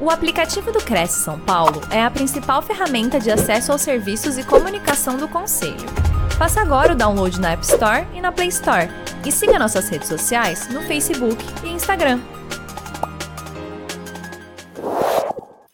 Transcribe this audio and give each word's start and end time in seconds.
O 0.00 0.10
aplicativo 0.10 0.70
do 0.70 0.78
Cresce 0.78 1.24
São 1.24 1.40
Paulo 1.40 1.80
é 1.90 2.00
a 2.00 2.08
principal 2.08 2.62
ferramenta 2.62 3.18
de 3.18 3.32
acesso 3.32 3.72
aos 3.72 3.82
serviços 3.82 4.38
e 4.38 4.44
comunicação 4.44 5.16
do 5.16 5.26
Conselho. 5.26 5.74
Faça 6.38 6.60
agora 6.60 6.92
o 6.92 6.96
download 6.96 7.40
na 7.40 7.50
App 7.50 7.64
Store 7.64 8.06
e 8.14 8.20
na 8.20 8.30
Play 8.30 8.46
Store. 8.46 8.88
E 9.26 9.32
siga 9.32 9.58
nossas 9.58 9.88
redes 9.88 10.06
sociais 10.06 10.68
no 10.68 10.82
Facebook 10.82 11.44
e 11.64 11.70
Instagram. 11.70 12.20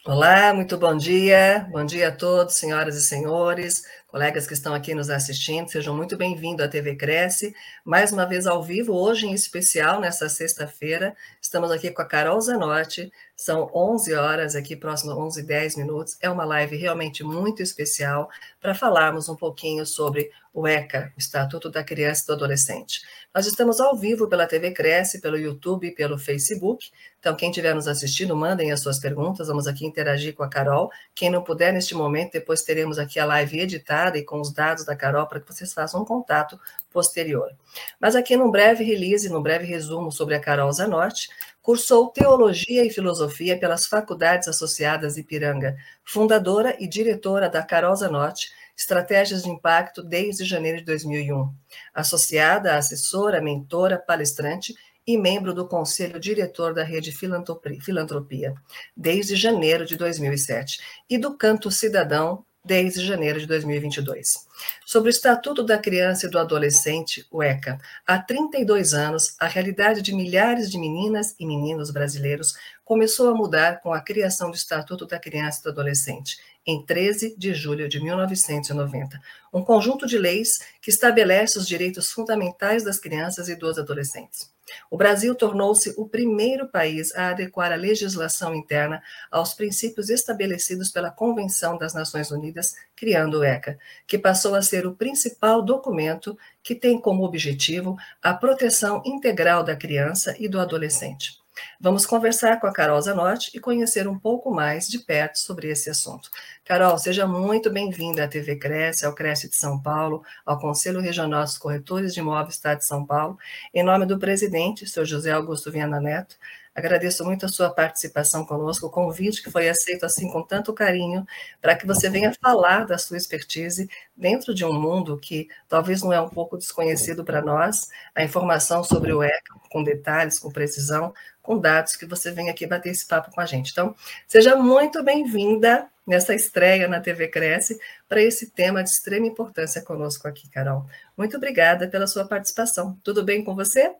Olá, 0.03 0.55
muito 0.55 0.75
bom 0.75 0.97
dia. 0.97 1.67
Bom 1.69 1.85
dia 1.85 2.07
a 2.07 2.11
todos, 2.11 2.55
senhoras 2.55 2.95
e 2.95 3.03
senhores 3.03 3.83
colegas 4.15 4.47
que 4.47 4.53
estão 4.53 4.73
aqui 4.73 4.95
nos 4.95 5.09
assistindo, 5.09 5.67
sejam 5.67 5.93
muito 5.93 6.15
bem-vindos 6.15 6.65
à 6.65 6.69
TV 6.69 6.95
Cresce, 6.95 7.53
mais 7.83 8.13
uma 8.13 8.25
vez 8.25 8.47
ao 8.47 8.63
vivo, 8.63 8.93
hoje 8.93 9.27
em 9.27 9.33
especial, 9.33 9.99
nessa 9.99 10.29
sexta-feira, 10.29 11.13
estamos 11.41 11.69
aqui 11.69 11.91
com 11.91 12.01
a 12.01 12.05
Carol 12.05 12.39
Zanotti, 12.39 13.11
são 13.35 13.69
11 13.73 14.13
horas, 14.13 14.55
aqui 14.55 14.75
próximo 14.75 15.11
a 15.11 15.17
11 15.17 15.41
e 15.41 15.43
10 15.43 15.75
minutos, 15.75 16.17
é 16.21 16.29
uma 16.29 16.45
live 16.45 16.77
realmente 16.77 17.23
muito 17.23 17.61
especial 17.61 18.29
para 18.61 18.73
falarmos 18.73 19.27
um 19.27 19.35
pouquinho 19.35 19.85
sobre 19.85 20.31
o 20.53 20.65
ECA, 20.65 21.11
o 21.17 21.19
Estatuto 21.19 21.69
da 21.69 21.83
Criança 21.83 22.23
e 22.23 22.27
do 22.27 22.33
Adolescente. 22.33 23.01
Nós 23.33 23.45
estamos 23.45 23.81
ao 23.81 23.97
vivo 23.97 24.29
pela 24.29 24.47
TV 24.47 24.71
Cresce, 24.71 25.19
pelo 25.19 25.37
YouTube 25.37 25.87
e 25.87 25.91
pelo 25.91 26.17
Facebook, 26.17 26.89
então 27.19 27.35
quem 27.35 27.49
estiver 27.49 27.75
nos 27.75 27.89
assistindo, 27.89 28.33
mandem 28.37 28.71
as 28.71 28.79
suas 28.79 28.99
perguntas, 28.99 29.47
vamos 29.47 29.67
aqui 29.67 29.85
interagir 29.85 30.33
com 30.33 30.43
a 30.43 30.47
Carol, 30.47 30.89
quem 31.13 31.29
não 31.29 31.43
puder 31.43 31.73
neste 31.73 31.93
momento, 31.93 32.31
depois 32.31 32.61
teremos 32.61 32.97
aqui 32.97 33.19
a 33.19 33.25
live 33.25 33.59
editada, 33.59 34.17
e 34.17 34.23
com 34.23 34.39
os 34.39 34.53
dados 34.53 34.85
da 34.85 34.95
Carol 34.95 35.27
para 35.27 35.41
que 35.41 35.53
vocês 35.53 35.73
façam 35.73 36.01
um 36.03 36.05
contato 36.05 36.57
posterior. 36.89 37.51
Mas 37.99 38.15
aqui 38.15 38.37
num 38.37 38.49
breve 38.49 38.81
release, 38.85 39.27
num 39.27 39.41
breve 39.41 39.65
resumo 39.65 40.09
sobre 40.09 40.35
a 40.35 40.39
Carol 40.39 40.71
Zanorte, 40.71 41.27
cursou 41.65 42.09
Teologia 42.09 42.85
e 42.85 42.91
Filosofia 42.91 43.57
pelas 43.57 43.87
Faculdades 43.87 44.47
Associadas 44.47 45.17
Ipiranga, 45.17 45.75
fundadora 46.03 46.77
e 46.79 46.87
diretora 46.87 47.49
da 47.49 47.63
Carol 47.63 47.95
Zanorte, 47.95 48.51
Estratégias 48.77 49.41
de 49.41 49.49
Impacto 49.49 50.03
desde 50.03 50.45
janeiro 50.45 50.77
de 50.77 50.85
2001, 50.85 51.51
associada, 51.91 52.77
assessora, 52.77 53.41
mentora, 53.41 53.97
palestrante 53.97 54.75
e 55.07 55.17
membro 55.17 55.55
do 55.55 55.67
Conselho 55.67 56.19
Diretor 56.19 56.71
da 56.71 56.83
Rede 56.83 57.11
Filantropia, 57.11 58.53
desde 58.95 59.35
janeiro 59.35 59.87
de 59.87 59.97
2007, 59.97 60.79
e 61.09 61.17
do 61.17 61.35
Canto 61.35 61.71
Cidadão 61.71 62.45
desde 62.65 63.05
janeiro 63.05 63.39
de 63.39 63.45
2022. 63.45 64.47
Sobre 64.85 65.09
o 65.09 65.11
Estatuto 65.11 65.63
da 65.63 65.77
Criança 65.77 66.25
e 66.25 66.29
do 66.29 66.39
Adolescente, 66.39 67.25
o 67.29 67.43
ECA, 67.43 67.79
há 68.05 68.17
32 68.17 68.93
anos, 68.93 69.35
a 69.39 69.47
realidade 69.47 70.01
de 70.01 70.13
milhares 70.13 70.71
de 70.71 70.79
meninas 70.79 71.35
e 71.39 71.45
meninos 71.45 71.91
brasileiros 71.91 72.55
começou 72.83 73.29
a 73.29 73.35
mudar 73.35 73.81
com 73.81 73.93
a 73.93 74.01
criação 74.01 74.49
do 74.49 74.57
Estatuto 74.57 75.05
da 75.05 75.19
Criança 75.19 75.59
e 75.59 75.63
do 75.63 75.69
Adolescente, 75.69 76.37
em 76.65 76.83
13 76.83 77.35
de 77.37 77.53
julho 77.53 77.87
de 77.87 78.01
1990, 78.01 79.21
um 79.53 79.63
conjunto 79.63 80.07
de 80.07 80.17
leis 80.17 80.59
que 80.81 80.89
estabelece 80.89 81.59
os 81.59 81.67
direitos 81.67 82.11
fundamentais 82.11 82.83
das 82.83 82.99
crianças 82.99 83.47
e 83.47 83.55
dos 83.55 83.77
adolescentes. 83.77 84.54
O 84.89 84.97
Brasil 84.97 85.35
tornou-se 85.35 85.93
o 85.97 86.07
primeiro 86.07 86.67
país 86.67 87.15
a 87.15 87.29
adequar 87.29 87.71
a 87.71 87.75
legislação 87.75 88.55
interna 88.55 89.01
aos 89.31 89.53
princípios 89.53 90.09
estabelecidos 90.09 90.89
pela 90.89 91.11
Convenção 91.11 91.77
das 91.77 91.93
Nações 91.93 92.31
Unidas, 92.31 92.75
criando 92.95 93.39
o 93.39 93.43
ECA, 93.43 93.77
que 94.07 94.17
passou 94.17 94.55
a 94.55 94.61
ser 94.61 94.85
o 94.85 94.95
principal 94.95 95.61
documento 95.61 96.37
que 96.63 96.75
tem 96.75 96.99
como 96.99 97.23
objetivo 97.23 97.95
a 98.21 98.33
proteção 98.33 99.01
integral 99.05 99.63
da 99.63 99.75
criança 99.75 100.35
e 100.39 100.47
do 100.47 100.59
adolescente. 100.59 101.44
Vamos 101.79 102.05
conversar 102.05 102.59
com 102.59 102.67
a 102.67 102.73
Carol 102.73 103.01
Zanotti 103.01 103.51
e 103.53 103.59
conhecer 103.59 104.07
um 104.07 104.17
pouco 104.17 104.51
mais 104.51 104.87
de 104.87 104.99
perto 104.99 105.37
sobre 105.37 105.69
esse 105.69 105.89
assunto. 105.89 106.29
Carol, 106.63 106.97
seja 106.97 107.27
muito 107.27 107.69
bem-vinda 107.69 108.23
à 108.23 108.27
TV 108.27 108.55
Cresce, 108.55 109.05
ao 109.05 109.13
Cresce 109.13 109.49
de 109.49 109.55
São 109.55 109.81
Paulo, 109.81 110.23
ao 110.45 110.59
Conselho 110.59 110.99
Regional 110.99 111.43
dos 111.43 111.57
Corretores 111.57 112.13
de 112.13 112.19
Imóveis 112.19 112.55
Estado 112.55 112.79
de 112.79 112.85
São 112.85 113.05
Paulo. 113.05 113.37
Em 113.73 113.83
nome 113.83 114.05
do 114.05 114.17
presidente, 114.17 114.87
senhor 114.87 115.05
José 115.05 115.31
Augusto 115.31 115.71
Viana 115.71 115.99
Neto, 115.99 116.35
Agradeço 116.75 117.23
muito 117.23 117.45
a 117.45 117.49
sua 117.49 117.69
participação 117.69 118.45
conosco, 118.45 118.87
o 118.87 118.89
convite 118.89 119.41
que 119.41 119.49
foi 119.49 119.69
aceito 119.69 120.05
assim 120.05 120.29
com 120.29 120.43
tanto 120.43 120.73
carinho, 120.73 121.25
para 121.61 121.73
que 121.73 121.87
você 121.87 122.09
venha 122.09 122.33
falar 122.33 122.85
da 122.85 122.97
sua 122.97 123.15
expertise 123.15 123.89
dentro 124.15 124.53
de 124.53 124.65
um 124.65 124.73
mundo 124.73 125.17
que 125.17 125.47
talvez 125.69 126.03
não 126.03 126.11
é 126.11 126.19
um 126.19 126.27
pouco 126.27 126.57
desconhecido 126.57 127.23
para 127.23 127.41
nós, 127.41 127.87
a 128.13 128.25
informação 128.25 128.83
sobre 128.83 129.13
o 129.13 129.23
ECA, 129.23 129.55
com 129.69 129.83
detalhes, 129.83 130.37
com 130.37 130.51
precisão, 130.51 131.13
com 131.41 131.57
dados, 131.57 131.95
que 131.95 132.05
você 132.05 132.29
vem 132.31 132.49
aqui 132.49 132.67
bater 132.67 132.89
esse 132.89 133.07
papo 133.07 133.31
com 133.31 133.39
a 133.39 133.45
gente. 133.45 133.71
Então, 133.71 133.95
seja 134.27 134.57
muito 134.57 135.01
bem-vinda 135.01 135.87
nessa 136.05 136.35
estreia 136.35 136.89
na 136.89 136.99
TV 136.99 137.29
Cresce 137.29 137.79
para 138.07 138.21
esse 138.21 138.51
tema 138.51 138.83
de 138.83 138.89
extrema 138.89 139.25
importância 139.25 139.81
conosco 139.81 140.27
aqui, 140.27 140.49
Carol. 140.49 140.85
Muito 141.17 141.37
obrigada 141.37 141.87
pela 141.87 142.05
sua 142.05 142.27
participação. 142.27 142.99
Tudo 143.01 143.23
bem 143.23 143.43
com 143.43 143.55
você? 143.55 143.95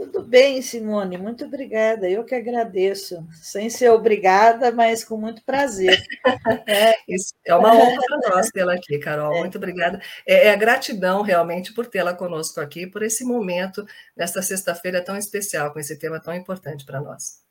Tudo 0.00 0.22
bem, 0.22 0.62
Simone, 0.62 1.18
muito 1.18 1.44
obrigada. 1.44 2.08
Eu 2.08 2.24
que 2.24 2.34
agradeço, 2.34 3.22
sem 3.34 3.68
ser 3.68 3.90
obrigada, 3.90 4.72
mas 4.72 5.04
com 5.04 5.18
muito 5.18 5.44
prazer. 5.44 6.02
É, 6.66 6.94
Isso 7.06 7.34
é 7.44 7.54
uma 7.54 7.74
honra 7.74 8.00
para 8.06 8.34
nós 8.34 8.48
tê-la 8.48 8.74
aqui, 8.74 8.98
Carol. 8.98 9.34
É. 9.34 9.40
Muito 9.40 9.58
obrigada. 9.58 10.00
É, 10.26 10.46
é, 10.46 10.52
a 10.52 10.56
gratidão 10.56 11.20
realmente 11.20 11.74
por 11.74 11.86
tê-la 11.86 12.14
conosco 12.14 12.60
aqui, 12.62 12.86
por 12.86 13.02
esse 13.02 13.24
momento, 13.24 13.84
nesta 14.16 14.40
sexta-feira 14.40 15.04
tão 15.04 15.18
especial, 15.18 15.70
com 15.70 15.78
esse 15.78 15.98
tema 15.98 16.18
tão 16.18 16.34
importante 16.34 16.86
para 16.86 17.00
nós. 17.00 17.42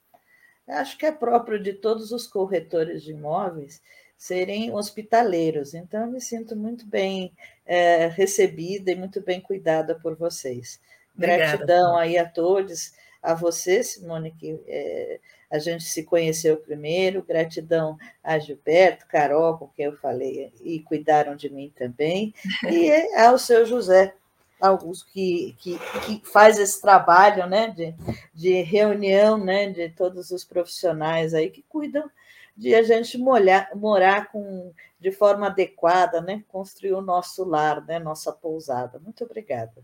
Acho 0.67 0.97
que 0.97 1.05
é 1.05 1.11
próprio 1.11 1.61
de 1.61 1.73
todos 1.73 2.11
os 2.11 2.25
corretores 2.25 3.03
de 3.03 3.11
imóveis 3.11 3.79
serem 4.17 4.73
hospitaleiros, 4.73 5.75
então 5.75 6.01
eu 6.01 6.07
me 6.07 6.19
sinto 6.19 6.55
muito 6.55 6.87
bem 6.87 7.31
é, 7.63 8.07
recebida 8.07 8.91
e 8.91 8.95
muito 8.95 9.21
bem 9.21 9.39
cuidada 9.39 9.93
por 9.93 10.15
vocês. 10.15 10.79
Obrigada. 11.19 11.57
Gratidão 11.57 11.97
aí 11.97 12.17
a 12.17 12.27
todos, 12.27 12.93
a 13.21 13.33
você, 13.33 13.83
Simone, 13.83 14.31
que 14.31 14.59
é, 14.67 15.19
a 15.51 15.59
gente 15.59 15.83
se 15.83 16.03
conheceu 16.03 16.57
primeiro, 16.57 17.23
gratidão 17.23 17.97
a 18.23 18.37
Gilberto, 18.39 19.07
Carol, 19.07 19.57
com 19.57 19.67
quem 19.67 19.85
eu 19.85 19.97
falei, 19.97 20.53
e 20.61 20.79
cuidaram 20.81 21.35
de 21.35 21.49
mim 21.49 21.71
também, 21.75 22.33
e 22.69 22.91
ao 23.17 23.37
seu 23.37 23.65
José 23.65 24.13
Augusto, 24.61 25.07
que, 25.11 25.55
que, 25.57 25.79
que 26.05 26.21
faz 26.25 26.59
esse 26.59 26.81
trabalho 26.81 27.47
né, 27.47 27.69
de, 27.69 27.95
de 28.33 28.61
reunião 28.61 29.37
né, 29.37 29.69
de 29.69 29.89
todos 29.89 30.31
os 30.31 30.43
profissionais 30.43 31.33
aí 31.33 31.49
que 31.49 31.63
cuidam 31.63 32.09
de 32.55 32.75
a 32.75 32.83
gente 32.83 33.17
molhar, 33.17 33.69
morar 33.73 34.29
com, 34.29 34.73
de 34.99 35.11
forma 35.11 35.47
adequada, 35.47 36.19
né, 36.19 36.43
construir 36.49 36.91
o 36.91 37.01
nosso 37.01 37.45
lar, 37.45 37.85
né, 37.85 37.99
nossa 37.99 38.33
pousada. 38.33 38.99
Muito 38.99 39.23
obrigada. 39.23 39.81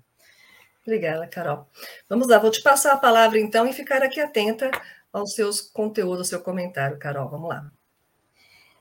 Obrigada, 0.85 1.25
Carol. 1.28 1.66
Vamos 2.07 2.28
lá, 2.28 2.38
vou 2.38 2.51
te 2.51 2.62
passar 2.62 2.94
a 2.94 2.97
palavra 2.97 3.40
então 3.40 3.68
e 3.68 3.73
ficar 3.73 4.03
aqui 4.03 4.19
atenta 4.19 4.69
aos 5.12 5.34
seus 5.34 5.59
conteúdos, 5.59 6.19
ao 6.19 6.25
seu 6.25 6.41
comentário, 6.41 7.00
Carol. 7.00 7.28
Vamos 7.28 7.50
lá. 7.50 7.72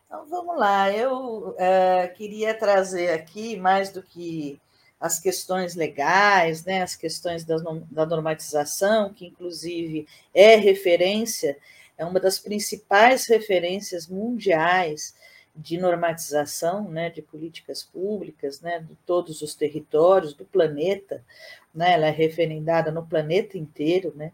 Então, 0.04 0.26
vamos 0.26 0.58
lá, 0.58 0.92
eu 0.92 1.54
é, 1.58 2.08
queria 2.08 2.52
trazer 2.52 3.10
aqui, 3.10 3.56
mais 3.56 3.90
do 3.90 4.02
que 4.02 4.60
as 5.00 5.18
questões 5.18 5.74
legais, 5.74 6.64
né, 6.64 6.82
as 6.82 6.94
questões 6.94 7.44
da, 7.44 7.56
da 7.90 8.06
normatização, 8.06 9.12
que 9.12 9.26
inclusive 9.26 10.06
é 10.34 10.56
referência, 10.56 11.56
é 11.96 12.04
uma 12.04 12.20
das 12.20 12.38
principais 12.38 13.26
referências 13.26 14.06
mundiais 14.06 15.14
de 15.54 15.78
normatização 15.78 16.88
né, 16.88 17.10
de 17.10 17.22
políticas 17.22 17.82
públicas 17.82 18.60
né, 18.60 18.80
de 18.80 18.94
todos 19.06 19.40
os 19.40 19.54
territórios 19.54 20.34
do 20.34 20.44
planeta, 20.44 21.24
né, 21.72 21.92
ela 21.92 22.06
é 22.06 22.10
referendada 22.10 22.90
no 22.90 23.06
planeta 23.06 23.56
inteiro. 23.56 24.12
Né? 24.16 24.32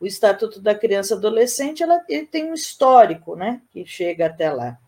O 0.00 0.06
Estatuto 0.06 0.60
da 0.60 0.74
Criança 0.74 1.14
e 1.14 1.18
Adolescente 1.18 1.82
ela, 1.82 2.00
tem 2.30 2.50
um 2.50 2.54
histórico 2.54 3.36
né, 3.36 3.60
que 3.70 3.84
chega 3.84 4.26
até 4.26 4.50
lá. 4.50 4.78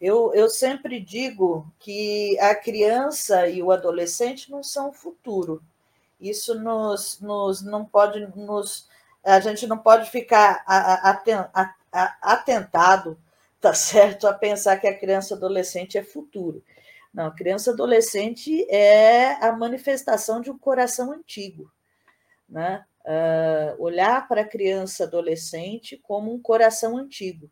Eu, 0.00 0.34
eu 0.34 0.50
sempre 0.50 1.00
digo 1.00 1.66
que 1.78 2.38
a 2.40 2.54
criança 2.54 3.48
e 3.48 3.62
o 3.62 3.70
adolescente 3.70 4.50
não 4.50 4.62
são 4.62 4.90
o 4.90 4.92
futuro. 4.92 5.62
Isso 6.20 6.58
nos, 6.58 7.20
nos 7.20 7.62
não 7.62 7.84
pode 7.84 8.20
nos 8.36 8.90
a 9.24 9.38
gente 9.38 9.66
não 9.66 9.78
pode 9.78 10.10
ficar 10.10 10.64
atentado 12.20 13.16
tá 13.62 13.72
certo 13.74 14.26
a 14.26 14.34
pensar 14.34 14.76
que 14.78 14.86
a 14.86 14.98
criança 14.98 15.34
adolescente 15.34 15.96
é 15.96 16.02
futuro. 16.02 16.62
Não, 17.14 17.26
a 17.26 17.34
criança 17.34 17.70
adolescente 17.70 18.66
é 18.70 19.32
a 19.44 19.52
manifestação 19.52 20.40
de 20.40 20.50
um 20.50 20.58
coração 20.58 21.12
antigo, 21.12 21.70
né? 22.48 22.84
Uh, 23.04 23.82
olhar 23.82 24.28
para 24.28 24.42
a 24.42 24.48
criança 24.48 25.04
adolescente 25.04 25.98
como 25.98 26.32
um 26.32 26.40
coração 26.40 26.96
antigo, 26.96 27.50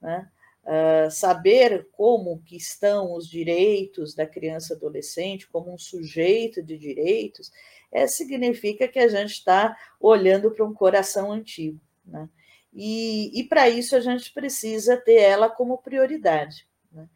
né? 0.00 0.28
Uh, 0.64 1.10
saber 1.10 1.88
como 1.92 2.42
que 2.42 2.56
estão 2.56 3.12
os 3.12 3.28
direitos 3.28 4.16
da 4.16 4.26
criança 4.26 4.74
adolescente 4.74 5.46
como 5.46 5.72
um 5.72 5.78
sujeito 5.78 6.60
de 6.60 6.76
direitos, 6.76 7.52
é, 7.92 8.08
significa 8.08 8.88
que 8.88 8.98
a 8.98 9.06
gente 9.06 9.32
está 9.32 9.76
olhando 10.00 10.50
para 10.50 10.64
um 10.64 10.74
coração 10.74 11.30
antigo. 11.30 11.80
Né? 12.04 12.28
E, 12.78 13.40
e 13.40 13.44
para 13.44 13.70
isso 13.70 13.96
a 13.96 14.00
gente 14.00 14.30
precisa 14.34 14.98
ter 14.98 15.16
ela 15.16 15.48
como 15.48 15.78
prioridade. 15.78 16.68
Né? 16.92 17.08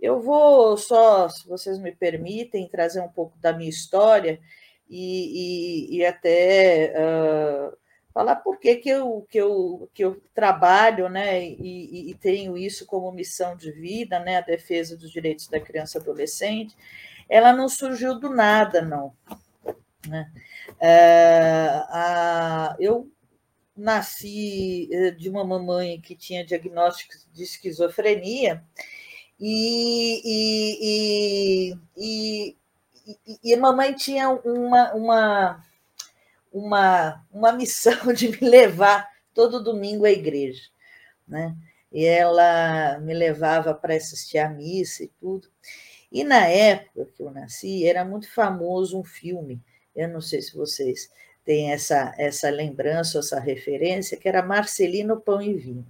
Eu 0.00 0.20
vou 0.20 0.76
só, 0.76 1.28
se 1.28 1.44
vocês 1.48 1.76
me 1.80 1.90
permitem, 1.90 2.68
trazer 2.68 3.00
um 3.00 3.08
pouco 3.08 3.36
da 3.38 3.52
minha 3.52 3.68
história 3.68 4.40
e, 4.88 5.88
e, 5.90 5.96
e 5.96 6.06
até 6.06 6.94
uh, 6.96 7.76
falar 8.14 8.36
por 8.36 8.60
que, 8.60 8.76
que, 8.76 8.88
eu, 8.90 9.26
que, 9.28 9.38
eu, 9.38 9.90
que 9.92 10.04
eu 10.04 10.22
trabalho 10.32 11.08
né, 11.08 11.44
e, 11.44 12.10
e, 12.10 12.14
tenho 12.14 12.56
isso 12.56 12.86
como 12.86 13.10
missão 13.10 13.56
de 13.56 13.72
vida, 13.72 14.20
né, 14.20 14.36
a 14.36 14.42
defesa 14.42 14.96
dos 14.96 15.10
direitos 15.10 15.48
da 15.48 15.58
criança 15.58 15.98
e 15.98 16.00
adolescente. 16.00 16.76
Ela 17.28 17.52
não 17.52 17.68
surgiu 17.68 18.20
do 18.20 18.30
nada, 18.30 18.80
não. 18.82 19.12
Né? 20.06 20.30
Uh, 20.80 21.84
a, 21.90 22.76
eu 22.78 23.10
nasci 23.78 24.88
eh, 24.92 25.12
de 25.12 25.30
uma 25.30 25.44
mamãe 25.44 26.00
que 26.00 26.16
tinha 26.16 26.44
diagnóstico 26.44 27.14
de 27.32 27.44
esquizofrenia 27.44 28.62
e, 29.40 30.20
e, 30.24 31.74
e, 31.96 32.56
e, 33.26 33.38
e 33.44 33.54
a 33.54 33.56
mamãe 33.58 33.94
tinha 33.94 34.30
uma, 34.30 34.92
uma, 34.94 35.64
uma, 36.52 37.26
uma 37.30 37.52
missão 37.52 38.12
de 38.12 38.28
me 38.28 38.48
levar 38.48 39.08
todo 39.32 39.62
domingo 39.62 40.04
à 40.04 40.10
igreja, 40.10 40.62
né? 41.26 41.56
E 41.90 42.04
ela 42.04 42.98
me 42.98 43.14
levava 43.14 43.72
para 43.72 43.94
assistir 43.94 44.38
à 44.38 44.48
missa 44.48 45.04
e 45.04 45.08
tudo. 45.20 45.48
E 46.10 46.24
na 46.24 46.46
época 46.46 47.06
que 47.14 47.22
eu 47.22 47.30
nasci, 47.30 47.86
era 47.86 48.04
muito 48.04 48.30
famoso 48.30 48.98
um 48.98 49.04
filme, 49.04 49.62
eu 49.94 50.08
não 50.08 50.20
sei 50.20 50.42
se 50.42 50.54
vocês 50.54 51.10
tem 51.48 51.72
essa, 51.72 52.14
essa 52.18 52.50
lembrança, 52.50 53.20
essa 53.20 53.40
referência, 53.40 54.18
que 54.18 54.28
era 54.28 54.42
Marcelino 54.42 55.18
Pão 55.18 55.40
e 55.40 55.54
Vinho. 55.54 55.86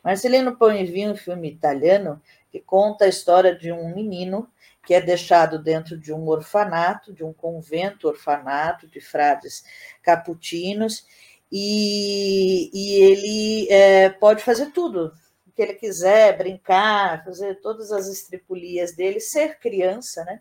Marcelino 0.00 0.56
Pão 0.56 0.70
e 0.70 0.84
Vinho, 0.84 1.10
um 1.10 1.16
filme 1.16 1.50
italiano, 1.50 2.22
que 2.52 2.60
conta 2.60 3.04
a 3.04 3.08
história 3.08 3.52
de 3.52 3.72
um 3.72 3.92
menino 3.92 4.48
que 4.84 4.94
é 4.94 5.00
deixado 5.00 5.60
dentro 5.60 5.98
de 5.98 6.12
um 6.12 6.28
orfanato, 6.28 7.12
de 7.12 7.24
um 7.24 7.32
convento 7.32 8.06
orfanato 8.06 8.86
de 8.86 9.00
frades 9.00 9.64
caputinos, 10.04 11.04
e, 11.50 12.70
e 12.72 13.02
ele 13.02 13.68
é, 13.68 14.08
pode 14.08 14.44
fazer 14.44 14.66
tudo 14.66 15.12
o 15.44 15.50
que 15.50 15.62
ele 15.62 15.74
quiser, 15.74 16.38
brincar, 16.38 17.24
fazer 17.24 17.56
todas 17.56 17.90
as 17.90 18.06
estripulias 18.06 18.94
dele, 18.94 19.18
ser 19.18 19.58
criança, 19.58 20.24
né? 20.24 20.40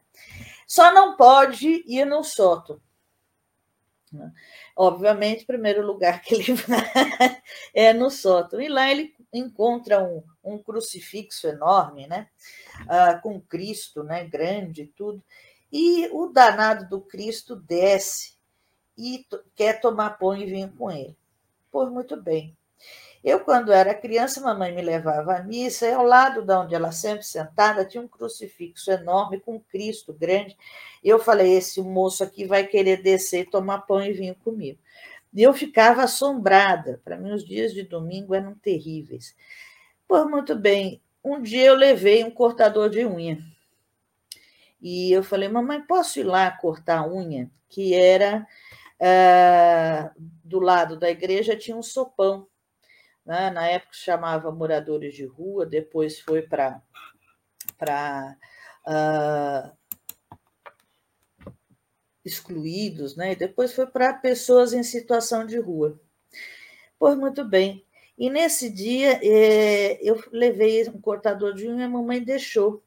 Só 0.68 0.94
não 0.94 1.18
pode 1.18 1.84
ir 1.88 2.06
no 2.06 2.24
sótão. 2.24 2.80
Né? 4.16 4.32
Obviamente, 4.76 5.44
o 5.44 5.48
primeiro 5.48 5.86
lugar 5.86 6.22
que 6.22 6.36
ele 6.36 6.54
vai 6.68 7.42
é 7.74 7.94
no 7.94 8.10
sótão. 8.10 8.62
E 8.62 8.68
lá 8.68 8.90
ele 8.92 9.14
encontra 9.34 10.04
um, 10.04 10.24
um 10.44 10.58
crucifixo 10.58 11.48
enorme, 11.48 12.08
né? 12.08 12.28
Ah, 12.88 13.16
com 13.16 13.40
Cristo, 13.42 14.04
né? 14.04 14.26
grande 14.26 14.84
e 14.84 14.88
tudo. 14.88 15.24
E 15.72 16.08
o 16.12 16.28
danado 16.28 16.88
do 16.90 17.02
Cristo 17.02 17.56
desce 17.56 18.36
e 18.98 19.26
quer 19.56 19.82
tomar 19.82 20.12
pão 20.12 20.36
e 20.36 20.46
vinho 20.46 20.72
com 20.78 20.90
ele. 20.90 21.18
Pois 21.72 21.92
muito 21.92 22.16
bem. 22.22 22.56
Eu, 23.26 23.40
quando 23.40 23.74
era 23.74 23.96
criança, 23.96 24.40
mamãe 24.40 24.72
me 24.72 24.84
levava 24.84 25.38
à 25.38 25.42
missa, 25.42 25.88
e 25.88 25.92
ao 25.92 26.06
lado 26.06 26.44
de 26.44 26.54
onde 26.54 26.76
ela 26.76 26.92
sempre 26.92 27.26
sentada 27.26 27.84
tinha 27.84 28.04
um 28.04 28.08
crucifixo 28.08 28.92
enorme 28.92 29.40
com 29.40 29.60
Cristo 29.60 30.14
grande. 30.14 30.56
Eu 31.04 31.18
falei: 31.18 31.54
esse 31.54 31.82
moço 31.82 32.24
aqui 32.24 32.46
vai 32.46 32.68
querer 32.68 33.02
descer, 33.02 33.50
tomar 33.50 33.80
pão 33.80 34.00
e 34.00 34.14
vinho 34.14 34.36
comigo. 34.36 34.78
E 35.34 35.42
eu 35.42 35.56
ficava 35.56 36.04
assombrada. 36.04 37.02
Para 37.04 37.18
mim, 37.18 37.32
os 37.32 37.44
dias 37.44 37.74
de 37.74 37.82
domingo 37.82 38.36
eram 38.36 38.54
terríveis. 38.54 39.36
Pois 40.08 40.30
muito 40.30 40.56
bem. 40.56 41.02
Um 41.24 41.42
dia 41.42 41.66
eu 41.66 41.76
levei 41.76 42.24
um 42.24 42.30
cortador 42.30 42.92
de 42.92 43.04
unha. 43.08 43.40
E 44.80 45.12
eu 45.12 45.24
falei, 45.24 45.50
mamãe, 45.50 45.82
posso 45.82 46.20
ir 46.20 46.24
lá 46.24 46.52
cortar 46.52 47.00
a 47.00 47.08
unha? 47.08 47.50
Que 47.68 47.96
era 47.96 48.48
uh, 49.02 50.22
do 50.44 50.60
lado 50.60 50.96
da 50.96 51.10
igreja, 51.10 51.58
tinha 51.58 51.76
um 51.76 51.82
sopão 51.82 52.48
né? 53.26 53.50
na 53.50 53.68
época 53.68 53.94
chamava 53.94 54.52
Moradores 54.52 55.16
de 55.16 55.26
Rua, 55.26 55.66
depois 55.66 56.20
foi 56.20 56.42
para. 56.42 56.82
uh, 58.88 59.76
excluídos, 62.24 63.16
né? 63.16 63.34
e 63.34 63.36
depois 63.36 63.74
foi 63.74 63.86
para 63.86 64.14
pessoas 64.14 64.74
em 64.74 64.84
situação 64.84 65.46
de 65.46 65.60
rua. 65.60 66.00
Pois 66.98 67.18
muito 67.18 67.46
bem. 67.46 67.86
E 68.18 68.30
nesse 68.30 68.70
dia 68.70 69.20
eh, 69.22 70.00
eu 70.02 70.22
levei 70.32 70.88
um 70.90 71.00
cortador 71.00 71.54
de 71.54 71.68
unha 71.68 71.86
e 71.86 71.88
mamãe 71.88 72.24
deixou. 72.24 72.84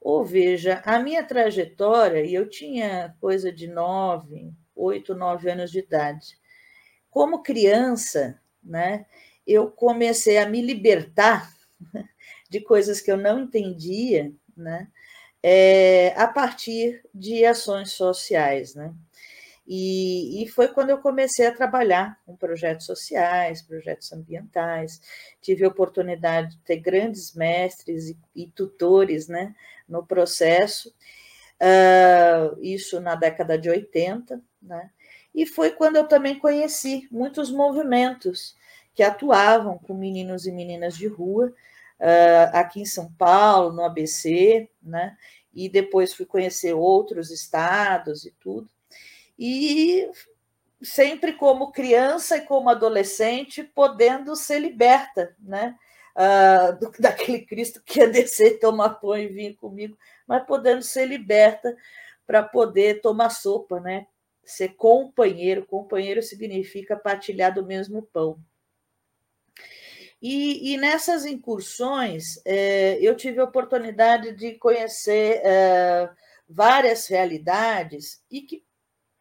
Ou 0.00 0.24
veja, 0.24 0.82
a 0.84 0.98
minha 0.98 1.22
trajetória, 1.24 2.24
e 2.24 2.34
eu 2.34 2.48
tinha 2.48 3.14
coisa 3.20 3.52
de 3.52 3.66
nove, 3.66 4.52
oito, 4.74 5.14
nove 5.14 5.50
anos 5.50 5.70
de 5.70 5.78
idade. 5.78 6.38
Como 7.10 7.42
criança, 7.42 8.40
né, 8.64 9.06
eu 9.46 9.70
comecei 9.70 10.38
a 10.38 10.48
me 10.48 10.62
libertar 10.62 11.52
de 12.48 12.60
coisas 12.60 13.00
que 13.00 13.10
eu 13.10 13.16
não 13.16 13.40
entendia, 13.40 14.32
né, 14.56 14.88
é, 15.42 16.14
a 16.16 16.26
partir 16.26 17.02
de 17.14 17.44
ações 17.44 17.92
sociais, 17.92 18.74
né. 18.74 18.94
E, 19.66 20.42
e, 20.42 20.48
foi 20.48 20.68
quando 20.68 20.90
eu 20.90 20.98
comecei 20.98 21.46
a 21.46 21.54
trabalhar 21.54 22.20
com 22.26 22.36
projetos 22.36 22.84
sociais, 22.84 23.62
projetos 23.62 24.12
ambientais. 24.12 25.00
Tive 25.40 25.64
a 25.64 25.68
oportunidade 25.68 26.50
de 26.50 26.58
ter 26.58 26.76
grandes 26.76 27.34
mestres 27.34 28.10
e, 28.10 28.18
e 28.36 28.46
tutores 28.46 29.26
né, 29.26 29.54
no 29.88 30.04
processo, 30.06 30.94
uh, 31.60 32.62
isso 32.62 33.00
na 33.00 33.14
década 33.14 33.58
de 33.58 33.70
80, 33.70 34.40
né? 34.60 34.90
E 35.34 35.46
foi 35.46 35.70
quando 35.70 35.96
eu 35.96 36.06
também 36.06 36.38
conheci 36.38 37.08
muitos 37.10 37.50
movimentos 37.50 38.54
que 38.94 39.02
atuavam 39.02 39.78
com 39.78 39.92
meninos 39.92 40.46
e 40.46 40.52
meninas 40.52 40.96
de 40.96 41.08
rua, 41.08 41.52
uh, 42.00 42.50
aqui 42.56 42.80
em 42.80 42.86
São 42.86 43.12
Paulo, 43.12 43.72
no 43.72 43.82
ABC, 43.82 44.68
né? 44.82 45.16
E 45.52 45.68
depois 45.68 46.14
fui 46.14 46.26
conhecer 46.26 46.72
outros 46.74 47.30
estados 47.30 48.24
e 48.24 48.30
tudo. 48.40 48.68
E 49.38 50.08
sempre 50.82 51.32
como 51.32 51.72
criança 51.72 52.36
e 52.36 52.42
como 52.42 52.70
adolescente, 52.70 53.62
podendo 53.64 54.36
ser 54.36 54.60
liberta, 54.60 55.34
né? 55.40 55.74
Uh, 56.16 56.78
do, 56.78 56.92
daquele 57.00 57.40
Cristo 57.44 57.82
que 57.84 57.98
ia 57.98 58.08
descer, 58.08 58.60
tomar 58.60 58.90
pão 59.00 59.16
e 59.18 59.26
vir 59.26 59.56
comigo, 59.56 59.98
mas 60.28 60.44
podendo 60.46 60.82
ser 60.82 61.06
liberta 61.06 61.76
para 62.24 62.42
poder 62.42 63.00
tomar 63.00 63.30
sopa, 63.30 63.80
né? 63.80 64.06
Ser 64.44 64.74
companheiro. 64.76 65.66
Companheiro 65.66 66.22
significa 66.22 66.96
partilhar 66.96 67.54
do 67.54 67.64
mesmo 67.64 68.02
pão. 68.02 68.38
E, 70.20 70.72
e 70.72 70.76
nessas 70.78 71.26
incursões, 71.26 72.40
é, 72.46 72.98
eu 73.00 73.14
tive 73.14 73.40
a 73.40 73.44
oportunidade 73.44 74.32
de 74.32 74.52
conhecer 74.54 75.42
é, 75.44 76.08
várias 76.48 77.06
realidades 77.06 78.22
e 78.30 78.40
que 78.40 78.64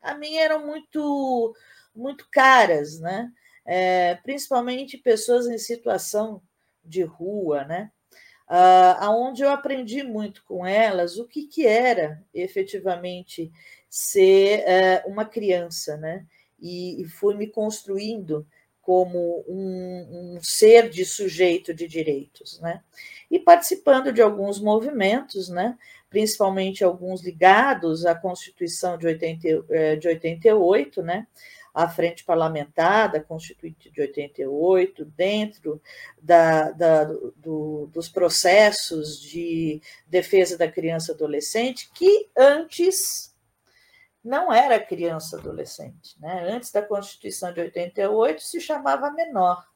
a 0.02 0.16
mim 0.16 0.36
eram 0.36 0.66
muito, 0.66 1.56
muito 1.94 2.28
caras, 2.32 3.00
né? 3.00 3.32
É, 3.66 4.16
principalmente 4.16 4.98
pessoas 4.98 5.48
em 5.48 5.58
situação 5.58 6.42
de 6.84 7.04
rua, 7.04 7.64
né? 7.64 7.92
Uh, 8.50 9.00
aonde 9.00 9.42
eu 9.42 9.50
aprendi 9.50 10.04
muito 10.04 10.44
com 10.44 10.66
elas 10.66 11.18
o 11.18 11.26
que, 11.26 11.48
que 11.48 11.66
era 11.66 12.22
efetivamente 12.34 13.52
ser 13.94 14.62
uh, 14.62 15.12
uma 15.12 15.24
criança, 15.24 15.96
né? 15.98 16.26
E, 16.60 17.00
e 17.00 17.06
fui 17.06 17.36
me 17.36 17.46
construindo 17.46 18.44
como 18.82 19.46
um, 19.48 20.36
um, 20.36 20.40
ser 20.42 20.90
de 20.90 21.06
sujeito 21.06 21.76
de 21.76 21.88
direitos, 21.88 22.60
né? 22.60 22.82
E 23.30 23.38
participando 23.38 24.12
de 24.12 24.20
alguns 24.20 24.60
movimentos, 24.60 25.48
né? 25.48 25.78
Principalmente 26.10 26.84
alguns 26.84 27.22
ligados 27.22 28.04
à 28.04 28.16
Constituição 28.16 28.98
de, 28.98 29.06
80, 29.06 29.66
eh, 29.70 29.96
de 29.96 30.08
88, 30.08 31.04
né? 31.04 31.28
A 31.72 31.88
Frente 31.88 32.24
Parlamentar 32.24 33.12
da 33.12 33.20
Constituinte 33.20 33.92
de 33.92 34.02
88, 34.02 35.06
dentro 35.06 35.80
da, 36.20 36.72
da 36.72 37.04
do, 37.04 37.88
dos 37.94 38.10
processos 38.10 39.22
de 39.22 39.80
defesa 40.08 40.58
da 40.58 40.68
criança 40.68 41.12
e 41.12 41.16
adolescente, 41.16 41.92
que 41.94 42.28
antes 42.36 43.33
não 44.24 44.54
era 44.54 44.80
criança 44.80 45.38
adolescente. 45.38 46.20
Né? 46.20 46.48
Antes 46.50 46.72
da 46.72 46.82
Constituição 46.82 47.52
de 47.54 47.60
88 47.60 48.42
se 48.42 48.62
chamava 48.62 49.12
menor. 49.12 49.68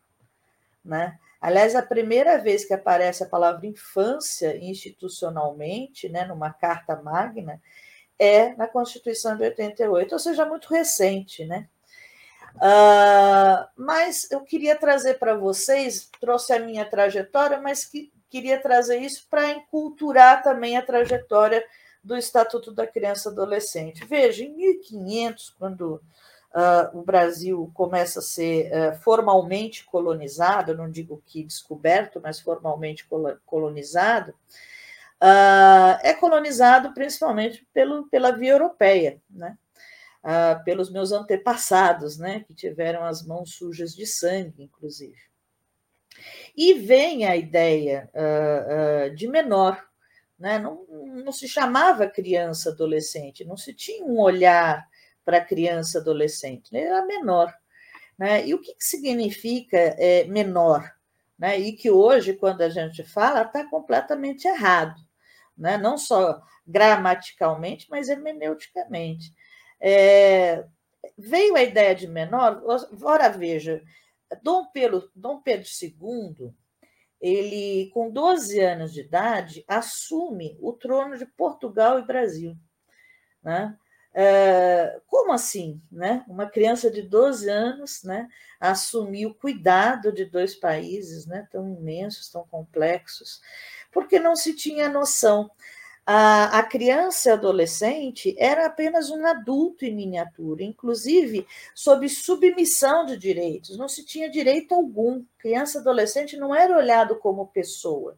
Né? 0.83 1.19
Aliás, 1.41 1.75
a 1.75 1.81
primeira 1.81 2.37
vez 2.37 2.65
que 2.65 2.73
aparece 2.73 3.23
a 3.23 3.29
palavra 3.29 3.67
infância 3.67 4.57
institucionalmente, 4.57 6.09
né, 6.09 6.25
numa 6.25 6.51
carta 6.51 6.95
magna, 6.95 7.61
é 8.17 8.55
na 8.55 8.67
Constituição 8.67 9.35
de 9.37 9.43
88, 9.43 10.11
ou 10.13 10.19
seja, 10.19 10.45
muito 10.45 10.67
recente. 10.69 11.45
Né? 11.45 11.67
Uh, 12.55 13.67
mas 13.75 14.31
eu 14.31 14.41
queria 14.41 14.75
trazer 14.75 15.19
para 15.19 15.35
vocês, 15.35 16.09
trouxe 16.19 16.53
a 16.53 16.59
minha 16.59 16.85
trajetória, 16.85 17.59
mas 17.61 17.85
que, 17.85 18.11
queria 18.29 18.59
trazer 18.59 18.97
isso 18.97 19.27
para 19.29 19.51
enculturar 19.51 20.41
também 20.41 20.75
a 20.75 20.81
trajetória 20.81 21.63
do 22.07 22.17
Estatuto 22.17 22.71
da 22.71 22.87
Criança 22.87 23.29
e 23.29 23.31
Adolescente. 23.31 24.05
Veja, 24.05 24.43
em 24.43 24.55
1500, 24.55 25.49
quando 25.59 26.01
uh, 26.53 26.97
o 26.97 27.03
Brasil 27.03 27.69
começa 27.73 28.19
a 28.19 28.23
ser 28.23 28.71
uh, 28.71 28.97
formalmente 28.99 29.85
colonizado, 29.85 30.75
não 30.75 30.89
digo 30.89 31.21
que 31.25 31.43
descoberto, 31.43 32.19
mas 32.23 32.39
formalmente 32.39 33.07
colonizado, 33.45 34.33
é 36.03 36.13
colonizado 36.13 36.93
principalmente 36.93 37.67
pelo, 37.73 38.07
pela 38.07 38.31
via 38.31 38.51
europeia, 38.51 39.19
né? 39.27 39.57
uh, 40.27 40.63
pelos 40.63 40.91
meus 40.91 41.11
antepassados, 41.11 42.17
né, 42.17 42.43
que 42.45 42.53
tiveram 42.53 43.03
as 43.03 43.25
mãos 43.25 43.53
sujas 43.53 43.95
de 43.95 44.05
sangue, 44.05 44.63
inclusive. 44.63 45.17
E 46.55 46.73
vem 46.73 47.25
a 47.25 47.35
ideia 47.35 48.09
uh, 48.13 49.11
uh, 49.11 49.15
de 49.15 49.27
menor, 49.27 49.83
né? 50.39 50.59
não, 50.59 50.85
não 51.23 51.31
se 51.31 51.47
chamava 51.47 52.07
criança 52.07 52.69
adolescente, 52.69 53.45
não 53.45 53.57
se 53.57 53.73
tinha 53.73 54.05
um 54.05 54.19
olhar 54.19 54.87
para 55.25 55.43
criança 55.43 55.99
adolescente, 55.99 56.73
ele 56.73 56.85
era 56.85 57.05
menor. 57.05 57.53
Né? 58.17 58.47
E 58.47 58.53
o 58.53 58.61
que, 58.61 58.73
que 58.73 58.83
significa 58.83 59.77
é, 59.77 60.25
menor? 60.25 60.91
Né? 61.37 61.59
E 61.59 61.73
que 61.73 61.91
hoje, 61.91 62.33
quando 62.33 62.61
a 62.61 62.69
gente 62.69 63.03
fala, 63.03 63.41
está 63.41 63.67
completamente 63.69 64.47
errado, 64.47 64.99
né? 65.57 65.77
não 65.77 65.97
só 65.97 66.41
gramaticalmente, 66.65 67.87
mas 67.89 68.09
hermeneuticamente. 68.09 69.33
É, 69.79 70.65
veio 71.17 71.55
a 71.55 71.63
ideia 71.63 71.95
de 71.95 72.07
menor, 72.07 72.61
ora 73.03 73.29
veja, 73.29 73.81
Dom 74.41 74.65
Pedro, 74.67 75.09
Dom 75.15 75.41
Pedro 75.41 75.67
II, 75.81 76.53
ele, 77.19 77.89
com 77.93 78.09
12 78.09 78.59
anos 78.59 78.93
de 78.93 79.01
idade, 79.01 79.65
assume 79.67 80.57
o 80.61 80.73
trono 80.73 81.17
de 81.17 81.25
Portugal 81.25 81.99
e 81.99 82.05
Brasil. 82.05 82.55
Né? 83.43 83.75
É, 84.13 84.99
como 85.07 85.31
assim? 85.31 85.81
Né? 85.91 86.23
Uma 86.27 86.49
criança 86.49 86.89
de 86.89 87.01
12 87.01 87.49
anos 87.49 88.03
né, 88.03 88.27
assumir 88.59 89.25
o 89.25 89.33
cuidado 89.33 90.11
de 90.11 90.25
dois 90.25 90.55
países 90.55 91.25
né, 91.25 91.47
tão 91.51 91.67
imensos, 91.69 92.29
tão 92.29 92.45
complexos, 92.47 93.41
porque 93.91 94.19
não 94.19 94.35
se 94.35 94.55
tinha 94.55 94.89
noção 94.89 95.49
a, 96.09 96.59
a 96.59 96.63
criança 96.63 97.29
e 97.29 97.33
adolescente 97.33 98.33
era 98.39 98.65
apenas 98.65 99.09
um 99.09 99.25
adulto 99.25 99.83
em 99.83 99.93
miniatura, 99.93 100.63
inclusive 100.63 101.45
sob 101.75 102.07
submissão 102.07 103.05
de 103.05 103.17
direitos, 103.17 103.77
não 103.77 103.89
se 103.89 104.05
tinha 104.05 104.29
direito 104.29 104.73
algum. 104.73 105.25
Criança 105.37 105.77
e 105.77 105.81
adolescente 105.81 106.37
não 106.37 106.55
era 106.55 106.77
olhado 106.77 107.17
como 107.17 107.47
pessoa. 107.47 108.17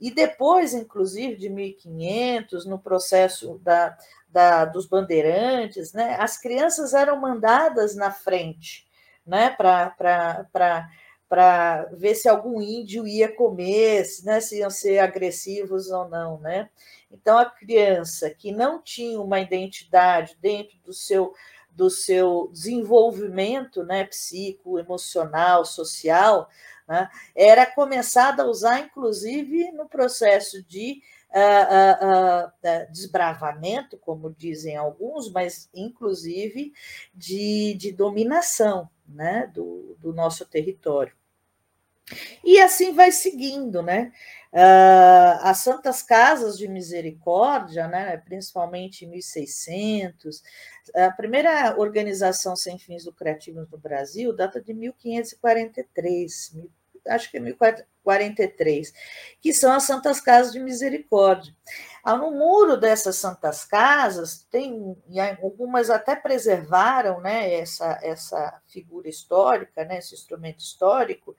E 0.00 0.08
depois, 0.08 0.72
inclusive, 0.72 1.34
de 1.34 1.48
1500, 1.48 2.64
no 2.64 2.78
processo 2.78 3.58
da, 3.58 3.98
da, 4.28 4.64
dos 4.64 4.86
bandeirantes, 4.86 5.92
né, 5.92 6.16
as 6.20 6.38
crianças 6.38 6.94
eram 6.94 7.20
mandadas 7.20 7.96
na 7.96 8.12
frente 8.12 8.86
né, 9.26 9.50
para 9.50 10.88
para 11.28 11.84
ver 11.92 12.14
se 12.14 12.28
algum 12.28 12.60
índio 12.60 13.06
ia 13.06 13.30
comer, 13.34 14.06
né, 14.22 14.40
se 14.40 14.58
iam 14.58 14.70
ser 14.70 14.98
agressivos 14.98 15.90
ou 15.90 16.08
não, 16.08 16.38
né? 16.38 16.70
Então, 17.10 17.38
a 17.38 17.44
criança 17.44 18.30
que 18.30 18.52
não 18.52 18.80
tinha 18.82 19.20
uma 19.20 19.40
identidade 19.40 20.36
dentro 20.40 20.76
do 20.84 20.92
seu, 20.92 21.32
do 21.70 21.88
seu 21.90 22.48
desenvolvimento 22.52 23.82
né, 23.84 24.04
psico, 24.04 24.78
emocional, 24.78 25.64
social, 25.64 26.48
né, 26.86 27.08
era 27.34 27.66
começada 27.66 28.42
a 28.42 28.46
usar, 28.46 28.80
inclusive, 28.80 29.70
no 29.72 29.88
processo 29.88 30.62
de 30.64 31.00
uh, 31.30 32.06
uh, 32.06 32.48
uh, 32.48 32.92
desbravamento, 32.92 33.98
como 33.98 34.34
dizem 34.36 34.76
alguns, 34.76 35.30
mas 35.30 35.68
inclusive 35.74 36.72
de, 37.14 37.74
de 37.74 37.92
dominação 37.92 38.88
né, 39.08 39.50
do, 39.52 39.96
do 40.00 40.12
nosso 40.12 40.44
território. 40.44 41.12
E 42.44 42.60
assim 42.60 42.92
vai 42.92 43.10
seguindo, 43.10 43.82
né? 43.82 44.12
Uh, 44.52 45.42
as 45.42 45.58
Santas 45.58 46.02
Casas 46.02 46.56
de 46.56 46.68
Misericórdia, 46.68 47.88
né, 47.88 48.16
principalmente 48.16 49.04
em 49.04 49.10
1600, 49.10 50.42
a 50.94 51.10
primeira 51.10 51.76
organização 51.76 52.54
sem 52.56 52.78
fins 52.78 53.04
lucrativos 53.04 53.68
no 53.68 53.76
Brasil 53.76 54.32
data 54.34 54.60
de 54.60 54.72
1543, 54.72 56.56
acho 57.08 57.30
que 57.30 57.36
é 57.36 57.40
1043, 57.40 58.92
que 59.40 59.52
são 59.52 59.72
as 59.72 59.84
Santas 59.84 60.20
Casas 60.20 60.52
de 60.52 60.60
Misericórdia. 60.60 61.54
Ah, 62.02 62.16
no 62.16 62.30
muro 62.30 62.76
dessas 62.76 63.16
Santas 63.16 63.64
Casas, 63.64 64.46
tem 64.50 64.96
algumas 65.42 65.90
até 65.90 66.14
preservaram 66.14 67.20
né, 67.20 67.52
essa, 67.54 67.98
essa 68.02 68.62
figura 68.68 69.08
histórica, 69.08 69.84
né, 69.84 69.98
esse 69.98 70.14
instrumento 70.14 70.60
histórico. 70.60 71.36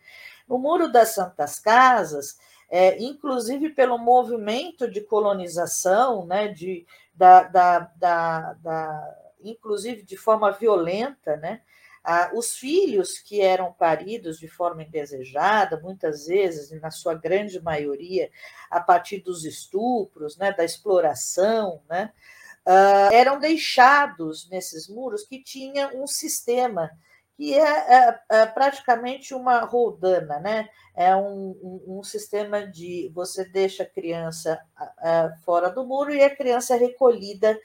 No 0.48 0.58
muro 0.58 0.92
das 0.92 1.16
Santas 1.16 1.58
Casas, 1.58 2.38
é, 2.70 3.02
inclusive 3.02 3.70
pelo 3.70 3.98
movimento 3.98 4.90
de 4.90 5.02
colonização, 5.02 6.26
né, 6.26 6.50
de, 6.50 6.86
da, 7.14 7.44
da, 7.44 7.80
da, 7.96 8.54
da 8.54 9.18
inclusive 9.42 10.04
de 10.04 10.18
forma 10.18 10.52
violenta, 10.52 11.38
né, 11.38 11.62
ah, 12.10 12.32
os 12.34 12.56
filhos 12.56 13.20
que 13.20 13.42
eram 13.42 13.74
paridos 13.74 14.40
de 14.40 14.48
forma 14.48 14.82
indesejada, 14.82 15.78
muitas 15.82 16.26
vezes, 16.26 16.72
na 16.80 16.90
sua 16.90 17.14
grande 17.14 17.62
maioria, 17.62 18.32
a 18.72 18.80
partir 18.80 19.20
dos 19.20 19.44
estupros, 19.44 20.38
né, 20.38 20.54
da 20.54 20.64
exploração, 20.64 21.82
né, 21.90 22.14
ah, 22.66 23.10
eram 23.12 23.38
deixados 23.38 24.50
nesses 24.50 24.88
muros 24.88 25.26
que 25.26 25.44
tinha 25.44 25.90
um 25.90 26.08
sistema 26.08 26.90
que 27.36 27.54
é, 27.54 27.60
é, 27.60 28.20
é 28.30 28.46
praticamente 28.46 29.34
uma 29.36 29.60
roldana, 29.60 30.40
né? 30.40 30.68
É 30.96 31.16
um, 31.16 31.52
um, 31.62 32.00
um, 32.00 32.04
sistema 32.04 32.66
de 32.66 33.12
você 33.14 33.46
deixa 33.46 33.84
a 33.84 33.86
criança 33.86 34.60
fora 35.46 35.70
do 35.70 35.86
muro 35.86 36.12
e 36.12 36.24
a 36.24 36.36
criança 36.36 36.74
é 36.74 36.80
recolhida 36.80 37.60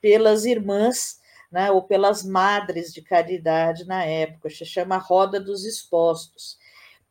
pelas 0.00 0.46
irmãs, 0.46 1.20
né? 1.50 1.70
Ou 1.70 1.82
pelas 1.82 2.22
madres 2.22 2.92
de 2.92 3.02
caridade 3.02 3.84
na 3.84 4.04
época, 4.04 4.50
se 4.50 4.64
chama 4.64 4.96
Roda 4.96 5.40
dos 5.40 5.64
Expostos. 5.64 6.58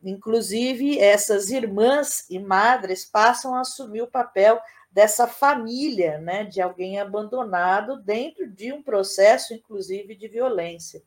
Inclusive, 0.04 1.00
essas 1.00 1.50
irmãs 1.50 2.26
e 2.30 2.40
madres 2.40 3.04
passam 3.04 3.56
a 3.56 3.62
assumir 3.62 4.02
o 4.02 4.12
papel 4.12 4.60
dessa 4.92 5.28
família, 5.28 6.18
né, 6.20 6.44
de 6.44 6.62
alguém 6.62 7.00
abandonado 7.00 8.02
dentro 8.02 8.50
de 8.50 8.72
um 8.72 8.82
processo, 8.82 9.54
inclusive, 9.54 10.16
de 10.16 10.28
violência 10.28 11.04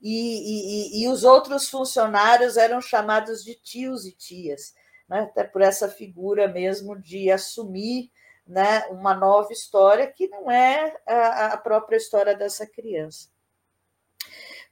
e, 0.00 1.00
e, 1.00 1.02
e 1.02 1.08
os 1.08 1.24
outros 1.24 1.68
funcionários 1.68 2.56
eram 2.56 2.80
chamados 2.80 3.42
de 3.42 3.54
tios 3.54 4.04
e 4.06 4.12
tias, 4.12 4.74
né? 5.08 5.20
até 5.20 5.44
por 5.44 5.62
essa 5.62 5.88
figura 5.88 6.48
mesmo 6.48 6.96
de 6.96 7.30
assumir 7.30 8.10
né, 8.46 8.86
uma 8.90 9.14
nova 9.14 9.52
história 9.52 10.06
que 10.06 10.28
não 10.28 10.50
é 10.50 10.96
a, 11.06 11.46
a 11.52 11.56
própria 11.56 11.96
história 11.96 12.34
dessa 12.34 12.66
criança. 12.66 13.28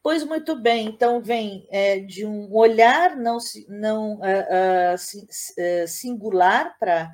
Pois 0.03 0.23
muito 0.23 0.55
bem, 0.55 0.87
então 0.87 1.23
vem 1.23 1.67
é, 1.71 1.99
de 1.99 2.27
um 2.27 2.55
olhar 2.55 3.17
não, 3.17 3.39
não 3.69 4.17
uh, 4.17 4.95
uh, 4.95 5.89
singular 5.89 6.77
para 6.79 7.11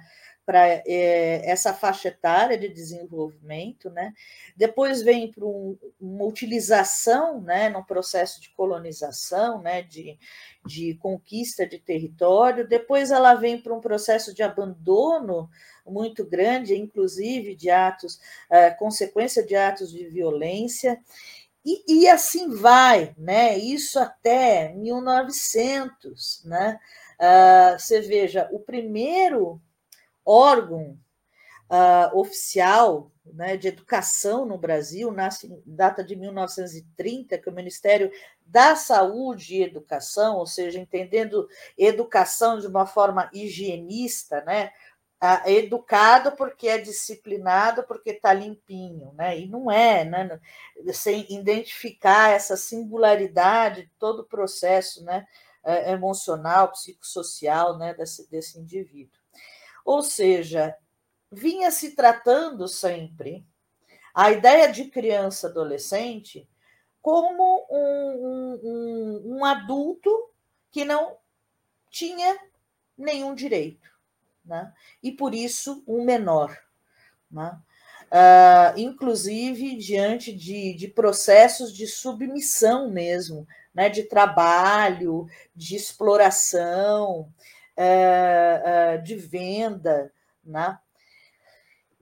para 0.51 0.67
é, 0.67 1.49
essa 1.49 1.73
faixa 1.73 2.09
etária 2.09 2.59
de 2.59 2.69
desenvolvimento, 2.69 3.89
né? 3.89 4.13
Depois 4.57 5.01
vem 5.01 5.31
para 5.31 5.45
um, 5.47 5.79
uma 6.01 6.25
utilização, 6.25 7.41
né, 7.41 7.69
no 7.69 7.85
processo 7.85 8.41
de 8.41 8.51
colonização, 8.51 9.63
né, 9.63 9.81
de, 9.81 10.19
de 10.67 10.95
conquista 10.97 11.65
de 11.65 11.79
território. 11.79 12.67
Depois 12.67 13.13
ela 13.13 13.35
vem 13.35 13.63
para 13.63 13.73
um 13.73 13.81
processo 13.81 14.35
de 14.35 14.43
abandono 14.43 15.49
muito 15.87 16.25
grande, 16.25 16.77
inclusive 16.77 17.55
de 17.55 17.71
atos, 17.71 18.19
é, 18.51 18.71
consequência 18.71 19.47
de 19.47 19.55
atos 19.55 19.93
de 19.93 20.05
violência. 20.09 20.99
E, 21.65 22.03
e, 22.03 22.09
assim 22.09 22.51
vai, 22.57 23.15
né? 23.17 23.57
Isso 23.57 24.01
até 24.01 24.73
1900, 24.73 26.43
né? 26.45 26.81
Uh, 27.21 27.79
você 27.79 28.01
veja, 28.01 28.49
o 28.51 28.59
primeiro 28.59 29.61
órgão 30.31 30.99
uh, 31.71 32.19
oficial 32.19 33.11
né, 33.25 33.57
de 33.57 33.69
educação 33.69 34.45
no 34.45 34.59
Brasil, 34.59 35.11
nasce 35.13 35.47
em 35.47 35.63
data 35.67 36.03
de 36.03 36.17
1930, 36.17 37.39
que 37.39 37.49
é 37.49 37.53
o 37.53 37.55
Ministério 37.55 38.11
da 38.45 38.75
Saúde 38.75 39.57
e 39.57 39.63
Educação, 39.63 40.37
ou 40.37 40.47
seja, 40.47 40.79
entendendo 40.79 41.49
educação 41.79 42.59
de 42.59 42.67
uma 42.67 42.87
forma 42.87 43.31
higienista, 43.33 44.43
né, 44.43 44.73
educado 45.45 46.33
porque 46.33 46.67
é 46.67 46.79
disciplinado, 46.79 47.83
porque 47.83 48.11
está 48.11 48.33
limpinho, 48.33 49.13
né? 49.13 49.39
E 49.39 49.47
não 49.47 49.71
é, 49.71 50.03
né? 50.03 50.41
Sem 50.95 51.27
identificar 51.31 52.31
essa 52.31 52.57
singularidade 52.57 53.83
de 53.83 53.93
todo 53.99 54.21
o 54.21 54.27
processo, 54.27 55.05
né? 55.05 55.27
É, 55.63 55.93
emocional, 55.93 56.73
psicossocial, 56.73 57.77
né? 57.77 57.93
Desse, 57.93 58.31
desse 58.31 58.59
indivíduo. 58.59 59.20
Ou 59.91 60.05
seja, 60.05 60.77
vinha 61.33 61.69
se 61.73 61.97
tratando 61.97 62.69
sempre 62.69 63.45
a 64.15 64.31
ideia 64.31 64.71
de 64.71 64.85
criança 64.85 65.49
adolescente 65.49 66.49
como 67.03 67.67
um, 67.69 68.61
um, 68.63 69.23
um 69.25 69.45
adulto 69.45 70.31
que 70.71 70.85
não 70.85 71.17
tinha 71.91 72.39
nenhum 72.97 73.35
direito, 73.35 73.91
né? 74.45 74.73
e 75.03 75.11
por 75.11 75.35
isso 75.35 75.83
um 75.89 76.05
menor. 76.05 76.57
Né? 77.29 77.59
Uh, 78.13 78.79
inclusive 78.79 79.75
diante 79.75 80.33
de, 80.33 80.73
de 80.73 80.87
processos 80.87 81.73
de 81.73 81.89
submissão 81.89 82.89
mesmo, 82.89 83.45
né? 83.75 83.89
de 83.89 84.05
trabalho, 84.05 85.27
de 85.53 85.75
exploração, 85.75 87.29
uh, 87.81 88.99
uh, 88.99 89.03
de 89.03 89.17
venda. 89.17 90.13
Né? 90.45 90.79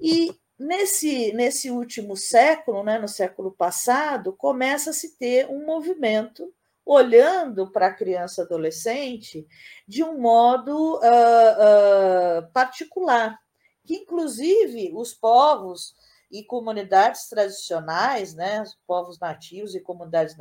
E 0.00 0.34
nesse, 0.58 1.32
nesse 1.32 1.70
último 1.70 2.16
século, 2.16 2.82
né, 2.82 2.98
no 2.98 3.08
século 3.08 3.52
passado, 3.52 4.32
começa 4.32 4.90
a 4.90 4.94
se 4.94 5.16
ter 5.16 5.46
um 5.48 5.64
movimento 5.64 6.52
olhando 6.84 7.70
para 7.70 7.88
a 7.88 7.94
criança 7.94 8.42
adolescente 8.42 9.46
de 9.86 10.02
um 10.02 10.18
modo 10.18 10.96
uh, 10.96 10.98
uh, 10.98 12.50
particular, 12.50 13.38
que 13.84 13.96
inclusive 13.96 14.90
os 14.94 15.12
povos 15.12 15.94
e 16.30 16.42
comunidades 16.42 17.28
tradicionais, 17.28 18.34
né, 18.34 18.62
os 18.62 18.74
povos 18.86 19.18
nativos 19.18 19.74
e 19.74 19.80
comunidades 19.80 20.34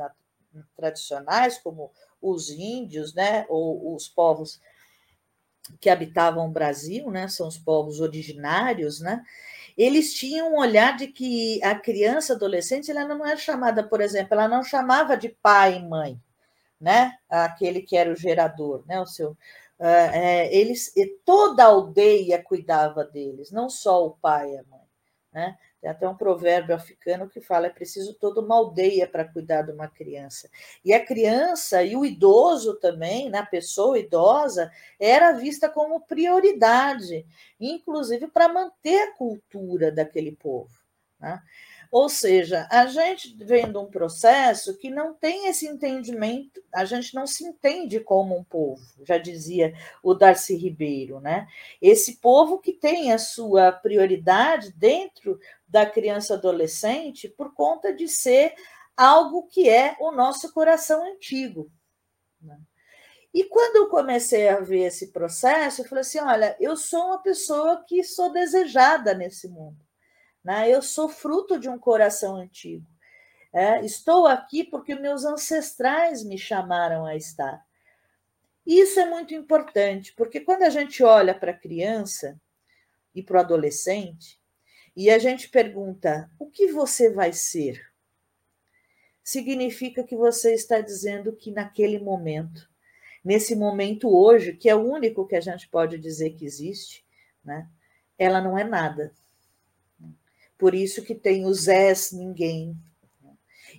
tradicionais, 0.74 1.58
como 1.58 1.92
os 2.20 2.50
índios, 2.50 3.14
né, 3.14 3.44
ou 3.48 3.94
os 3.94 4.08
povos 4.08 4.58
que 5.80 5.90
habitavam 5.90 6.46
o 6.46 6.52
Brasil, 6.52 7.10
né, 7.10 7.28
são 7.28 7.48
os 7.48 7.58
povos 7.58 8.00
originários, 8.00 9.00
né, 9.00 9.22
eles 9.78 10.12
tinham 10.12 10.52
um 10.52 10.58
olhar 10.58 10.96
de 10.96 11.06
que 11.06 11.62
a 11.62 11.72
criança 11.78 12.34
adolescente 12.34 12.90
ela 12.90 13.04
não 13.04 13.24
era 13.24 13.36
chamada, 13.36 13.84
por 13.84 14.00
exemplo, 14.00 14.34
ela 14.34 14.48
não 14.48 14.64
chamava 14.64 15.16
de 15.16 15.28
pai 15.28 15.76
e 15.76 15.88
mãe, 15.88 16.20
né? 16.80 17.16
Aquele 17.28 17.82
que 17.82 17.96
era 17.96 18.12
o 18.12 18.16
gerador, 18.16 18.84
né? 18.88 19.00
O 19.00 19.06
seu, 19.06 19.30
uh, 19.30 19.36
é, 20.12 20.52
eles, 20.52 20.92
toda 21.24 21.62
a 21.62 21.68
aldeia 21.68 22.42
cuidava 22.42 23.04
deles, 23.04 23.52
não 23.52 23.70
só 23.70 24.04
o 24.04 24.10
pai 24.10 24.50
e 24.52 24.58
a 24.58 24.64
mãe, 24.64 24.86
né? 25.32 25.58
Tem 25.80 25.90
até 25.90 26.08
um 26.08 26.16
provérbio 26.16 26.74
africano 26.74 27.28
que 27.28 27.40
fala: 27.40 27.66
é 27.66 27.70
preciso 27.70 28.14
toda 28.14 28.40
uma 28.40 28.56
aldeia 28.56 29.06
para 29.06 29.24
cuidar 29.24 29.62
de 29.62 29.72
uma 29.72 29.88
criança. 29.88 30.50
E 30.84 30.92
a 30.92 31.04
criança 31.04 31.82
e 31.82 31.96
o 31.96 32.04
idoso 32.04 32.74
também, 32.74 33.30
na 33.30 33.42
né, 33.42 33.48
pessoa 33.50 33.98
idosa, 33.98 34.70
era 34.98 35.32
vista 35.32 35.68
como 35.68 36.00
prioridade, 36.00 37.24
inclusive 37.60 38.26
para 38.28 38.48
manter 38.48 39.02
a 39.02 39.12
cultura 39.12 39.92
daquele 39.92 40.32
povo. 40.32 40.70
Né? 41.20 41.40
Ou 41.90 42.08
seja, 42.08 42.68
a 42.70 42.86
gente 42.86 43.34
vendo 43.42 43.80
um 43.80 43.86
processo 43.86 44.76
que 44.76 44.90
não 44.90 45.14
tem 45.14 45.46
esse 45.46 45.66
entendimento, 45.66 46.62
a 46.72 46.84
gente 46.84 47.14
não 47.14 47.26
se 47.26 47.44
entende 47.44 47.98
como 47.98 48.36
um 48.36 48.44
povo, 48.44 48.82
já 49.04 49.16
dizia 49.16 49.72
o 50.02 50.12
Darcy 50.12 50.54
Ribeiro, 50.54 51.18
né? 51.18 51.48
Esse 51.80 52.16
povo 52.16 52.58
que 52.58 52.74
tem 52.74 53.10
a 53.10 53.18
sua 53.18 53.72
prioridade 53.72 54.70
dentro 54.72 55.40
da 55.68 55.84
criança 55.84 56.34
adolescente 56.34 57.28
por 57.28 57.52
conta 57.52 57.92
de 57.92 58.08
ser 58.08 58.54
algo 58.96 59.46
que 59.46 59.68
é 59.68 59.96
o 60.00 60.10
nosso 60.10 60.52
coração 60.52 61.04
antigo. 61.04 61.70
Né? 62.40 62.58
E 63.32 63.44
quando 63.44 63.76
eu 63.76 63.88
comecei 63.88 64.48
a 64.48 64.58
ver 64.60 64.86
esse 64.86 65.12
processo, 65.12 65.82
eu 65.82 65.88
falei 65.88 66.00
assim: 66.00 66.18
olha, 66.18 66.56
eu 66.58 66.76
sou 66.76 67.06
uma 67.06 67.22
pessoa 67.22 67.84
que 67.86 68.02
sou 68.02 68.32
desejada 68.32 69.14
nesse 69.14 69.48
mundo. 69.48 69.78
Né? 70.42 70.70
Eu 70.70 70.80
sou 70.80 71.08
fruto 71.08 71.58
de 71.58 71.68
um 71.68 71.78
coração 71.78 72.36
antigo. 72.36 72.86
É, 73.52 73.84
estou 73.84 74.26
aqui 74.26 74.64
porque 74.64 74.94
meus 74.94 75.24
ancestrais 75.24 76.24
me 76.24 76.38
chamaram 76.38 77.04
a 77.04 77.16
estar. 77.16 77.64
Isso 78.66 79.00
é 79.00 79.06
muito 79.08 79.34
importante, 79.34 80.12
porque 80.14 80.40
quando 80.40 80.62
a 80.62 80.70
gente 80.70 81.02
olha 81.02 81.34
para 81.34 81.52
a 81.52 81.58
criança 81.58 82.38
e 83.14 83.22
para 83.22 83.38
o 83.38 83.40
adolescente, 83.40 84.37
e 84.98 85.10
a 85.10 85.18
gente 85.20 85.48
pergunta: 85.48 86.28
o 86.40 86.50
que 86.50 86.66
você 86.72 87.08
vai 87.08 87.32
ser? 87.32 87.88
Significa 89.22 90.02
que 90.02 90.16
você 90.16 90.52
está 90.52 90.80
dizendo 90.80 91.36
que 91.36 91.52
naquele 91.52 92.00
momento, 92.00 92.68
nesse 93.24 93.54
momento 93.54 94.08
hoje, 94.08 94.54
que 94.54 94.68
é 94.68 94.74
o 94.74 94.84
único 94.84 95.24
que 95.24 95.36
a 95.36 95.40
gente 95.40 95.68
pode 95.68 95.98
dizer 95.98 96.30
que 96.30 96.44
existe, 96.44 97.06
né? 97.44 97.68
ela 98.18 98.40
não 98.40 98.58
é 98.58 98.64
nada. 98.64 99.12
Por 100.58 100.74
isso 100.74 101.04
que 101.04 101.14
tem 101.14 101.46
os 101.46 101.62
Zés 101.62 102.10
ninguém. 102.10 102.76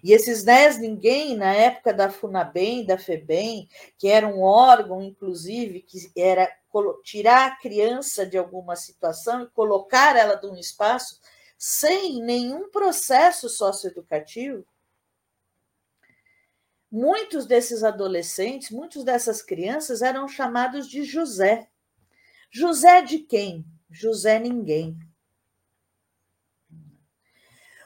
E 0.04 0.14
esses 0.14 0.44
Zés 0.44 0.80
ninguém, 0.80 1.36
na 1.36 1.54
época 1.54 1.94
da 1.94 2.10
FUNABEM, 2.10 2.86
da 2.86 2.98
FEBEM, 2.98 3.68
que 3.98 4.08
era 4.08 4.28
um 4.28 4.42
órgão, 4.42 5.02
inclusive, 5.02 5.82
que 5.82 6.12
era 6.16 6.50
tirar 7.04 7.48
a 7.48 7.56
criança 7.56 8.26
de 8.26 8.38
alguma 8.38 8.76
situação 8.76 9.44
e 9.44 9.48
colocar 9.48 10.16
ela 10.16 10.36
de 10.36 10.48
um 10.48 10.56
espaço 10.56 11.20
sem 11.58 12.22
nenhum 12.22 12.70
processo 12.70 13.50
socioeducativo, 13.50 14.66
muitos 16.90 17.46
desses 17.46 17.84
adolescentes, 17.84 18.72
muitos 18.72 19.04
dessas 19.04 19.42
crianças 19.42 20.02
eram 20.02 20.28
chamados 20.28 20.88
de 20.88 21.04
José. 21.04 21.68
José 22.50 23.02
de 23.02 23.20
quem? 23.20 23.66
José 23.92 24.40
ninguém. 24.40 24.98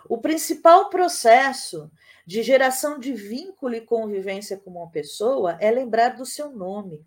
O 0.07 0.19
principal 0.19 0.89
processo 0.89 1.91
de 2.25 2.41
geração 2.41 2.99
de 2.99 3.13
vínculo 3.13 3.75
e 3.75 3.81
convivência 3.81 4.57
com 4.57 4.71
uma 4.71 4.89
pessoa 4.89 5.57
é 5.59 5.69
lembrar 5.69 6.09
do 6.09 6.25
seu 6.25 6.51
nome. 6.51 7.05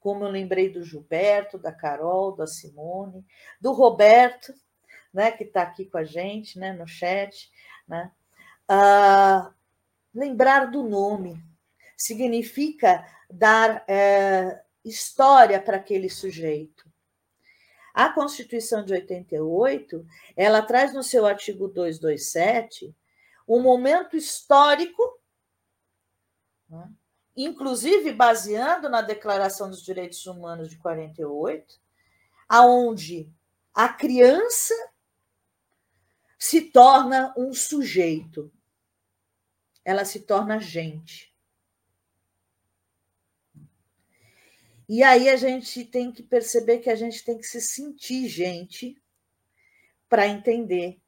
Como 0.00 0.24
eu 0.24 0.28
lembrei 0.28 0.68
do 0.68 0.84
Gilberto, 0.84 1.58
da 1.58 1.72
Carol, 1.72 2.34
da 2.34 2.46
Simone, 2.46 3.24
do 3.60 3.72
Roberto, 3.72 4.52
né, 5.12 5.30
que 5.30 5.44
está 5.44 5.62
aqui 5.62 5.86
com 5.86 5.98
a 5.98 6.04
gente 6.04 6.58
né, 6.58 6.72
no 6.72 6.86
chat. 6.86 7.50
Né? 7.86 8.10
Ah, 8.68 9.52
lembrar 10.14 10.66
do 10.66 10.82
nome 10.82 11.42
significa 11.96 13.04
dar 13.30 13.84
é, 13.88 14.62
história 14.84 15.60
para 15.60 15.76
aquele 15.76 16.08
sujeito. 16.08 16.88
A 17.92 18.08
Constituição 18.10 18.84
de 18.84 18.92
88, 18.92 20.06
ela 20.36 20.62
traz 20.62 20.94
no 20.94 21.02
seu 21.02 21.26
artigo 21.26 21.66
227 21.66 22.94
um 23.48 23.62
momento 23.62 24.16
histórico, 24.16 25.02
né? 26.68 26.92
inclusive 27.34 28.12
baseando 28.12 28.88
na 28.88 29.00
Declaração 29.00 29.70
dos 29.70 29.82
Direitos 29.82 30.26
Humanos 30.26 30.68
de 30.68 30.76
48, 30.76 31.80
aonde 32.46 33.32
a 33.72 33.88
criança 33.88 34.74
se 36.38 36.60
torna 36.60 37.32
um 37.36 37.54
sujeito, 37.54 38.52
ela 39.84 40.04
se 40.04 40.20
torna 40.20 40.60
gente. 40.60 41.34
E 44.88 45.02
aí 45.02 45.28
a 45.28 45.36
gente 45.36 45.84
tem 45.84 46.10
que 46.10 46.22
perceber 46.22 46.78
que 46.78 46.90
a 46.90 46.94
gente 46.94 47.24
tem 47.24 47.36
que 47.36 47.46
se 47.46 47.60
sentir 47.60 48.26
gente 48.28 49.00
para 50.08 50.26
entender 50.26 51.00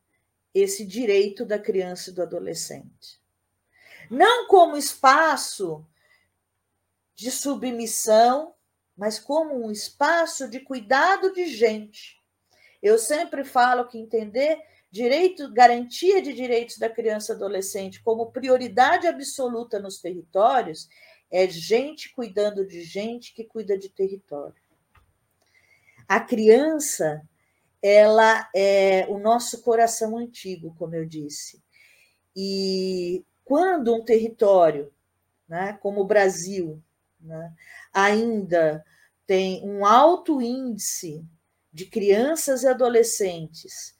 esse 0.54 0.84
direito 0.84 1.44
da 1.44 1.58
criança 1.58 2.10
e 2.10 2.12
do 2.12 2.22
adolescente. 2.22 3.20
Não 4.10 4.48
como 4.48 4.76
espaço 4.76 5.86
de 7.14 7.30
submissão, 7.30 8.54
mas 8.96 9.18
como 9.18 9.64
um 9.64 9.70
espaço 9.70 10.48
de 10.48 10.60
cuidado 10.60 11.32
de 11.32 11.46
gente. 11.46 12.18
Eu 12.82 12.98
sempre 12.98 13.44
falo 13.44 13.86
que 13.86 13.98
entender 13.98 14.58
direito, 14.90 15.52
garantia 15.52 16.20
de 16.20 16.32
direitos 16.32 16.78
da 16.78 16.90
criança 16.90 17.32
e 17.32 17.36
adolescente 17.36 18.02
como 18.02 18.32
prioridade 18.32 19.06
absoluta 19.06 19.78
nos 19.78 20.00
territórios 20.00 20.88
é 21.30 21.46
gente 21.48 22.12
cuidando 22.12 22.66
de 22.66 22.82
gente 22.82 23.32
que 23.32 23.44
cuida 23.44 23.78
de 23.78 23.88
território. 23.88 24.60
A 26.08 26.18
criança, 26.18 27.22
ela 27.82 28.48
é 28.54 29.06
o 29.08 29.18
nosso 29.18 29.62
coração 29.62 30.16
antigo, 30.16 30.74
como 30.78 30.94
eu 30.94 31.06
disse. 31.06 31.62
E 32.36 33.24
quando 33.44 33.94
um 33.94 34.04
território, 34.04 34.92
né, 35.48 35.78
como 35.80 36.00
o 36.00 36.06
Brasil, 36.06 36.82
né, 37.20 37.52
ainda 37.92 38.84
tem 39.26 39.64
um 39.64 39.84
alto 39.84 40.40
índice 40.40 41.24
de 41.72 41.86
crianças 41.86 42.62
e 42.62 42.68
adolescentes 42.68 43.94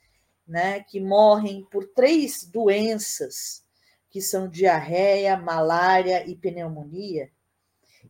né, 0.47 0.81
que 0.83 1.01
morrem 1.01 1.65
por 1.71 1.87
três 1.87 2.43
doenças, 2.45 3.65
que 4.11 4.21
são 4.21 4.49
diarreia, 4.49 5.37
malária 5.37 6.29
e 6.29 6.35
pneumonia, 6.35 7.31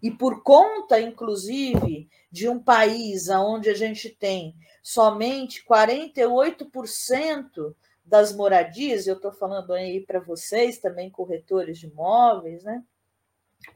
e 0.03 0.11
por 0.11 0.43
conta, 0.43 1.01
inclusive, 1.01 2.09
de 2.31 2.49
um 2.49 2.63
país 2.63 3.29
onde 3.29 3.69
a 3.69 3.75
gente 3.75 4.09
tem 4.09 4.55
somente 4.83 5.65
48% 5.65 7.75
das 8.05 8.35
moradias, 8.35 9.07
eu 9.07 9.17
estou 9.17 9.33
falando 9.33 9.73
aí 9.73 10.01
para 10.01 10.19
vocês, 10.19 10.79
também 10.79 11.11
corretores 11.11 11.79
de 11.79 11.87
imóveis, 11.87 12.65
né? 12.65 12.83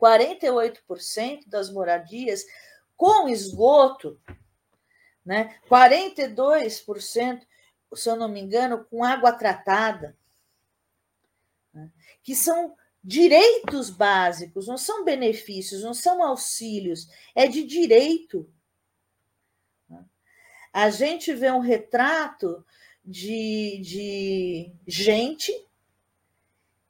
48% 0.01 1.47
das 1.47 1.71
moradias 1.71 2.45
com 2.97 3.29
esgoto, 3.29 4.19
né? 5.25 5.57
42%, 5.69 7.43
se 7.95 8.11
eu 8.11 8.17
não 8.17 8.29
me 8.29 8.41
engano, 8.41 8.85
com 8.85 9.05
água 9.05 9.33
tratada, 9.33 10.17
né? 11.73 11.91
que 12.23 12.35
são 12.35 12.75
direitos 13.05 13.90
básicos, 13.90 14.67
não 14.67 14.79
são 14.79 15.05
benefícios, 15.05 15.83
não 15.83 15.93
são 15.93 16.23
auxílios, 16.23 17.07
é 17.35 17.47
de 17.47 17.62
direito. 17.62 18.49
A 20.73 20.88
gente 20.88 21.33
vê 21.35 21.51
um 21.51 21.61
retrato 21.61 22.64
de, 23.05 23.79
de 23.83 24.73
gente 24.87 25.53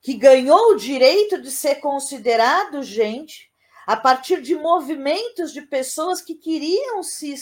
que 0.01 0.15
ganhou 0.15 0.73
o 0.73 0.77
direito 0.77 1.43
de 1.43 1.51
ser 1.51 1.77
considerado 1.77 2.83
gente 2.83 3.51
a 3.87 3.97
partir 3.97 4.41
de 4.41 4.55
movimentos 4.55 5.53
de 5.53 5.63
pessoas 5.63 6.23
que 6.23 6.35
queriam 6.35 7.03
se, 7.03 7.35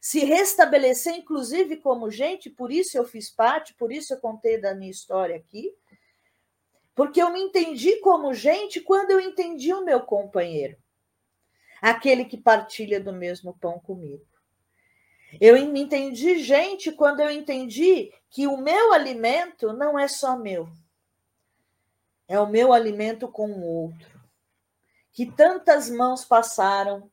se 0.00 0.18
restabelecer, 0.20 1.14
inclusive 1.14 1.76
como 1.76 2.10
gente, 2.10 2.48
por 2.48 2.72
isso 2.72 2.96
eu 2.96 3.04
fiz 3.04 3.30
parte, 3.30 3.74
por 3.74 3.92
isso 3.92 4.14
eu 4.14 4.18
contei 4.18 4.58
da 4.58 4.74
minha 4.74 4.90
história 4.90 5.36
aqui, 5.36 5.72
porque 6.94 7.20
eu 7.20 7.30
me 7.30 7.40
entendi 7.40 7.96
como 7.96 8.32
gente 8.32 8.80
quando 8.80 9.10
eu 9.10 9.20
entendi 9.20 9.72
o 9.72 9.84
meu 9.84 10.00
companheiro, 10.00 10.76
aquele 11.82 12.24
que 12.24 12.36
partilha 12.36 13.00
do 13.00 13.12
mesmo 13.12 13.56
pão 13.58 13.78
comigo. 13.78 14.24
Eu 15.40 15.54
me 15.66 15.80
entendi 15.80 16.38
gente 16.38 16.92
quando 16.92 17.20
eu 17.20 17.30
entendi 17.30 18.12
que 18.30 18.46
o 18.46 18.56
meu 18.56 18.92
alimento 18.92 19.72
não 19.72 19.98
é 19.98 20.06
só 20.06 20.36
meu, 20.36 20.68
é 22.28 22.38
o 22.38 22.46
meu 22.46 22.72
alimento 22.72 23.28
com 23.28 23.50
o 23.50 23.64
outro. 23.64 24.14
Que 25.12 25.26
tantas 25.26 25.90
mãos 25.90 26.24
passaram 26.24 27.10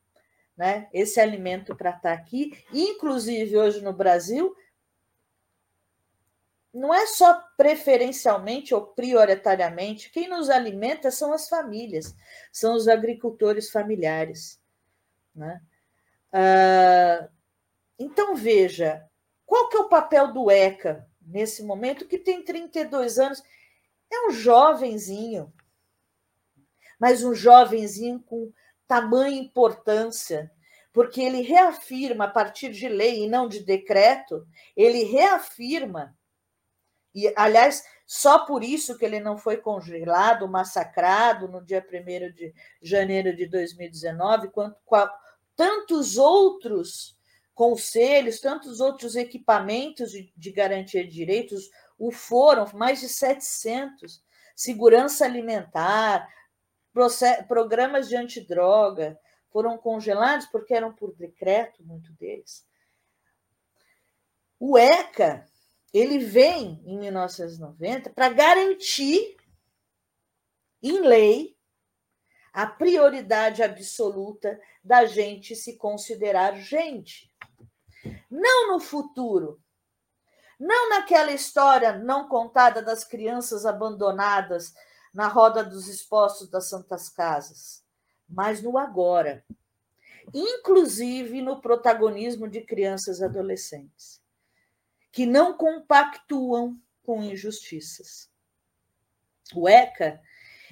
né, 0.56 0.88
esse 0.92 1.20
alimento 1.20 1.74
para 1.74 1.90
estar 1.90 2.00
tá 2.02 2.12
aqui, 2.12 2.52
inclusive 2.72 3.56
hoje 3.56 3.80
no 3.80 3.92
Brasil, 3.92 4.54
não 6.72 6.94
é 6.94 7.06
só 7.06 7.34
preferencialmente 7.56 8.74
ou 8.74 8.86
prioritariamente, 8.86 10.10
quem 10.10 10.28
nos 10.28 10.48
alimenta 10.48 11.10
são 11.10 11.32
as 11.32 11.48
famílias, 11.48 12.14
são 12.50 12.74
os 12.74 12.88
agricultores 12.88 13.70
familiares. 13.70 14.58
Né? 15.34 15.60
Ah, 16.32 17.28
então, 17.98 18.34
veja, 18.34 19.06
qual 19.44 19.68
que 19.68 19.76
é 19.76 19.80
o 19.80 19.88
papel 19.88 20.32
do 20.32 20.50
ECA 20.50 21.06
nesse 21.20 21.62
momento, 21.62 22.06
que 22.06 22.18
tem 22.18 22.42
32 22.42 23.18
anos? 23.18 23.42
É 24.10 24.28
um 24.28 24.30
jovenzinho, 24.30 25.52
mas 26.98 27.22
um 27.22 27.34
jovenzinho 27.34 28.20
com 28.20 28.50
tamanha 28.88 29.38
importância, 29.38 30.50
porque 30.92 31.20
ele 31.20 31.42
reafirma, 31.42 32.24
a 32.24 32.28
partir 32.30 32.70
de 32.72 32.88
lei 32.88 33.24
e 33.24 33.28
não 33.28 33.46
de 33.46 33.60
decreto, 33.60 34.46
ele 34.76 35.04
reafirma 35.04 36.16
e, 37.14 37.32
aliás, 37.36 37.84
só 38.06 38.44
por 38.46 38.64
isso 38.64 38.96
que 38.96 39.04
ele 39.04 39.20
não 39.20 39.36
foi 39.36 39.56
congelado, 39.56 40.48
massacrado 40.48 41.48
no 41.48 41.64
dia 41.64 41.84
1 41.86 42.32
de 42.32 42.54
janeiro 42.80 43.34
de 43.34 43.46
2019, 43.46 44.48
quanto 44.48 44.76
tantos 45.54 46.16
outros 46.16 47.16
conselhos, 47.54 48.40
tantos 48.40 48.80
outros 48.80 49.14
equipamentos 49.14 50.10
de, 50.10 50.32
de 50.36 50.50
garantia 50.50 51.04
de 51.04 51.10
direitos 51.10 51.70
o 51.98 52.10
foram, 52.10 52.66
mais 52.74 53.00
de 53.00 53.08
700. 53.08 54.22
Segurança 54.56 55.24
alimentar, 55.24 56.28
programas 57.46 58.08
de 58.08 58.16
antidroga 58.16 59.18
foram 59.50 59.76
congelados 59.78 60.46
porque 60.46 60.74
eram 60.74 60.92
por 60.92 61.14
decreto, 61.14 61.84
muito 61.84 62.12
deles. 62.14 62.66
O 64.58 64.78
ECA 64.78 65.46
ele 65.92 66.18
vem 66.18 66.82
em 66.86 66.98
1990 66.98 68.10
para 68.10 68.30
garantir 68.30 69.36
em 70.82 71.00
lei 71.00 71.54
a 72.52 72.66
prioridade 72.66 73.62
absoluta 73.62 74.58
da 74.82 75.04
gente 75.04 75.54
se 75.54 75.76
considerar 75.76 76.56
gente. 76.56 77.30
Não 78.30 78.72
no 78.72 78.80
futuro, 78.80 79.62
não 80.58 80.88
naquela 80.88 81.32
história 81.32 81.92
não 81.98 82.28
contada 82.28 82.82
das 82.82 83.04
crianças 83.04 83.66
abandonadas 83.66 84.72
na 85.12 85.28
roda 85.28 85.62
dos 85.62 85.88
expostos 85.88 86.48
das 86.48 86.68
santas 86.68 87.08
casas, 87.08 87.84
mas 88.26 88.62
no 88.62 88.78
agora, 88.78 89.44
inclusive 90.32 91.42
no 91.42 91.60
protagonismo 91.60 92.48
de 92.48 92.62
crianças 92.62 93.20
e 93.20 93.24
adolescentes 93.24 94.21
que 95.12 95.26
não 95.26 95.56
compactuam 95.56 96.80
com 97.04 97.22
injustiças. 97.22 98.30
O 99.54 99.68
ECA 99.68 100.20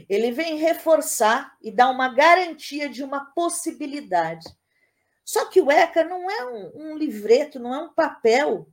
ele 0.08 0.32
vem 0.32 0.56
reforçar 0.56 1.56
e 1.60 1.70
dar 1.70 1.90
uma 1.90 2.08
garantia 2.08 2.88
de 2.88 3.02
uma 3.02 3.26
possibilidade. 3.32 4.46
Só 5.24 5.44
que 5.48 5.60
o 5.60 5.70
ECA 5.70 6.04
não 6.04 6.30
é 6.30 6.46
um, 6.46 6.72
um 6.74 6.96
livreto, 6.96 7.58
não 7.60 7.74
é 7.74 7.78
um 7.78 7.92
papel 7.92 8.68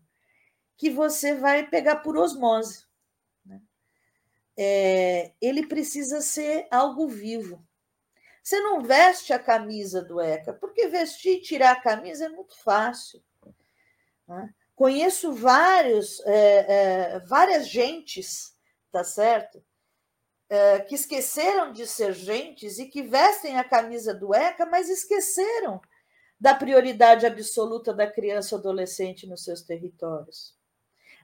que 0.77 0.89
você 0.89 1.35
vai 1.35 1.67
pegar 1.67 1.97
por 1.97 2.15
osmose. 2.17 2.85
Né? 3.45 3.61
É, 4.55 5.33
ele 5.41 5.67
precisa 5.67 6.21
ser 6.21 6.67
algo 6.71 7.07
vivo. 7.07 7.65
Você 8.41 8.59
não 8.61 8.81
veste 8.81 9.33
a 9.33 9.39
camisa 9.39 10.01
do 10.01 10.21
ECA, 10.21 10.53
porque 10.53 10.87
vestir 10.87 11.37
e 11.37 11.41
tirar 11.41 11.71
a 11.73 11.81
camisa 11.81 12.25
é 12.25 12.29
muito 12.29 12.55
fácil. 12.63 13.21
Né? 14.27 14.53
Conheço 14.77 15.33
vários, 15.33 16.19
é, 16.19 17.15
é, 17.15 17.19
várias 17.21 17.67
gentes, 17.67 18.55
tá 18.91 19.03
certo? 19.03 19.59
É, 20.47 20.81
que 20.81 20.93
esqueceram 20.93 21.73
de 21.73 21.87
ser 21.87 22.13
gentes 22.13 22.77
e 22.77 22.85
que 22.85 23.01
vestem 23.01 23.57
a 23.57 23.63
camisa 23.63 24.13
do 24.13 24.35
ECA, 24.35 24.67
mas 24.67 24.87
esqueceram 24.87 25.81
da 26.39 26.53
prioridade 26.53 27.25
absoluta 27.25 27.91
da 27.91 28.05
criança 28.05 28.53
e 28.53 28.57
adolescente 28.59 29.25
nos 29.25 29.43
seus 29.43 29.63
territórios. 29.63 30.55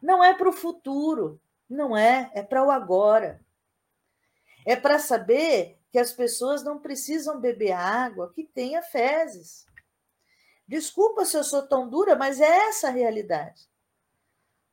Não 0.01 0.23
é 0.23 0.33
para 0.33 0.49
o 0.49 0.51
futuro, 0.51 1.39
não 1.69 1.95
é, 1.95 2.31
é 2.33 2.41
para 2.41 2.65
o 2.65 2.71
agora. 2.71 3.39
É 4.65 4.75
para 4.75 4.97
saber 4.97 5.77
que 5.91 5.99
as 5.99 6.11
pessoas 6.11 6.63
não 6.63 6.79
precisam 6.79 7.39
beber 7.39 7.73
água 7.73 8.33
que 8.33 8.43
tenha 8.43 8.81
fezes. 8.81 9.67
Desculpa 10.67 11.25
se 11.25 11.37
eu 11.37 11.43
sou 11.43 11.67
tão 11.67 11.89
dura, 11.89 12.15
mas 12.15 12.39
é 12.39 12.67
essa 12.67 12.87
a 12.87 12.91
realidade. 12.91 13.69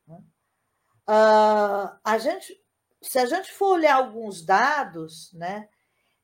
Uh, 0.07 1.91
a 2.03 2.17
gente, 2.17 2.63
se 3.01 3.19
a 3.19 3.25
gente 3.25 3.51
for 3.51 3.73
olhar 3.73 3.95
alguns 3.95 4.45
dados, 4.45 5.31
né, 5.33 5.67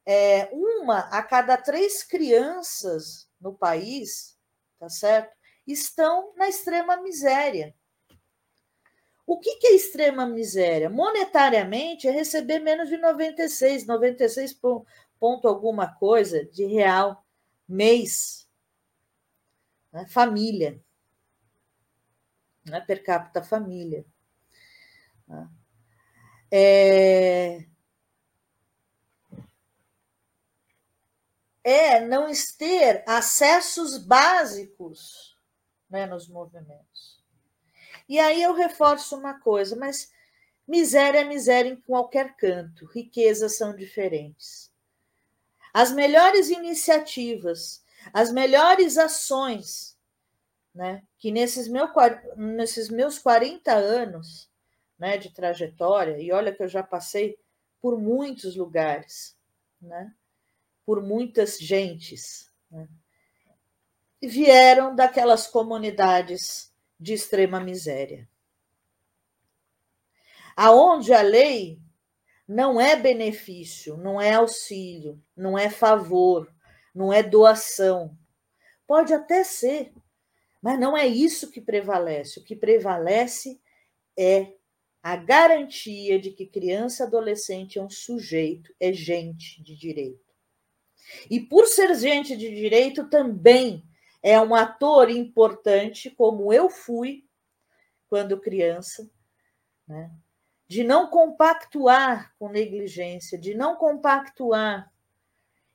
é, 0.06 0.50
uma 0.54 1.00
a 1.10 1.22
cada 1.22 1.58
três 1.58 2.04
crianças 2.04 3.30
no 3.42 3.54
país, 3.54 4.38
tá 4.80 4.88
certo, 4.88 5.36
estão 5.66 6.34
na 6.38 6.48
extrema 6.48 6.96
miséria. 7.02 7.76
O 9.26 9.38
que, 9.38 9.58
que 9.58 9.68
é 9.68 9.76
extrema 9.76 10.26
miséria? 10.26 10.90
Monetariamente 10.90 12.08
é 12.08 12.12
receber 12.12 12.60
menos 12.60 12.88
de 12.88 12.96
96, 12.96 13.86
96 13.86 14.58
ponto 15.20 15.48
alguma 15.48 15.94
coisa 15.96 16.46
de 16.46 16.66
real 16.66 17.26
mês 17.68 18.47
né? 19.92 20.06
família, 20.08 20.82
né? 22.66 22.82
per 22.82 23.04
capita 23.04 23.44
família. 23.44 24.06
Né? 25.28 25.50
É... 26.52 27.66
é 31.64 32.00
não 32.06 32.28
ter 32.58 33.04
acessos 33.08 33.98
básicos 33.98 35.38
né, 35.90 36.06
nos 36.06 36.28
movimentos. 36.28 37.22
E 38.08 38.20
aí 38.20 38.42
eu 38.42 38.54
reforço 38.54 39.18
uma 39.18 39.40
coisa, 39.40 39.76
mas 39.76 40.12
miséria 40.66 41.20
é 41.20 41.24
miséria 41.24 41.70
em 41.70 41.76
qualquer 41.76 42.36
canto, 42.38 42.86
riquezas 42.86 43.58
são 43.58 43.76
diferentes. 43.76 44.72
As 45.74 45.92
melhores 45.92 46.50
iniciativas 46.50 47.84
as 48.14 48.32
melhores 48.32 48.98
ações 48.98 49.98
né, 50.78 51.02
que 51.18 51.32
nesses, 51.32 51.68
meu, 51.68 51.88
nesses 52.36 52.88
meus 52.88 53.18
40 53.18 53.74
anos 53.74 54.48
né, 54.98 55.18
de 55.18 55.34
trajetória, 55.34 56.22
e 56.22 56.32
olha 56.32 56.54
que 56.54 56.62
eu 56.62 56.68
já 56.68 56.84
passei 56.84 57.36
por 57.82 58.00
muitos 58.00 58.56
lugares, 58.56 59.36
né, 59.82 60.14
por 60.86 61.02
muitas 61.02 61.58
gentes, 61.58 62.54
né, 62.70 62.88
vieram 64.22 64.96
daquelas 64.96 65.48
comunidades 65.48 66.72
de 67.00 67.14
extrema 67.14 67.60
miséria. 67.60 68.30
Aonde 70.56 71.12
a 71.12 71.24
lei 71.24 71.82
não 72.48 72.80
é 72.80 72.96
benefício, 72.96 73.98
não 73.98 74.22
é 74.22 74.36
auxílio, 74.36 75.20
não 75.36 75.58
é 75.58 75.72
favor, 75.72 76.54
não 76.98 77.14
é 77.14 77.22
doação. 77.22 78.18
Pode 78.88 79.14
até 79.14 79.44
ser, 79.44 79.94
mas 80.60 80.80
não 80.80 80.98
é 80.98 81.06
isso 81.06 81.52
que 81.52 81.62
prevalece. 81.62 82.40
O 82.40 82.44
que 82.44 82.56
prevalece 82.56 83.62
é 84.18 84.54
a 85.04 85.16
garantia 85.16 86.20
de 86.20 86.32
que 86.32 86.48
criança 86.48 87.04
adolescente 87.04 87.78
é 87.78 87.82
um 87.82 87.90
sujeito, 87.90 88.74
é 88.80 88.92
gente 88.92 89.62
de 89.62 89.76
direito. 89.76 90.26
E 91.30 91.40
por 91.40 91.68
ser 91.68 91.94
gente 91.96 92.36
de 92.36 92.54
direito, 92.54 93.08
também 93.08 93.86
é 94.24 94.42
um 94.42 94.56
ator 94.56 95.10
importante, 95.10 96.10
como 96.10 96.52
eu 96.52 96.68
fui 96.68 97.24
quando 98.10 98.42
criança, 98.42 99.10
né? 99.88 100.12
de 100.68 100.84
não 100.84 101.08
compactuar 101.08 102.34
com 102.40 102.50
negligência, 102.50 103.38
de 103.38 103.54
não 103.54 103.76
compactuar, 103.76 104.92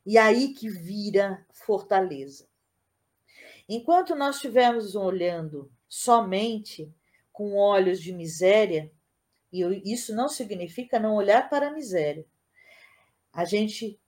e 0.05 0.19
aí 0.19 0.53
que 0.55 0.69
vira 0.69 1.45
fortaleza. 1.53 2.47
Enquanto 3.69 4.15
nós 4.15 4.37
estivermos 4.37 4.95
olhando 4.95 5.71
somente 5.89 6.93
com 7.33 7.57
olhos 7.57 8.01
de 8.01 8.13
miséria, 8.13 8.93
e 9.53 9.93
isso 9.93 10.15
não 10.15 10.29
significa 10.29 10.99
não 10.99 11.15
olhar 11.15 11.49
para 11.49 11.69
a 11.69 11.73
miséria. 11.73 12.27
A 13.33 13.45
gente 13.45 14.01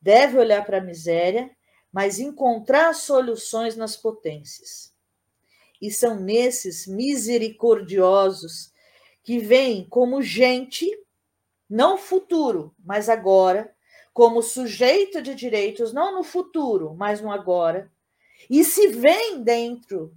deve 0.00 0.38
olhar 0.38 0.64
para 0.64 0.78
a 0.78 0.84
miséria, 0.84 1.50
mas 1.92 2.18
encontrar 2.18 2.94
soluções 2.94 3.76
nas 3.76 3.96
potências. 3.96 4.94
E 5.80 5.90
são 5.90 6.18
nesses 6.18 6.86
misericordiosos 6.86 8.72
que 9.22 9.38
vêm 9.38 9.86
como 9.88 10.22
gente, 10.22 10.88
não 11.68 11.96
futuro, 11.96 12.74
mas 12.78 13.08
agora, 13.08 13.74
como 14.18 14.42
sujeito 14.42 15.22
de 15.22 15.32
direitos, 15.32 15.92
não 15.92 16.12
no 16.12 16.24
futuro, 16.24 16.92
mas 16.92 17.20
no 17.20 17.30
agora, 17.30 17.88
e 18.50 18.64
se 18.64 18.88
vem 18.88 19.44
dentro 19.44 20.12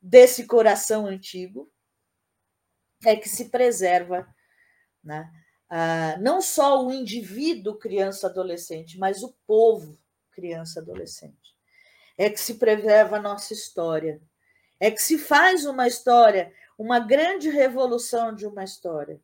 desse 0.00 0.46
coração 0.46 1.04
antigo, 1.04 1.70
é 3.04 3.14
que 3.14 3.28
se 3.28 3.50
preserva 3.50 4.26
né? 5.04 5.30
Ah, 5.68 6.16
não 6.18 6.40
só 6.40 6.82
o 6.82 6.90
indivíduo 6.90 7.78
criança 7.78 8.26
adolescente, 8.26 8.98
mas 8.98 9.22
o 9.22 9.36
povo 9.46 9.98
criança 10.30 10.80
adolescente. 10.80 11.54
É 12.16 12.30
que 12.30 12.40
se 12.40 12.54
preserva 12.54 13.18
a 13.18 13.22
nossa 13.22 13.52
história, 13.52 14.18
é 14.80 14.90
que 14.90 15.02
se 15.02 15.18
faz 15.18 15.66
uma 15.66 15.86
história 15.86 16.50
uma 16.78 16.98
grande 16.98 17.50
revolução 17.50 18.34
de 18.34 18.46
uma 18.46 18.64
história. 18.64 19.20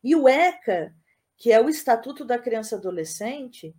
E 0.00 0.14
o 0.14 0.28
ECA, 0.28 0.94
que 1.36 1.52
é 1.52 1.60
o 1.60 1.68
Estatuto 1.68 2.24
da 2.24 2.38
Criança 2.38 2.74
e 2.74 2.78
Adolescente, 2.78 3.74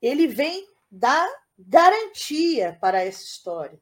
ele 0.00 0.26
vem 0.26 0.68
dar 0.90 1.28
garantia 1.58 2.76
para 2.80 3.02
essa 3.02 3.22
história. 3.22 3.80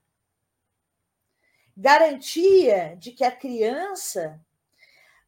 Garantia 1.76 2.96
de 2.98 3.12
que 3.12 3.22
a 3.22 3.30
criança, 3.30 4.40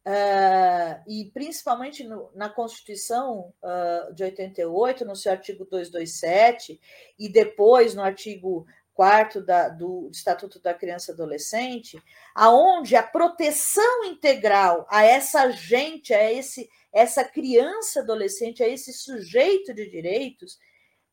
uh, 0.05 1.01
e 1.07 1.31
principalmente 1.33 2.03
no, 2.03 2.29
na 2.35 2.49
Constituição 2.49 3.53
uh, 3.63 4.13
de 4.13 4.23
88, 4.23 5.05
no 5.05 5.15
seu 5.15 5.31
artigo 5.31 5.65
227, 5.65 6.79
e 7.17 7.29
depois 7.29 7.95
no 7.95 8.03
artigo 8.03 8.67
quarto 8.93 9.41
da, 9.41 9.69
do 9.69 10.09
Estatuto 10.11 10.59
da 10.59 10.73
Criança 10.73 11.11
e 11.11 11.13
Adolescente, 11.13 12.01
aonde 12.35 12.95
a 12.95 13.03
proteção 13.03 14.05
integral 14.05 14.85
a 14.89 15.03
essa 15.03 15.49
gente, 15.49 16.13
a 16.13 16.31
esse 16.31 16.69
essa 16.93 17.23
criança 17.23 18.01
adolescente, 18.01 18.61
a 18.61 18.67
esse 18.67 18.91
sujeito 18.91 19.73
de 19.73 19.89
direitos, 19.89 20.59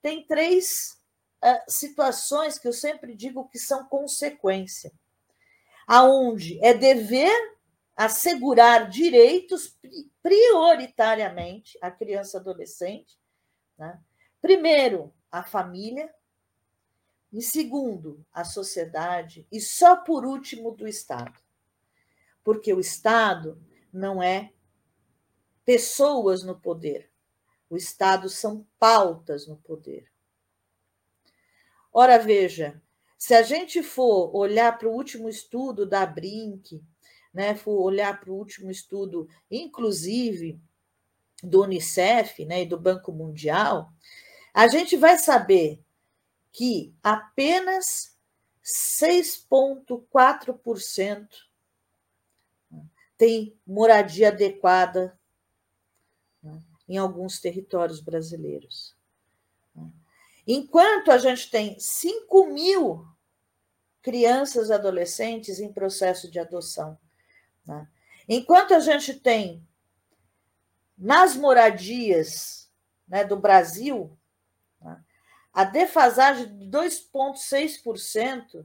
tem 0.03 0.27
três 0.27 1.01
uh, 1.45 1.71
situações 1.71 2.59
que 2.59 2.67
eu 2.67 2.73
sempre 2.73 3.15
digo 3.15 3.49
que 3.49 3.59
são 3.59 3.85
consequência. 3.85 4.93
Aonde 5.87 6.59
é 6.65 6.75
dever 6.75 7.59
assegurar 7.97 8.89
direitos 8.89 9.77
prioritariamente 10.23 11.79
à 11.81 11.91
criança 11.91 12.39
adolescente, 12.39 13.19
né? 13.77 14.01
Primeiro, 14.41 15.13
a 15.31 15.43
família, 15.43 16.13
em 17.33 17.41
segundo, 17.41 18.25
a 18.33 18.45
sociedade 18.45 19.47
e 19.53 19.61
só 19.61 19.97
por 19.97 20.25
último 20.25 20.73
do 20.73 20.87
Estado. 20.87 21.39
Porque 22.43 22.73
o 22.73 22.81
Estado 22.81 23.61
não 23.93 24.23
é 24.23 24.53
pessoas 25.65 26.43
no 26.43 26.59
poder. 26.59 27.11
O 27.69 27.77
Estado 27.77 28.29
são 28.31 28.67
pautas 28.79 29.47
no 29.47 29.57
poder. 29.57 30.11
Ora, 31.93 32.19
veja, 32.19 32.81
se 33.19 33.35
a 33.35 33.43
gente 33.43 33.83
for 33.83 34.35
olhar 34.35 34.79
para 34.79 34.89
o 34.89 34.93
último 34.93 35.29
estudo 35.29 35.85
da 35.85 36.07
Brink, 36.07 36.83
né, 37.35 37.55
for 37.55 37.83
olhar 37.83 38.19
para 38.19 38.31
o 38.31 38.37
último 38.37 38.71
estudo, 38.71 39.29
inclusive 39.51 40.59
do 41.43 41.63
Unicef 41.63 42.45
né, 42.47 42.63
e 42.63 42.67
do 42.67 42.79
Banco 42.79 43.13
Mundial, 43.13 43.93
a 44.55 44.67
gente 44.69 44.97
vai 44.97 45.19
saber 45.19 45.83
que 46.59 46.93
apenas 47.05 48.19
6,4% 48.65 51.29
tem 53.17 53.57
moradia 53.65 54.27
adequada 54.27 55.17
né, 56.43 56.61
em 56.89 56.99
alguns 56.99 57.39
territórios 57.39 58.01
brasileiros. 58.01 58.97
Enquanto 60.45 61.13
a 61.13 61.19
gente 61.19 61.49
tem 61.49 61.79
5 61.79 62.49
mil 62.49 63.07
crianças 64.03 64.69
e 64.69 64.73
adolescentes 64.73 65.61
em 65.61 65.73
processo 65.73 66.29
de 66.29 66.41
adoção. 66.41 66.99
Né? 67.65 67.89
Enquanto 68.29 68.75
a 68.75 68.81
gente 68.81 69.15
tem 69.15 69.65
nas 70.97 71.37
moradias 71.37 72.69
né, 73.07 73.23
do 73.23 73.37
Brasil 73.37 74.18
a 75.53 75.65
defasagem 75.65 76.57
de 76.57 76.67
2,6% 76.67 78.65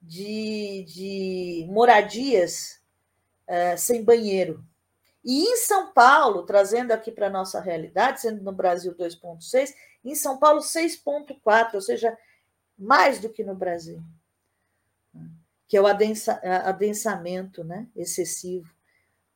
de, 0.00 0.84
de 0.88 1.66
moradias 1.68 2.80
uh, 3.46 3.76
sem 3.76 4.02
banheiro. 4.02 4.64
E 5.24 5.42
em 5.42 5.56
São 5.56 5.92
Paulo, 5.92 6.44
trazendo 6.44 6.92
aqui 6.92 7.12
para 7.12 7.26
a 7.26 7.30
nossa 7.30 7.60
realidade, 7.60 8.22
sendo 8.22 8.42
no 8.42 8.52
Brasil 8.52 8.94
2,6%, 8.94 9.74
em 10.04 10.14
São 10.14 10.38
Paulo 10.38 10.60
6,4%, 10.60 11.74
ou 11.74 11.80
seja, 11.80 12.16
mais 12.78 13.20
do 13.20 13.28
que 13.28 13.44
no 13.44 13.54
Brasil, 13.54 14.02
que 15.68 15.76
é 15.76 15.80
o 15.80 15.86
adensa, 15.86 16.40
adensamento 16.64 17.62
né, 17.62 17.86
excessivo, 17.94 18.72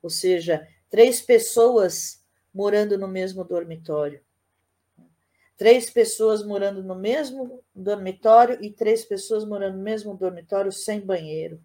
ou 0.03 0.09
seja, 0.09 0.67
três 0.89 1.21
pessoas 1.21 2.25
morando 2.53 2.97
no 2.97 3.07
mesmo 3.07 3.45
dormitório. 3.45 4.23
Três 5.57 5.89
pessoas 5.89 6.45
morando 6.45 6.83
no 6.83 6.95
mesmo 6.95 7.63
dormitório 7.75 8.59
e 8.61 8.71
três 8.71 9.05
pessoas 9.05 9.45
morando 9.45 9.77
no 9.77 9.83
mesmo 9.83 10.17
dormitório 10.17 10.73
sem 10.73 11.01
banheiro. 11.01 11.63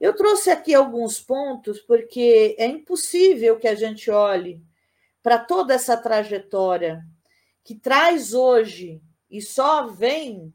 Eu 0.00 0.16
trouxe 0.16 0.50
aqui 0.50 0.74
alguns 0.74 1.20
pontos 1.20 1.78
porque 1.80 2.56
é 2.58 2.66
impossível 2.66 3.58
que 3.58 3.68
a 3.68 3.74
gente 3.74 4.10
olhe 4.10 4.62
para 5.22 5.38
toda 5.38 5.74
essa 5.74 5.96
trajetória 5.96 7.04
que 7.62 7.74
traz 7.74 8.32
hoje 8.32 9.00
e 9.30 9.40
só 9.40 9.86
vem 9.86 10.52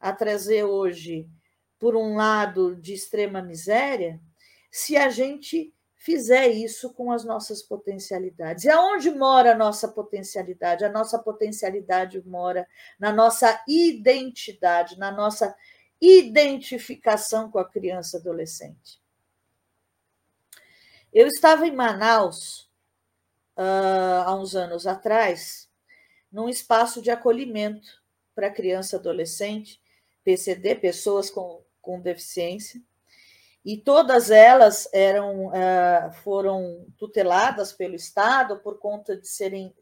a 0.00 0.12
trazer 0.12 0.64
hoje, 0.64 1.28
por 1.78 1.96
um 1.96 2.16
lado, 2.16 2.76
de 2.76 2.92
extrema 2.92 3.40
miséria, 3.40 4.20
se 4.70 4.96
a 4.96 5.08
gente 5.08 5.72
fizer 5.98 6.48
isso 6.48 6.94
com 6.94 7.12
as 7.12 7.24
nossas 7.24 7.62
potencialidades. 7.62 8.64
E 8.64 8.70
aonde 8.70 9.10
mora 9.10 9.52
a 9.52 9.56
nossa 9.56 9.88
potencialidade? 9.88 10.84
A 10.84 10.88
nossa 10.88 11.18
potencialidade 11.18 12.22
mora 12.26 12.66
na 12.98 13.12
nossa 13.12 13.62
identidade, 13.68 14.98
na 14.98 15.10
nossa 15.10 15.54
identificação 16.00 17.50
com 17.50 17.58
a 17.58 17.68
criança 17.68 18.16
adolescente. 18.16 19.02
Eu 21.12 21.26
estava 21.26 21.66
em 21.66 21.74
Manaus 21.74 22.70
uh, 23.56 24.22
há 24.24 24.34
uns 24.34 24.54
anos 24.54 24.86
atrás, 24.86 25.68
num 26.30 26.48
espaço 26.48 27.02
de 27.02 27.10
acolhimento 27.10 28.02
para 28.34 28.50
criança 28.50 28.96
adolescente, 28.96 29.82
PCD, 30.22 30.76
pessoas 30.76 31.28
com 31.28 31.66
com 31.88 31.98
deficiência, 31.98 32.82
e 33.68 33.76
todas 33.76 34.30
elas 34.30 34.88
eram 34.94 35.48
uh, 35.48 36.10
foram 36.22 36.86
tuteladas 36.96 37.70
pelo 37.70 37.94
Estado 37.94 38.58
por 38.60 38.78
conta 38.78 39.14
de 39.14 39.28
serem 39.28 39.74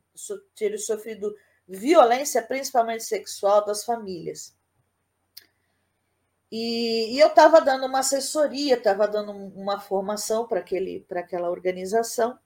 terem 0.56 0.76
sofrido 0.76 1.32
violência, 1.68 2.42
principalmente 2.42 3.04
sexual, 3.04 3.64
das 3.64 3.84
famílias. 3.84 4.56
E, 6.50 7.14
e 7.14 7.20
eu 7.20 7.28
estava 7.28 7.60
dando 7.60 7.86
uma 7.86 8.00
assessoria, 8.00 8.74
estava 8.74 9.06
dando 9.06 9.30
uma 9.30 9.78
formação 9.78 10.48
para 10.48 10.64
aquela 11.20 11.48
organização, 11.48 12.36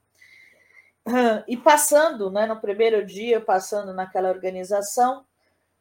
e 1.49 1.57
passando, 1.57 2.31
né, 2.31 2.45
no 2.45 2.61
primeiro 2.61 3.07
dia, 3.07 3.41
passando 3.41 3.95
naquela 3.95 4.29
organização, 4.29 5.25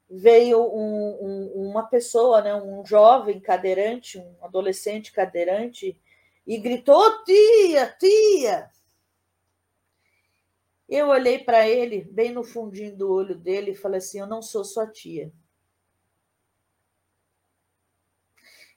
veio 0.10 0.60
um, 0.62 1.17
um, 1.22 1.69
uma 1.69 1.84
pessoa, 1.84 2.41
né, 2.41 2.56
um 2.56 2.84
jovem 2.86 3.39
cadeirante, 3.39 4.17
um 4.17 4.36
adolescente 4.41 5.12
cadeirante, 5.12 6.00
e 6.48 6.58
gritou: 6.58 7.24
tia, 7.24 7.95
tia! 8.00 8.72
Eu 10.88 11.10
olhei 11.10 11.38
para 11.38 11.69
ele, 11.69 12.04
bem 12.04 12.32
no 12.34 12.43
fundinho 12.43 12.98
do 12.98 13.12
olho 13.12 13.36
dele, 13.36 13.72
e 13.72 13.76
falei 13.76 14.00
assim: 14.00 14.19
Eu 14.19 14.26
não 14.26 14.41
sou 14.41 14.65
sua 14.65 14.88
tia. 14.88 15.32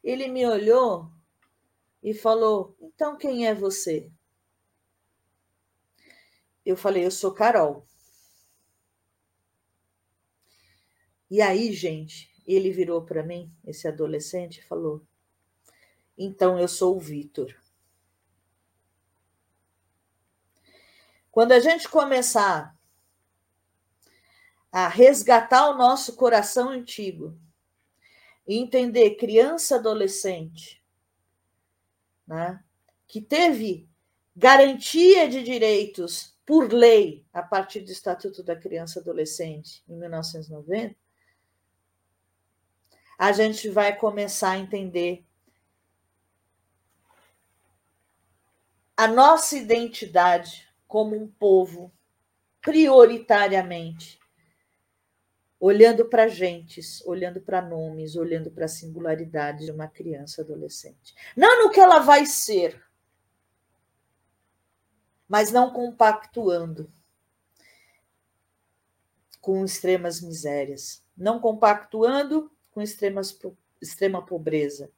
Ele 0.05 0.29
me 0.29 0.45
olhou 0.47 1.11
e 2.03 2.12
falou: 2.12 2.77
Então 2.79 3.16
quem 3.16 3.47
é 3.47 3.55
você? 3.55 4.11
Eu 6.66 6.77
falei: 6.77 7.07
Eu 7.07 7.11
sou 7.11 7.33
Carol. 7.33 7.87
E 11.33 11.40
aí, 11.40 11.73
gente, 11.73 12.31
ele 12.47 12.71
virou 12.71 13.07
para 13.07 13.23
mim, 13.23 13.51
esse 13.64 13.88
adolescente, 13.88 14.59
e 14.59 14.64
falou: 14.64 15.03
Então 16.16 16.59
eu 16.59 16.68
sou 16.68 16.95
o 16.95 17.01
Vitor. 17.01 17.59
Quando 21.31 21.53
a 21.53 21.59
gente 21.59 21.88
começar 21.88 22.77
a 24.71 24.88
resgatar 24.88 25.71
o 25.71 25.79
nosso 25.79 26.16
coração 26.16 26.68
antigo 26.68 27.35
e 28.47 28.59
entender 28.59 29.14
criança 29.14 29.77
adolescente, 29.77 30.85
né, 32.27 32.62
que 33.09 33.23
teve 33.23 33.88
garantia 34.37 35.27
de 35.31 35.42
direitos 35.42 36.37
por 36.45 36.71
lei 36.71 37.25
a 37.33 37.42
partir 37.42 37.81
do 37.81 37.90
Estatuto 37.90 38.42
da 38.42 38.55
Criança 38.55 38.99
e 38.99 39.01
Adolescente 39.01 39.83
em 39.88 39.97
1990, 39.97 41.01
a 43.22 43.30
gente 43.30 43.68
vai 43.68 43.94
começar 43.94 44.50
a 44.50 44.58
entender 44.58 45.24
a 48.96 49.06
nossa 49.06 49.56
identidade 49.56 50.68
como 50.88 51.14
um 51.14 51.28
povo, 51.28 51.92
prioritariamente, 52.61 54.18
olhando 55.61 56.06
para 56.06 56.26
gentes, 56.26 57.00
olhando 57.06 57.40
para 57.40 57.62
nomes, 57.62 58.16
olhando 58.16 58.50
para 58.50 58.64
a 58.64 58.68
singularidade 58.68 59.66
de 59.66 59.70
uma 59.70 59.87
criança 59.87 60.42
adolescente. 60.42 61.14
Não 61.37 61.62
no 61.62 61.70
que 61.70 61.78
ela 61.78 62.00
vai 62.00 62.26
ser, 62.26 62.85
mas 65.28 65.52
não 65.52 65.72
compactuando 65.72 66.92
com 69.40 69.64
extremas 69.64 70.20
misérias, 70.20 71.04
não 71.16 71.38
compactuando 71.38 72.50
com 72.72 72.82
extremas, 72.82 73.38
extrema 73.80 74.24
pobreza. 74.24 74.90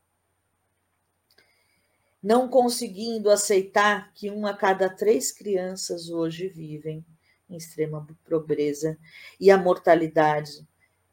Não 2.22 2.48
conseguindo 2.48 3.30
aceitar 3.30 4.10
que 4.14 4.30
uma 4.30 4.50
a 4.50 4.56
cada 4.56 4.88
três 4.88 5.30
crianças 5.30 6.08
hoje 6.08 6.48
vivem 6.48 7.04
em 7.50 7.56
extrema 7.56 8.06
pobreza 8.24 8.98
e 9.38 9.50
a 9.50 9.58
mortalidade 9.58 10.66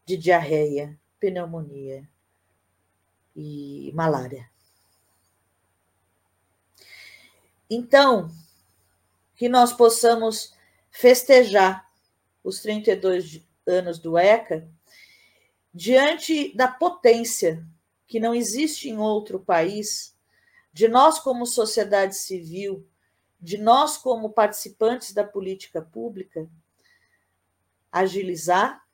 de 0.05 0.15
diarreia, 0.15 0.97
pneumonia 1.19 2.07
e 3.35 3.91
malária. 3.93 4.49
Então, 7.69 8.29
que 9.35 9.49
nós 9.49 9.73
possamos 9.73 10.53
festejar 10.89 11.89
os 12.43 12.61
32 12.61 13.41
anos 13.65 13.99
do 13.99 14.17
ECA 14.17 14.69
diante 15.73 16.55
da 16.55 16.67
potência 16.67 17.65
que 18.07 18.19
não 18.19 18.35
existe 18.35 18.89
em 18.89 18.97
outro 18.97 19.39
país, 19.39 20.15
de 20.73 20.87
nós 20.87 21.19
como 21.19 21.45
sociedade 21.45 22.15
civil, 22.15 22.87
de 23.39 23.57
nós 23.57 23.97
como 23.97 24.29
participantes 24.29 25.13
da 25.13 25.23
política 25.23 25.81
pública, 25.81 26.49
agilizar, 27.91 28.85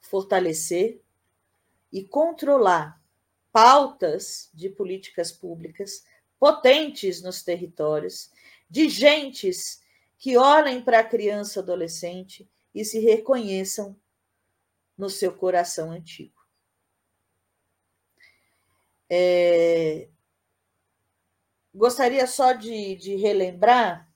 fortalecer 0.00 1.00
e 1.92 2.04
controlar 2.04 3.00
pautas 3.52 4.50
de 4.52 4.68
políticas 4.68 5.32
públicas 5.32 6.04
potentes 6.38 7.22
nos 7.22 7.42
territórios, 7.42 8.30
de 8.68 8.88
gentes 8.88 9.82
que 10.18 10.36
olhem 10.36 10.82
para 10.82 11.00
a 11.00 11.04
criança 11.04 11.60
adolescente 11.60 12.48
e 12.74 12.84
se 12.84 12.98
reconheçam 12.98 13.96
no 14.96 15.10
seu 15.10 15.32
coração 15.32 15.90
antigo. 15.90 16.34
É, 19.08 20.08
gostaria 21.74 22.26
só 22.26 22.52
de, 22.52 22.96
de 22.96 23.16
relembrar 23.16 24.10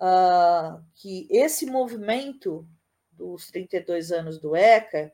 uh, 0.00 0.82
que 0.94 1.28
esse 1.30 1.66
movimento 1.66 2.66
dos 3.12 3.50
32 3.50 4.12
anos 4.12 4.38
do 4.38 4.56
ECA 4.56 5.12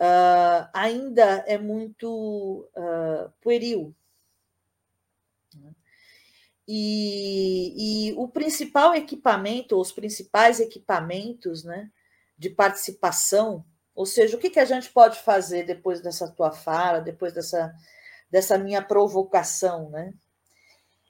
uh, 0.00 0.68
ainda 0.72 1.44
é 1.46 1.58
muito 1.58 2.68
uh, 2.76 3.30
pueril. 3.40 3.94
E, 6.66 8.08
e, 8.08 8.12
o 8.14 8.26
principal 8.26 8.94
equipamento, 8.94 9.78
os 9.78 9.92
principais 9.92 10.60
equipamentos 10.60 11.62
né, 11.62 11.90
de 12.38 12.48
participação 12.48 13.62
ou 13.94 14.04
seja, 14.04 14.36
o 14.36 14.40
que, 14.40 14.50
que 14.50 14.58
a 14.58 14.64
gente 14.64 14.90
pode 14.90 15.20
fazer 15.20 15.64
depois 15.64 16.00
dessa 16.00 16.28
tua 16.28 16.50
fala, 16.50 16.98
depois 16.98 17.32
dessa, 17.32 17.72
dessa 18.28 18.58
minha 18.58 18.82
provocação, 18.82 19.88
né? 19.90 20.12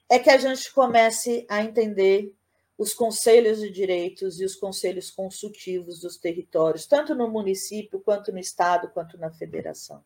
É 0.07 0.19
que 0.19 0.29
a 0.29 0.37
gente 0.37 0.71
comece 0.71 1.47
a 1.49 1.63
entender 1.63 2.35
os 2.77 2.93
conselhos 2.93 3.59
de 3.59 3.71
direitos 3.71 4.39
e 4.39 4.45
os 4.45 4.55
conselhos 4.55 5.09
consultivos 5.09 6.01
dos 6.01 6.17
territórios, 6.17 6.85
tanto 6.85 7.15
no 7.15 7.27
município, 7.27 7.99
quanto 7.99 8.31
no 8.31 8.37
estado, 8.37 8.89
quanto 8.89 9.17
na 9.17 9.31
federação. 9.31 10.03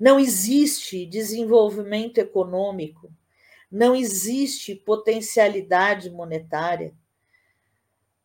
Não 0.00 0.18
existe 0.18 1.06
desenvolvimento 1.06 2.18
econômico, 2.18 3.12
não 3.70 3.94
existe 3.94 4.74
potencialidade 4.74 6.10
monetária 6.10 6.92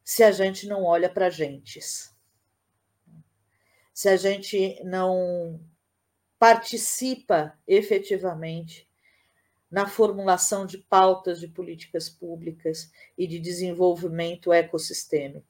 se 0.04 0.24
a 0.24 0.32
gente 0.32 0.66
não 0.66 0.84
olha 0.84 1.10
para 1.10 1.30
gentes 1.30 2.17
se 3.98 4.08
a 4.10 4.16
gente 4.16 4.80
não 4.84 5.60
participa 6.38 7.58
efetivamente 7.68 8.88
na 9.72 9.88
formulação 9.88 10.68
de 10.68 10.78
pautas 10.78 11.40
de 11.40 11.48
políticas 11.48 12.08
públicas 12.08 12.92
e 13.18 13.26
de 13.26 13.40
desenvolvimento 13.40 14.54
ecossistêmico, 14.54 15.48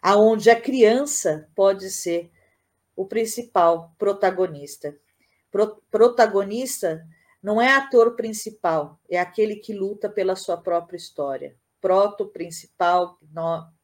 aonde 0.00 0.50
a 0.50 0.60
criança 0.60 1.50
pode 1.52 1.90
ser 1.90 2.30
o 2.94 3.04
principal 3.04 3.92
protagonista. 3.98 4.96
Pro, 5.50 5.82
protagonista 5.90 7.04
não 7.42 7.60
é 7.60 7.72
ator 7.72 8.14
principal, 8.14 9.00
é 9.10 9.18
aquele 9.18 9.56
que 9.56 9.74
luta 9.74 10.08
pela 10.08 10.36
sua 10.36 10.58
própria 10.58 10.96
história. 10.96 11.56
Proto 11.80 12.24
principal 12.28 13.18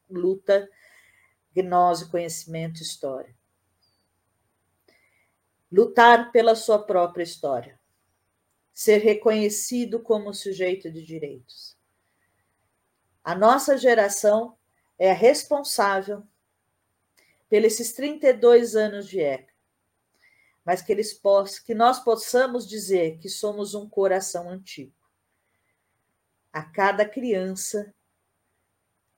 luta 0.09 0.69
gnose, 1.53 2.09
conhecimento, 2.09 2.81
história. 2.81 3.35
Lutar 5.71 6.31
pela 6.31 6.55
sua 6.55 6.79
própria 6.79 7.23
história. 7.23 7.79
Ser 8.73 8.97
reconhecido 8.97 9.99
como 9.99 10.33
sujeito 10.33 10.91
de 10.91 11.05
direitos. 11.05 11.77
A 13.23 13.35
nossa 13.35 13.77
geração 13.77 14.57
é 14.97 15.13
responsável 15.13 16.23
pelos 17.49 17.75
32 17.75 18.75
anos 18.75 19.07
de 19.07 19.19
ECA, 19.19 19.53
mas 20.65 20.81
que, 20.81 20.91
eles 20.91 21.13
possam, 21.13 21.63
que 21.63 21.75
nós 21.75 21.99
possamos 21.99 22.67
dizer 22.67 23.19
que 23.19 23.29
somos 23.29 23.75
um 23.75 23.87
coração 23.87 24.49
antigo. 24.49 24.93
A 26.51 26.63
cada 26.63 27.07
criança 27.07 27.93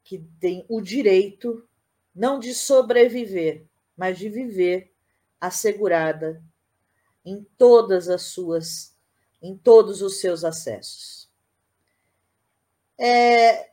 que 0.04 0.20
tem 0.40 0.66
o 0.70 0.82
direito 0.82 1.68
não 2.16 2.40
de 2.40 2.54
sobreviver, 2.54 3.68
mas 3.98 4.18
de 4.18 4.30
viver 4.30 4.94
assegurada 5.40 6.42
em 7.26 7.44
todas 7.58 8.08
as 8.08 8.22
suas, 8.24 8.96
em 9.42 9.58
todos 9.58 10.02
os 10.02 10.20
seus 10.20 10.46
acessos. 10.46 11.30
É, 12.98 13.72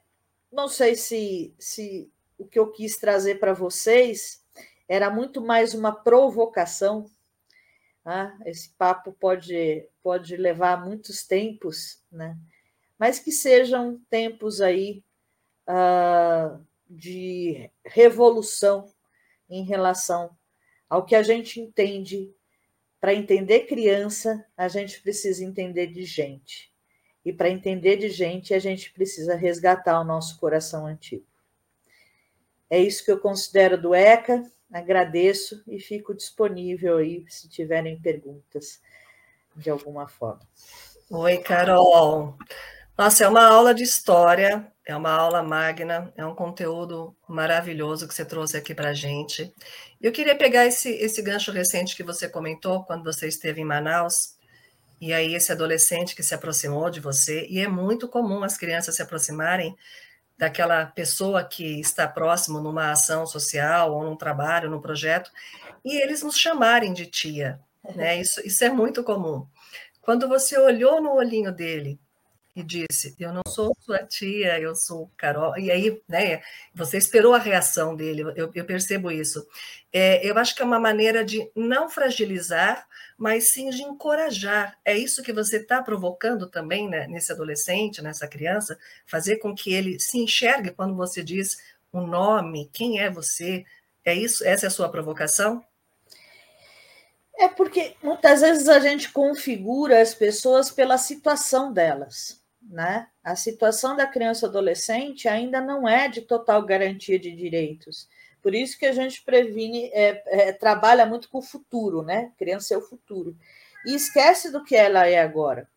não 0.50 0.66
sei 0.66 0.96
se, 0.96 1.54
se 1.58 2.10
o 2.36 2.44
que 2.44 2.58
eu 2.58 2.72
quis 2.72 2.96
trazer 2.96 3.38
para 3.38 3.52
vocês 3.52 4.44
era 4.88 5.08
muito 5.08 5.40
mais 5.40 5.74
uma 5.74 5.92
provocação. 5.92 7.08
Né? 8.04 8.36
Esse 8.44 8.70
papo 8.70 9.12
pode, 9.12 9.88
pode 10.02 10.36
levar 10.36 10.84
muitos 10.84 11.24
tempos, 11.24 12.02
né? 12.10 12.36
mas 12.98 13.18
que 13.18 13.30
sejam 13.30 14.00
tempos 14.10 14.60
aí 14.60 15.04
uh, 15.68 16.64
de 16.92 17.70
revolução 17.84 18.92
em 19.48 19.64
relação 19.64 20.36
ao 20.88 21.04
que 21.04 21.14
a 21.14 21.22
gente 21.22 21.60
entende. 21.60 22.32
Para 23.00 23.14
entender 23.14 23.66
criança, 23.66 24.44
a 24.56 24.68
gente 24.68 25.00
precisa 25.00 25.44
entender 25.44 25.88
de 25.88 26.04
gente. 26.04 26.72
E 27.24 27.32
para 27.32 27.48
entender 27.48 27.96
de 27.96 28.08
gente, 28.08 28.52
a 28.54 28.58
gente 28.58 28.92
precisa 28.92 29.34
resgatar 29.34 30.00
o 30.00 30.04
nosso 30.04 30.38
coração 30.38 30.86
antigo. 30.86 31.26
É 32.68 32.78
isso 32.78 33.04
que 33.04 33.10
eu 33.10 33.18
considero 33.18 33.80
do 33.80 33.94
ECA. 33.94 34.42
Agradeço 34.72 35.62
e 35.66 35.78
fico 35.78 36.14
disponível 36.14 36.98
aí 36.98 37.24
se 37.28 37.48
tiverem 37.48 38.00
perguntas 38.00 38.80
de 39.56 39.70
alguma 39.70 40.08
forma. 40.08 40.40
Oi, 41.10 41.38
Carol. 41.38 42.38
Nossa, 42.96 43.24
é 43.24 43.28
uma 43.28 43.46
aula 43.46 43.74
de 43.74 43.82
história, 43.82 44.70
é 44.86 44.94
uma 44.94 45.10
aula 45.10 45.42
magna, 45.42 46.12
é 46.14 46.26
um 46.26 46.34
conteúdo 46.34 47.16
maravilhoso 47.26 48.06
que 48.06 48.14
você 48.14 48.24
trouxe 48.24 48.56
aqui 48.56 48.74
para 48.74 48.90
a 48.90 48.94
gente. 48.94 49.50
Eu 50.00 50.12
queria 50.12 50.36
pegar 50.36 50.66
esse, 50.66 50.90
esse 50.90 51.22
gancho 51.22 51.50
recente 51.50 51.96
que 51.96 52.02
você 52.02 52.28
comentou 52.28 52.84
quando 52.84 53.02
você 53.02 53.26
esteve 53.26 53.62
em 53.62 53.64
Manaus, 53.64 54.36
e 55.00 55.12
aí 55.12 55.34
esse 55.34 55.50
adolescente 55.50 56.14
que 56.14 56.22
se 56.22 56.34
aproximou 56.34 56.90
de 56.90 57.00
você, 57.00 57.46
e 57.48 57.60
é 57.60 57.66
muito 57.66 58.06
comum 58.08 58.44
as 58.44 58.58
crianças 58.58 58.94
se 58.96 59.02
aproximarem 59.02 59.74
daquela 60.36 60.84
pessoa 60.84 61.42
que 61.42 61.80
está 61.80 62.06
próximo 62.06 62.60
numa 62.60 62.90
ação 62.92 63.26
social, 63.26 63.94
ou 63.94 64.04
num 64.04 64.16
trabalho, 64.16 64.70
num 64.70 64.80
projeto, 64.80 65.30
e 65.82 65.96
eles 65.96 66.22
nos 66.22 66.36
chamarem 66.36 66.92
de 66.92 67.06
tia, 67.06 67.58
né? 67.96 68.16
Isso, 68.20 68.40
isso 68.46 68.62
é 68.64 68.68
muito 68.68 69.02
comum. 69.02 69.46
Quando 70.02 70.28
você 70.28 70.58
olhou 70.58 71.00
no 71.00 71.14
olhinho 71.14 71.52
dele 71.52 71.98
e 72.54 72.62
disse: 72.62 73.14
Eu 73.18 73.32
não 73.32 73.42
sou 73.48 73.74
sua 73.80 74.04
tia, 74.04 74.58
eu 74.60 74.74
sou 74.74 75.10
Carol. 75.16 75.58
E 75.58 75.70
aí, 75.70 76.00
né, 76.08 76.42
você 76.74 76.98
esperou 76.98 77.34
a 77.34 77.38
reação 77.38 77.96
dele, 77.96 78.22
eu, 78.36 78.50
eu 78.54 78.64
percebo 78.64 79.10
isso. 79.10 79.46
É, 79.92 80.24
eu 80.26 80.36
acho 80.38 80.54
que 80.54 80.62
é 80.62 80.64
uma 80.64 80.78
maneira 80.78 81.24
de 81.24 81.50
não 81.54 81.88
fragilizar, 81.88 82.86
mas 83.16 83.50
sim 83.50 83.70
de 83.70 83.82
encorajar. 83.82 84.78
É 84.84 84.96
isso 84.96 85.22
que 85.22 85.32
você 85.32 85.58
está 85.58 85.82
provocando 85.82 86.48
também 86.48 86.88
né, 86.88 87.06
nesse 87.06 87.32
adolescente, 87.32 88.02
nessa 88.02 88.28
criança, 88.28 88.78
fazer 89.06 89.36
com 89.38 89.54
que 89.54 89.72
ele 89.72 89.98
se 89.98 90.18
enxergue 90.18 90.70
quando 90.70 90.94
você 90.94 91.22
diz 91.22 91.58
o 91.92 92.00
nome, 92.00 92.70
quem 92.72 93.00
é 93.00 93.10
você. 93.10 93.64
É 94.04 94.14
isso? 94.14 94.44
Essa 94.44 94.66
é 94.66 94.68
a 94.68 94.70
sua 94.70 94.88
provocação? 94.90 95.64
É 97.38 97.48
porque 97.48 97.96
muitas 98.02 98.40
vezes 98.40 98.68
a 98.68 98.78
gente 98.78 99.10
configura 99.10 100.00
as 100.00 100.14
pessoas 100.14 100.70
pela 100.70 100.98
situação 100.98 101.72
delas 101.72 102.41
né? 102.72 103.06
A 103.22 103.36
situação 103.36 103.94
da 103.94 104.06
criança 104.06 104.46
adolescente 104.46 105.28
ainda 105.28 105.60
não 105.60 105.86
é 105.86 106.08
de 106.08 106.22
total 106.22 106.62
garantia 106.62 107.18
de 107.18 107.30
direitos. 107.30 108.08
Por 108.42 108.54
isso 108.54 108.78
que 108.78 108.86
a 108.86 108.92
gente 108.92 109.22
previne, 109.22 109.90
é, 109.92 110.22
é, 110.26 110.52
trabalha 110.52 111.06
muito 111.06 111.28
com 111.28 111.38
o 111.38 111.42
futuro, 111.42 112.02
né? 112.02 112.32
Criança 112.36 112.74
é 112.74 112.76
o 112.76 112.82
futuro. 112.82 113.36
E 113.86 113.94
esquece 113.94 114.50
do 114.50 114.64
que 114.64 114.74
ela 114.74 115.06
é 115.06 115.20
agora. 115.20 115.68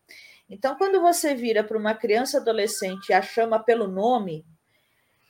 Então, 0.50 0.76
quando 0.76 1.00
você 1.00 1.34
vira 1.34 1.62
para 1.62 1.78
uma 1.78 1.94
criança 1.94 2.38
adolescente 2.38 3.10
e 3.10 3.12
a 3.12 3.22
chama 3.22 3.58
pelo 3.58 3.86
nome, 3.86 4.44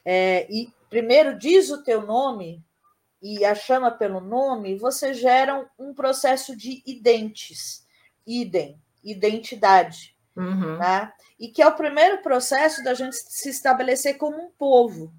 é, 0.05 0.47
e 0.51 0.73
primeiro 0.89 1.39
diz 1.39 1.71
o 1.71 1.83
teu 1.83 2.03
nome 2.03 2.63
e 3.21 3.45
a 3.45 3.55
chama 3.55 3.91
pelo 3.91 4.21
nome, 4.21 4.77
você 4.77 5.13
gera 5.13 5.69
um, 5.79 5.93
processo 5.93 6.57
de 6.57 6.83
identes, 6.87 7.85
idem, 8.27 8.81
identidade. 9.03 10.16
Uhum. 10.37 10.79
Né? 10.79 11.13
E 11.39 11.49
que 11.49 11.63
é 11.63 11.67
o 11.67 11.77
primeiro 11.77 12.19
processo 12.19 12.85
da 12.85 12.95
gente 12.95 13.17
se 13.17 13.49
estabelecer 13.49 14.19
como 14.19 14.37
um 14.37 14.51
povo. 14.51 15.13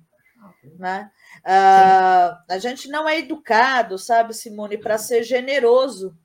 Né? 0.78 1.12
Uh, 1.40 2.38
a 2.50 2.58
gente 2.60 2.88
não 2.88 3.08
é 3.10 3.20
educado, 3.20 3.98
sabe, 3.98 4.34
Simone, 4.34 4.78
para 4.78 4.98
ser 4.98 5.24
generoso 5.24 6.18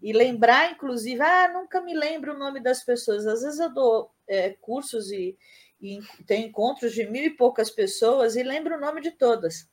e 0.00 0.12
lembrar, 0.12 0.70
inclusive, 0.70 1.20
ah, 1.20 1.50
nunca 1.52 1.80
me 1.80 1.94
lembro 1.94 2.34
o 2.34 2.38
nome 2.38 2.60
das 2.60 2.82
pessoas. 2.84 3.26
Às 3.26 3.42
vezes 3.42 3.58
eu 3.58 3.72
dou 3.72 4.10
é, 4.26 4.50
cursos 4.60 5.10
e, 5.10 5.36
e 5.80 6.00
tenho 6.26 6.46
encontros 6.46 6.92
de 6.92 7.04
mil 7.06 7.24
e 7.24 7.30
poucas 7.30 7.70
pessoas 7.70 8.36
e 8.36 8.42
lembro 8.42 8.76
o 8.76 8.80
nome 8.80 9.00
de 9.00 9.10
todas, 9.10 9.68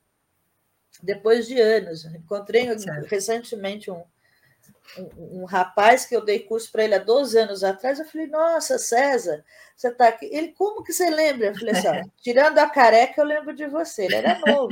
depois 1.01 1.47
de 1.47 1.59
anos. 1.59 2.03
Encontrei 2.05 2.67
recentemente 3.07 3.89
um, 3.89 4.03
um, 4.97 5.41
um, 5.41 5.45
rapaz 5.45 6.05
que 6.05 6.15
eu 6.15 6.23
dei 6.23 6.39
curso 6.39 6.71
para 6.71 6.83
ele 6.83 6.95
há 6.95 6.99
12 6.99 7.37
anos 7.37 7.63
atrás. 7.63 7.99
Eu 7.99 8.05
falei, 8.05 8.27
nossa, 8.27 8.77
César, 8.77 9.43
você 9.75 9.89
está 9.89 10.07
aqui. 10.07 10.25
Ele, 10.31 10.49
como 10.49 10.83
que 10.83 10.93
você 10.93 11.09
lembra? 11.09 11.47
Eu 11.47 11.55
falei 11.55 11.73
assim, 11.73 12.11
tirando 12.21 12.57
a 12.57 12.69
careca, 12.69 13.21
eu 13.21 13.25
lembro 13.25 13.53
de 13.53 13.67
você. 13.67 14.05
Ele 14.05 14.15
era 14.15 14.39
novo. 14.39 14.69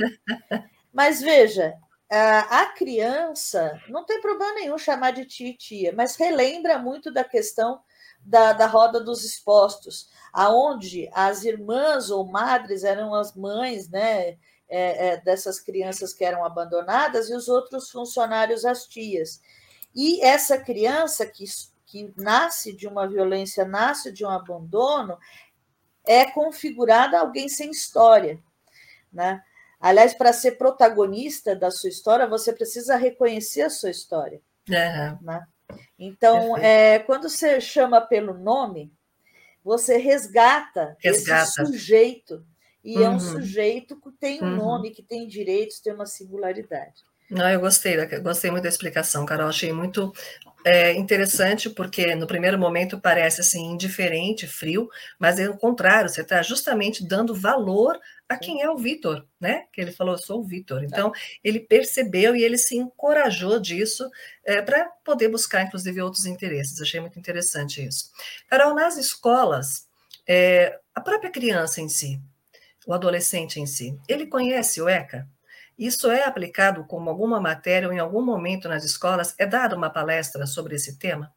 Mas 0.92 1.20
veja, 1.20 1.74
a, 2.10 2.62
a 2.62 2.66
criança 2.66 3.80
não 3.88 4.04
tem 4.04 4.20
problema 4.20 4.54
nenhum 4.54 4.78
chamar 4.78 5.12
de 5.12 5.24
tia 5.24 5.50
e 5.50 5.56
tia, 5.56 5.92
mas 5.92 6.16
relembra 6.16 6.78
muito 6.78 7.12
da 7.12 7.22
questão 7.22 7.80
da, 8.20 8.52
da 8.52 8.66
roda 8.66 9.00
dos 9.00 9.24
expostos, 9.24 10.08
aonde 10.32 11.08
as 11.12 11.44
irmãs 11.44 12.10
ou 12.10 12.26
madres 12.26 12.84
eram 12.84 13.14
as 13.14 13.34
mães, 13.34 13.88
né? 13.88 14.36
É, 14.70 15.08
é, 15.08 15.16
dessas 15.16 15.58
crianças 15.58 16.12
que 16.12 16.22
eram 16.22 16.44
abandonadas 16.44 17.30
e 17.30 17.34
os 17.34 17.48
outros 17.48 17.90
funcionários 17.90 18.66
as 18.66 18.86
tias. 18.86 19.40
E 19.94 20.20
essa 20.22 20.58
criança 20.58 21.26
que, 21.26 21.44
que 21.86 22.12
nasce 22.16 22.72
de 22.72 22.86
uma 22.86 23.06
violência, 23.06 23.64
nasce 23.64 24.12
de 24.12 24.24
um 24.24 24.30
abandono, 24.30 25.18
é 26.06 26.24
configurada 26.30 27.18
alguém 27.18 27.48
sem 27.48 27.70
história. 27.70 28.38
Né? 29.12 29.42
Aliás, 29.80 30.14
para 30.14 30.32
ser 30.32 30.52
protagonista 30.52 31.54
da 31.54 31.70
sua 31.70 31.88
história, 31.88 32.26
você 32.26 32.52
precisa 32.52 32.96
reconhecer 32.96 33.62
a 33.62 33.70
sua 33.70 33.90
história. 33.90 34.40
Uhum. 34.68 35.18
Né? 35.22 35.46
Então, 35.98 36.56
é, 36.56 36.98
quando 37.00 37.28
você 37.28 37.60
chama 37.60 38.00
pelo 38.00 38.34
nome, 38.34 38.92
você 39.62 39.98
resgata, 39.98 40.96
resgata. 40.98 41.42
esse 41.42 41.66
sujeito. 41.66 42.44
E 42.82 42.96
uhum. 42.96 43.02
é 43.02 43.08
um 43.08 43.12
uhum. 43.12 43.20
sujeito 43.20 44.00
que 44.00 44.10
tem 44.12 44.42
um 44.42 44.46
uhum. 44.46 44.56
nome, 44.56 44.90
que 44.90 45.02
tem 45.02 45.26
direitos, 45.26 45.80
tem 45.80 45.92
uma 45.92 46.06
singularidade. 46.06 47.04
Não, 47.30 47.48
eu 47.50 47.60
gostei, 47.60 47.94
gostei 48.20 48.50
muito 48.50 48.62
da 48.62 48.68
explicação, 48.70 49.26
Carol. 49.26 49.48
Achei 49.48 49.72
muito 49.72 50.12
é, 50.64 50.92
interessante, 50.92 51.68
porque 51.68 52.14
no 52.14 52.26
primeiro 52.26 52.58
momento 52.58 52.98
parece 53.00 53.42
assim 53.42 53.72
indiferente, 53.72 54.46
frio, 54.46 54.88
mas 55.18 55.38
é 55.38 55.48
o 55.48 55.56
contrário, 55.56 56.08
você 56.08 56.22
está 56.22 56.42
justamente 56.42 57.06
dando 57.06 57.34
valor 57.34 57.98
a 58.28 58.36
quem 58.36 58.62
é 58.62 58.70
o 58.70 58.76
Vitor, 58.76 59.26
né? 59.40 59.64
Que 59.72 59.80
ele 59.80 59.92
falou, 59.92 60.14
eu 60.14 60.18
sou 60.18 60.40
o 60.40 60.44
Vitor. 60.44 60.84
Então, 60.84 61.12
ele 61.42 61.60
percebeu 61.60 62.36
e 62.36 62.42
ele 62.42 62.58
se 62.58 62.76
encorajou 62.76 63.58
disso 63.58 64.08
é, 64.44 64.60
para 64.60 64.84
poder 65.04 65.28
buscar, 65.28 65.62
inclusive, 65.62 66.02
outros 66.02 66.26
interesses. 66.26 66.80
Achei 66.80 67.00
muito 67.00 67.18
interessante 67.18 67.82
isso. 67.86 68.10
Carol, 68.48 68.74
nas 68.74 68.98
escolas, 68.98 69.86
é, 70.26 70.78
a 70.94 71.00
própria 71.00 71.30
criança 71.30 71.80
em 71.80 71.88
si, 71.88 72.20
o 72.86 72.92
adolescente 72.92 73.60
em 73.60 73.66
si, 73.66 73.98
ele 74.06 74.26
conhece 74.26 74.80
o 74.82 74.88
ECA? 74.88 75.26
Isso 75.78 76.10
é 76.10 76.24
aplicado 76.24 76.84
como 76.84 77.08
alguma 77.08 77.40
matéria 77.40 77.88
ou 77.88 77.94
em 77.94 78.00
algum 78.00 78.20
momento 78.20 78.68
nas 78.68 78.82
escolas? 78.82 79.34
É 79.38 79.46
dada 79.46 79.76
uma 79.76 79.88
palestra 79.88 80.44
sobre 80.44 80.74
esse 80.74 80.98
tema? 80.98 81.32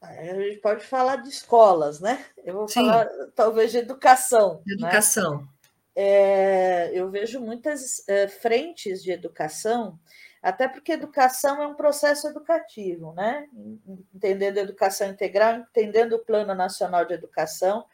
A 0.00 0.34
gente 0.34 0.58
pode 0.58 0.84
falar 0.84 1.16
de 1.16 1.28
escolas, 1.28 2.00
né? 2.00 2.24
Eu 2.44 2.54
vou 2.54 2.68
Sim. 2.68 2.86
falar 2.86 3.08
talvez 3.34 3.72
de 3.72 3.78
educação. 3.78 4.62
De 4.64 4.76
né? 4.76 4.82
educação. 4.82 5.40
Né? 5.40 5.48
É, 5.94 6.90
eu 6.92 7.10
vejo 7.10 7.40
muitas 7.40 8.06
é, 8.08 8.26
frentes 8.26 9.02
de 9.02 9.12
educação, 9.12 9.98
até 10.42 10.66
porque 10.66 10.92
educação 10.92 11.62
é 11.62 11.66
um 11.66 11.74
processo 11.74 12.28
educativo, 12.28 13.12
né? 13.12 13.46
Entendendo 14.14 14.58
a 14.58 14.62
educação 14.62 15.08
integral, 15.08 15.56
entendendo 15.56 16.14
o 16.14 16.24
Plano 16.24 16.54
Nacional 16.54 17.04
de 17.04 17.14
Educação, 17.14 17.84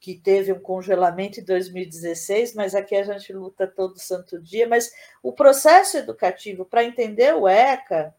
que 0.00 0.14
teve 0.14 0.52
um 0.52 0.60
congelamento 0.60 1.40
em 1.40 1.44
2016, 1.44 2.54
mas 2.54 2.74
aqui 2.74 2.94
a 2.94 3.02
gente 3.02 3.32
luta 3.32 3.66
todo 3.66 3.98
santo 3.98 4.40
dia. 4.40 4.68
Mas 4.68 4.92
o 5.22 5.32
processo 5.32 5.96
educativo, 5.96 6.64
para 6.64 6.84
entender 6.84 7.34
o 7.34 7.48
ECA, 7.48 8.14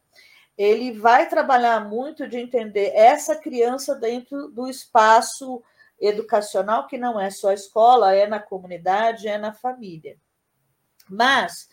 ele 0.57 0.91
vai 0.91 1.29
trabalhar 1.29 1.87
muito 1.87 2.27
de 2.27 2.37
entender 2.37 2.91
essa 2.93 3.35
criança 3.35 3.95
dentro 3.95 4.49
do 4.49 4.67
espaço 4.67 5.63
educacional, 5.99 6.85
que 6.85 6.97
não 6.97 7.19
é 7.19 7.29
só 7.29 7.49
a 7.49 7.53
escola, 7.53 8.13
é 8.13 8.27
na 8.27 8.39
comunidade, 8.39 9.27
é 9.27 9.37
na 9.37 9.53
família. 9.53 10.17
Mas 11.09 11.69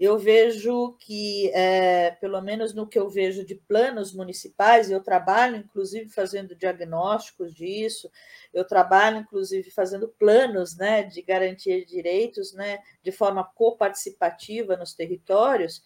eu 0.00 0.18
vejo 0.18 0.96
que, 0.98 1.50
é, 1.50 2.12
pelo 2.12 2.40
menos 2.40 2.72
no 2.72 2.86
que 2.86 2.98
eu 2.98 3.10
vejo 3.10 3.44
de 3.44 3.54
planos 3.54 4.14
municipais, 4.14 4.90
eu 4.90 5.02
trabalho, 5.02 5.56
inclusive, 5.56 6.08
fazendo 6.08 6.54
diagnósticos 6.54 7.52
disso, 7.52 8.10
eu 8.54 8.64
trabalho, 8.64 9.18
inclusive, 9.18 9.70
fazendo 9.70 10.08
planos 10.08 10.74
né, 10.74 11.02
de 11.02 11.20
garantia 11.20 11.78
de 11.78 11.84
direitos 11.84 12.54
né, 12.54 12.78
de 13.02 13.12
forma 13.12 13.44
coparticipativa 13.44 14.74
nos 14.74 14.94
territórios. 14.94 15.82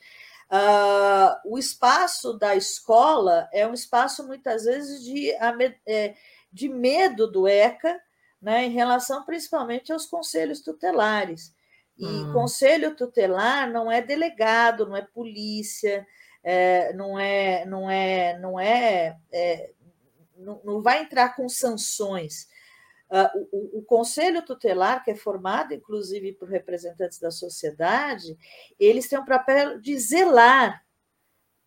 Uh, 0.48 1.50
o 1.52 1.58
espaço 1.58 2.34
da 2.34 2.54
escola 2.54 3.48
é 3.52 3.66
um 3.66 3.74
espaço, 3.74 4.24
muitas 4.24 4.62
vezes, 4.64 5.02
de, 5.02 5.32
é, 5.88 6.14
de 6.52 6.68
medo 6.68 7.26
do 7.26 7.48
ECA, 7.48 8.00
né, 8.40 8.64
em 8.64 8.70
relação 8.70 9.24
principalmente 9.24 9.92
aos 9.92 10.06
conselhos 10.06 10.60
tutelares. 10.60 11.52
E 11.96 12.06
hum. 12.06 12.32
conselho 12.32 12.96
tutelar 12.96 13.70
não 13.70 13.90
é 13.90 14.02
delegado, 14.02 14.86
não 14.86 14.96
é 14.96 15.02
polícia, 15.02 16.06
é, 16.42 16.92
não 16.92 17.18
é, 17.18 17.64
não 17.64 17.90
é, 17.90 18.38
não 18.38 18.60
é, 18.60 19.16
é 19.32 19.70
não, 20.36 20.60
não, 20.64 20.82
vai 20.82 21.02
entrar 21.02 21.36
com 21.36 21.48
sanções. 21.48 22.48
Uh, 23.08 23.48
o, 23.52 23.78
o, 23.78 23.82
conselho 23.82 24.44
tutelar, 24.44 25.04
que 25.04 25.10
é 25.10 25.14
formado 25.14 25.72
inclusive 25.72 26.32
por 26.32 26.48
representantes 26.48 27.20
da 27.20 27.30
sociedade, 27.30 28.36
eles 28.78 29.08
têm 29.08 29.18
o 29.18 29.24
papel 29.24 29.80
de 29.80 29.96
zelar 29.96 30.84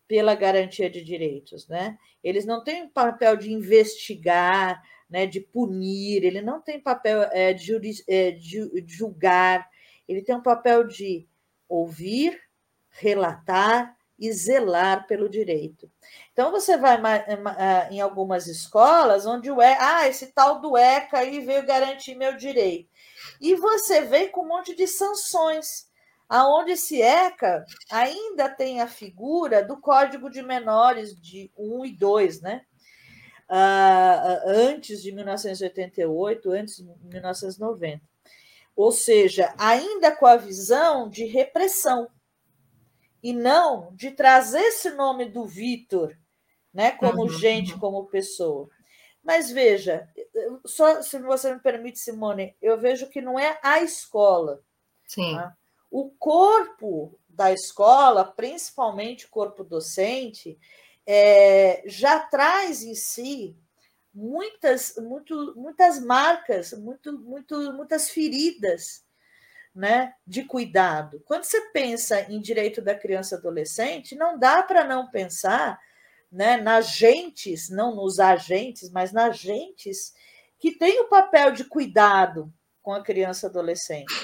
pela 0.06 0.34
garantia 0.34 0.90
de 0.90 1.02
direitos, 1.02 1.66
né? 1.68 1.98
Eles 2.22 2.44
não 2.44 2.62
têm 2.62 2.84
o 2.84 2.90
papel 2.90 3.36
de 3.36 3.52
investigar, 3.52 4.82
né, 5.08 5.26
de 5.26 5.40
punir, 5.40 6.24
ele 6.24 6.42
não 6.42 6.60
tem 6.60 6.80
papel 6.80 7.22
é, 7.32 7.52
de, 7.52 8.04
é, 8.06 8.32
de 8.32 8.84
julgar, 8.86 9.68
ele 10.08 10.22
tem 10.22 10.34
um 10.34 10.42
papel 10.42 10.84
de 10.84 11.28
ouvir, 11.68 12.40
relatar 12.88 13.94
e 14.18 14.32
zelar 14.32 15.06
pelo 15.06 15.28
direito. 15.28 15.88
Então, 16.32 16.50
você 16.50 16.76
vai 16.76 16.98
em 17.90 18.00
algumas 18.00 18.46
escolas 18.46 19.26
onde 19.26 19.50
o 19.50 19.62
ECA, 19.62 19.78
ah, 19.80 20.08
esse 20.08 20.28
tal 20.32 20.60
do 20.60 20.76
ECA 20.76 21.18
aí 21.18 21.40
veio 21.40 21.64
garantir 21.64 22.16
meu 22.16 22.36
direito. 22.36 22.90
E 23.40 23.54
você 23.54 24.00
vem 24.00 24.30
com 24.30 24.42
um 24.42 24.48
monte 24.48 24.74
de 24.74 24.88
sanções, 24.88 25.86
aonde 26.28 26.72
esse 26.72 27.00
ECA 27.00 27.64
ainda 27.90 28.48
tem 28.48 28.80
a 28.80 28.88
figura 28.88 29.62
do 29.62 29.80
Código 29.80 30.28
de 30.28 30.42
Menores 30.42 31.14
de 31.20 31.52
1 31.56 31.84
e 31.84 31.92
2, 31.92 32.40
né? 32.40 32.62
Uh, 33.48 34.42
antes 34.46 35.00
de 35.00 35.10
1988, 35.12 36.50
antes 36.50 36.76
de 36.76 36.84
1990 36.84 38.07
ou 38.78 38.92
seja, 38.92 39.52
ainda 39.58 40.14
com 40.14 40.24
a 40.24 40.36
visão 40.36 41.08
de 41.08 41.24
repressão 41.24 42.08
e 43.20 43.32
não 43.32 43.92
de 43.96 44.12
trazer 44.12 44.60
esse 44.60 44.90
nome 44.90 45.24
do 45.24 45.44
Vitor, 45.44 46.16
né, 46.72 46.92
como 46.92 47.22
uhum. 47.22 47.28
gente, 47.28 47.76
como 47.76 48.06
pessoa. 48.06 48.70
Mas 49.20 49.50
veja, 49.50 50.08
só 50.64 51.02
se 51.02 51.18
você 51.18 51.52
me 51.52 51.58
permite, 51.58 51.98
Simone, 51.98 52.56
eu 52.62 52.78
vejo 52.78 53.08
que 53.08 53.20
não 53.20 53.36
é 53.36 53.58
a 53.64 53.82
escola. 53.82 54.62
Sim. 55.04 55.34
Tá? 55.34 55.56
O 55.90 56.10
corpo 56.10 57.18
da 57.28 57.52
escola, 57.52 58.24
principalmente 58.24 59.26
o 59.26 59.30
corpo 59.30 59.64
docente, 59.64 60.56
é, 61.04 61.82
já 61.84 62.20
traz 62.20 62.84
em 62.84 62.94
si 62.94 63.56
muitas, 64.18 64.96
muito, 64.96 65.54
muitas 65.56 66.00
marcas, 66.00 66.72
muito, 66.72 67.16
muito, 67.16 67.72
muitas 67.72 68.10
feridas 68.10 69.04
né, 69.72 70.12
de 70.26 70.42
cuidado. 70.42 71.22
Quando 71.24 71.44
você 71.44 71.60
pensa 71.70 72.22
em 72.22 72.40
direito 72.40 72.82
da 72.82 72.96
criança 72.96 73.36
e 73.36 73.38
adolescente, 73.38 74.16
não 74.16 74.36
dá 74.36 74.60
para 74.60 74.82
não 74.82 75.08
pensar 75.08 75.78
né, 76.32 76.56
nas 76.56 76.90
gentes, 76.90 77.70
não 77.70 77.94
nos 77.94 78.18
agentes, 78.18 78.90
mas 78.90 79.12
nas 79.12 79.38
gentes 79.38 80.12
que 80.58 80.72
têm 80.72 81.00
o 81.00 81.08
papel 81.08 81.52
de 81.52 81.62
cuidado 81.62 82.52
com 82.82 82.92
a 82.92 83.02
criança 83.02 83.46
e 83.46 83.50
adolescente. 83.50 84.14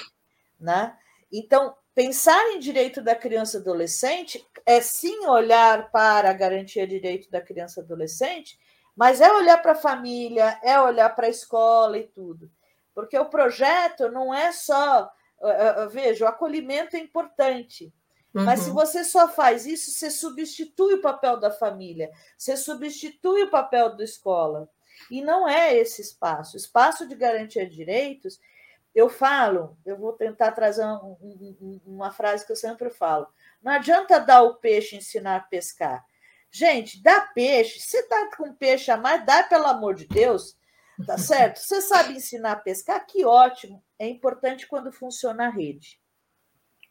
Né? 0.59 0.93
Então, 1.31 1.73
pensar 1.93 2.51
em 2.51 2.59
direito 2.59 3.01
da 3.01 3.15
criança 3.15 3.57
e 3.57 3.61
adolescente 3.61 4.45
é 4.65 4.81
sim 4.81 5.25
olhar 5.25 5.89
para 5.89 6.29
a 6.29 6.33
garantia 6.33 6.85
de 6.85 6.95
direito 6.99 7.31
da 7.31 7.39
criança 7.39 7.79
e 7.79 7.83
adolescente 7.83 8.59
mas 8.95 9.19
é 9.21 9.31
olhar 9.31 9.61
para 9.61 9.73
a 9.73 9.75
família, 9.75 10.59
é 10.63 10.79
olhar 10.79 11.09
para 11.15 11.27
a 11.27 11.29
escola 11.29 11.97
e 11.97 12.07
tudo. 12.07 12.49
Porque 12.93 13.17
o 13.17 13.29
projeto 13.29 14.09
não 14.09 14.33
é 14.33 14.51
só. 14.51 15.11
Veja, 15.91 16.25
o 16.25 16.27
acolhimento 16.27 16.95
é 16.95 16.99
importante. 16.99 17.93
Uhum. 18.33 18.43
Mas 18.45 18.61
se 18.61 18.69
uhum. 18.69 18.75
você 18.75 19.03
só 19.03 19.27
faz 19.27 19.65
isso, 19.65 19.91
você 19.91 20.09
substitui 20.09 20.95
o 20.95 21.01
papel 21.01 21.39
da 21.39 21.51
família, 21.51 22.11
você 22.37 22.55
substitui 22.55 23.43
o 23.43 23.49
papel 23.49 23.95
da 23.95 24.03
escola. 24.03 24.69
E 25.11 25.21
não 25.21 25.47
é 25.47 25.75
esse 25.75 26.01
espaço. 26.01 26.55
Espaço 26.55 27.07
de 27.07 27.15
garantia 27.15 27.67
de 27.67 27.75
direitos, 27.75 28.39
eu 28.93 29.09
falo, 29.09 29.77
eu 29.85 29.97
vou 29.97 30.13
tentar 30.13 30.53
trazer 30.53 30.85
um, 30.85 31.17
um, 31.21 31.81
uma 31.85 32.11
frase 32.11 32.45
que 32.45 32.51
eu 32.51 32.55
sempre 32.55 32.89
falo: 32.89 33.27
não 33.61 33.73
adianta 33.73 34.19
dar 34.19 34.41
o 34.43 34.55
peixe 34.55 34.95
e 34.95 34.99
ensinar 34.99 35.35
a 35.35 35.41
pescar. 35.41 36.05
Gente, 36.55 37.03
dá 37.03 37.19
peixe. 37.19 37.81
Se 37.81 38.01
tá 38.03 38.29
com 38.37 38.53
peixe 38.53 38.89
a 38.89 38.95
mais, 38.95 39.25
dá 39.25 39.43
pelo 39.43 39.65
amor 39.65 39.93
de 39.93 40.07
Deus, 40.07 40.57
tá 41.05 41.17
certo? 41.19 41.57
Você 41.57 41.81
sabe 41.81 42.13
ensinar 42.13 42.53
a 42.53 42.55
pescar? 42.55 43.05
Que 43.05 43.25
ótimo. 43.25 43.83
É 43.99 44.07
importante 44.07 44.65
quando 44.65 44.89
funciona 44.89 45.47
a 45.47 45.49
rede. 45.49 45.99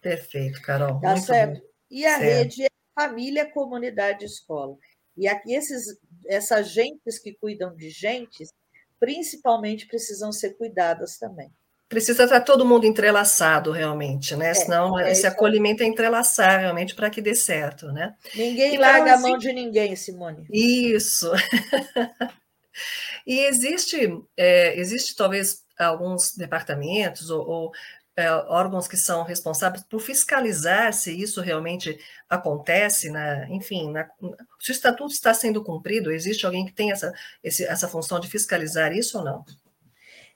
Perfeito, 0.02 0.60
Carol. 0.60 1.00
Tá 1.00 1.12
Muito 1.12 1.24
certo? 1.24 1.60
Bom. 1.60 1.66
E 1.90 2.04
a 2.04 2.18
certo. 2.18 2.22
rede 2.24 2.64
é 2.64 2.68
família, 2.94 3.50
comunidade, 3.50 4.26
escola. 4.26 4.76
E 5.16 5.26
aqui 5.26 5.54
esses, 5.54 5.98
essas 6.26 6.68
gentes 6.68 7.18
que 7.18 7.32
cuidam 7.32 7.74
de 7.74 7.88
gentes, 7.88 8.52
principalmente 9.00 9.86
precisam 9.86 10.30
ser 10.30 10.58
cuidadas 10.58 11.16
também 11.16 11.50
precisa 11.88 12.24
estar 12.24 12.40
todo 12.40 12.64
mundo 12.64 12.86
entrelaçado 12.86 13.70
realmente, 13.70 14.34
né? 14.36 14.50
É, 14.50 14.54
Senão 14.54 14.98
é 14.98 15.12
esse 15.12 15.26
acolhimento 15.26 15.82
é 15.82 15.86
entrelaçar 15.86 16.60
realmente 16.60 16.94
para 16.94 17.10
que 17.10 17.22
dê 17.22 17.34
certo, 17.34 17.86
né? 17.92 18.14
Ninguém 18.34 18.74
e 18.74 18.78
larga 18.78 19.14
a 19.14 19.18
mão 19.18 19.36
de 19.38 19.52
ninguém, 19.52 19.94
Simone. 19.94 20.46
Isso. 20.50 21.30
e 23.26 23.40
existe, 23.40 23.96
é, 24.36 24.78
existe 24.78 25.14
talvez 25.14 25.64
alguns 25.78 26.34
departamentos 26.36 27.30
ou, 27.30 27.46
ou 27.46 27.72
é, 28.16 28.30
órgãos 28.30 28.86
que 28.86 28.96
são 28.96 29.24
responsáveis 29.24 29.82
por 29.82 30.00
fiscalizar 30.00 30.92
se 30.92 31.10
isso 31.20 31.40
realmente 31.40 31.98
acontece, 32.28 33.10
na, 33.10 33.48
enfim, 33.50 33.90
na, 33.90 34.08
se 34.60 34.70
o 34.70 34.72
estatuto 34.72 35.12
está 35.12 35.34
sendo 35.34 35.62
cumprido, 35.64 36.12
existe 36.12 36.46
alguém 36.46 36.64
que 36.64 36.72
tem 36.72 36.92
essa, 36.92 37.12
esse, 37.42 37.64
essa 37.64 37.88
função 37.88 38.20
de 38.20 38.28
fiscalizar 38.28 38.92
isso 38.92 39.18
ou 39.18 39.24
não? 39.24 39.44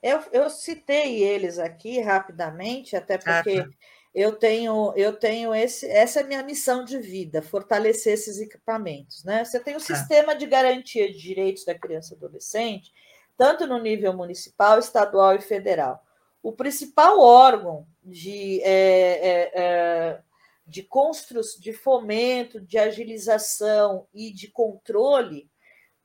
Eu, 0.01 0.23
eu 0.31 0.49
citei 0.49 1.23
eles 1.23 1.59
aqui 1.59 1.99
rapidamente, 1.99 2.95
até 2.95 3.17
porque 3.17 3.59
ah, 3.59 3.63
tá. 3.63 3.69
eu 4.15 4.33
tenho, 4.33 4.93
eu 4.95 5.13
tenho 5.13 5.53
esse, 5.53 5.85
essa 5.87 6.21
é 6.21 6.23
a 6.23 6.25
minha 6.25 6.43
missão 6.43 6.85
de 6.85 6.97
vida, 6.97 7.41
fortalecer 7.41 8.13
esses 8.13 8.39
equipamentos. 8.39 9.23
Né? 9.23 9.43
Você 9.43 9.59
tem 9.59 9.75
o 9.75 9.79
tá. 9.79 9.85
sistema 9.85 10.35
de 10.35 10.45
garantia 10.45 11.11
de 11.11 11.17
direitos 11.17 11.65
da 11.65 11.77
criança 11.77 12.13
e 12.13 12.17
adolescente, 12.17 12.93
tanto 13.37 13.67
no 13.67 13.77
nível 13.77 14.13
municipal, 14.13 14.79
estadual 14.79 15.35
e 15.35 15.41
federal. 15.41 16.03
O 16.41 16.53
principal 16.53 17.19
órgão 17.19 17.85
de, 18.03 18.61
é, 18.63 18.71
é, 18.71 19.51
é, 19.53 20.19
de 20.65 20.81
construção, 20.83 21.59
de 21.59 21.73
fomento, 21.73 22.61
de 22.61 22.77
agilização 22.77 24.07
e 24.13 24.31
de 24.31 24.47
controle 24.47 25.49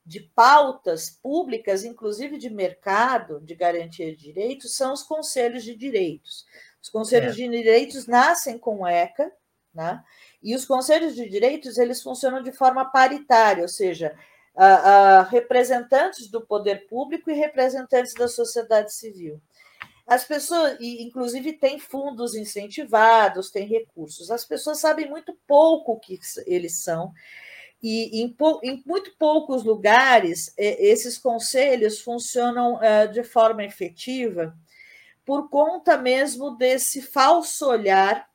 de 0.05 0.19
pautas 0.19 1.09
públicas, 1.09 1.83
inclusive 1.83 2.37
de 2.37 2.49
mercado, 2.49 3.41
de 3.41 3.55
garantia 3.55 4.15
de 4.15 4.21
direitos, 4.21 4.75
são 4.75 4.93
os 4.93 5.01
conselhos 5.01 5.63
de 5.63 5.75
direitos. 5.75 6.45
Os 6.81 6.89
conselhos 6.89 7.33
é. 7.33 7.35
de 7.35 7.49
direitos 7.49 8.05
nascem 8.05 8.59
com 8.59 8.85
ECA, 8.85 9.31
né? 9.73 10.03
e 10.43 10.55
os 10.55 10.63
conselhos 10.63 11.15
de 11.15 11.27
direitos 11.27 11.79
eles 11.79 12.03
funcionam 12.03 12.43
de 12.43 12.51
forma 12.51 12.85
paritária, 12.85 13.63
ou 13.63 13.67
seja, 13.67 14.15
a, 14.55 14.65
a 14.67 15.23
representantes 15.23 16.29
do 16.29 16.45
poder 16.45 16.87
público 16.87 17.31
e 17.31 17.33
representantes 17.33 18.13
da 18.13 18.27
sociedade 18.27 18.93
civil. 18.93 19.41
As 20.05 20.23
pessoas, 20.23 20.77
inclusive, 20.79 21.53
têm 21.53 21.79
fundos 21.79 22.35
incentivados, 22.35 23.49
têm 23.49 23.67
recursos. 23.67 24.29
As 24.29 24.45
pessoas 24.45 24.79
sabem 24.79 25.09
muito 25.09 25.35
pouco 25.47 25.93
o 25.93 25.99
que 25.99 26.19
eles 26.45 26.83
são 26.83 27.11
e 27.81 28.21
em, 28.21 28.35
em, 28.63 28.83
muito 28.85 29.15
poucos 29.17 29.63
lugares, 29.63 30.53
esses 30.57 31.17
conselhos 31.17 32.01
funcionam 32.01 32.75
uh, 32.75 33.11
de 33.11 33.23
forma 33.23 33.63
efetiva 33.63 34.55
por 35.25 35.49
conta 35.49 35.97
mesmo 35.97 36.51
desse 36.51 37.01
falso 37.01 37.67
olhar. 37.67 38.29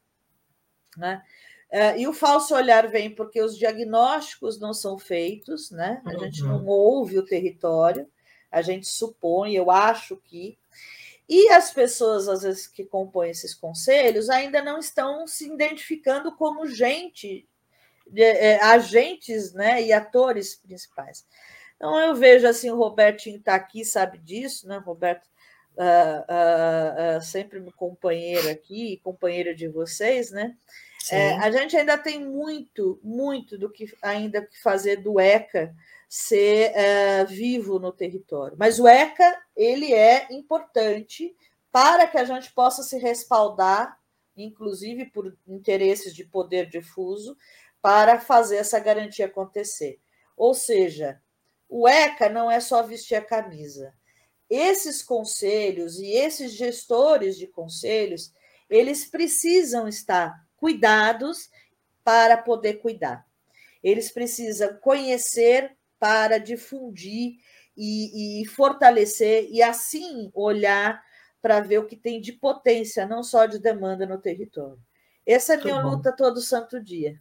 Né? 0.96 1.22
Uh, 1.70 1.98
e 1.98 2.08
o 2.08 2.12
falso 2.12 2.54
olhar 2.54 2.88
vem 2.88 3.14
porque 3.14 3.40
os 3.40 3.56
diagnósticos 3.56 4.58
não 4.58 4.74
são 4.74 4.98
feitos, 4.98 5.70
né? 5.70 6.02
a 6.04 6.10
uhum. 6.10 6.18
gente 6.18 6.42
não 6.42 6.66
ouve 6.66 7.16
o 7.18 7.24
território, 7.24 8.08
a 8.50 8.60
gente 8.60 8.88
supõe, 8.88 9.54
eu 9.54 9.70
acho 9.70 10.16
que. 10.16 10.58
E 11.28 11.48
as 11.50 11.72
pessoas, 11.72 12.28
às 12.28 12.42
vezes, 12.42 12.66
que 12.66 12.84
compõem 12.84 13.30
esses 13.30 13.54
conselhos 13.54 14.28
ainda 14.28 14.60
não 14.60 14.80
estão 14.80 15.28
se 15.28 15.46
identificando 15.46 16.34
como 16.34 16.66
gente, 16.66 17.48
é, 18.16 18.62
agentes 18.62 19.52
né, 19.52 19.82
e 19.82 19.92
atores 19.92 20.56
principais. 20.56 21.24
Então, 21.76 21.98
eu 21.98 22.14
vejo 22.14 22.46
assim, 22.46 22.70
o 22.70 22.76
Robertinho 22.76 23.38
está 23.38 23.54
aqui, 23.54 23.84
sabe 23.84 24.18
disso, 24.18 24.68
né? 24.68 24.76
Roberto 24.84 25.26
uh, 25.76 27.16
uh, 27.16 27.18
uh, 27.18 27.22
sempre 27.22 27.58
meu 27.58 27.72
companheiro 27.72 28.50
aqui, 28.50 29.00
companheiro 29.02 29.54
de 29.54 29.66
vocês, 29.66 30.30
né? 30.30 30.54
É, 31.10 31.32
a 31.36 31.50
gente 31.50 31.76
ainda 31.76 31.96
tem 31.96 32.22
muito, 32.22 33.00
muito 33.02 33.56
do 33.56 33.70
que 33.70 33.90
ainda 34.02 34.44
que 34.44 34.60
fazer 34.60 34.96
do 34.96 35.18
ECA 35.18 35.74
ser 36.06 36.72
uh, 36.72 37.26
vivo 37.26 37.78
no 37.78 37.90
território. 37.90 38.56
Mas 38.58 38.78
o 38.78 38.86
ECA 38.86 39.40
ele 39.56 39.94
é 39.94 40.26
importante 40.30 41.34
para 41.72 42.06
que 42.06 42.18
a 42.18 42.24
gente 42.24 42.52
possa 42.52 42.82
se 42.82 42.98
respaldar, 42.98 43.96
inclusive 44.36 45.06
por 45.06 45.34
interesses 45.48 46.14
de 46.14 46.24
poder 46.24 46.68
difuso, 46.68 47.36
para 47.82 48.20
fazer 48.20 48.56
essa 48.56 48.78
garantia 48.78 49.26
acontecer. 49.26 50.00
Ou 50.36 50.54
seja, 50.54 51.20
o 51.68 51.88
ECA 51.88 52.28
não 52.28 52.50
é 52.50 52.60
só 52.60 52.82
vestir 52.82 53.14
a 53.14 53.24
camisa. 53.24 53.94
Esses 54.48 55.02
conselhos 55.02 55.98
e 55.98 56.12
esses 56.12 56.52
gestores 56.52 57.36
de 57.36 57.46
conselhos, 57.46 58.32
eles 58.68 59.04
precisam 59.04 59.86
estar 59.86 60.34
cuidados 60.56 61.48
para 62.02 62.36
poder 62.36 62.74
cuidar. 62.74 63.24
Eles 63.82 64.10
precisam 64.10 64.76
conhecer 64.80 65.76
para 65.98 66.38
difundir 66.38 67.36
e, 67.76 68.42
e 68.42 68.46
fortalecer, 68.46 69.48
e 69.50 69.62
assim 69.62 70.30
olhar 70.34 71.02
para 71.40 71.60
ver 71.60 71.78
o 71.78 71.86
que 71.86 71.96
tem 71.96 72.20
de 72.20 72.32
potência, 72.32 73.06
não 73.06 73.22
só 73.22 73.46
de 73.46 73.58
demanda 73.58 74.04
no 74.06 74.18
território. 74.18 74.82
Essa 75.24 75.54
é 75.54 75.56
a 75.56 75.64
minha 75.64 75.80
luta 75.80 76.12
todo 76.12 76.40
santo 76.40 76.82
dia. 76.82 77.20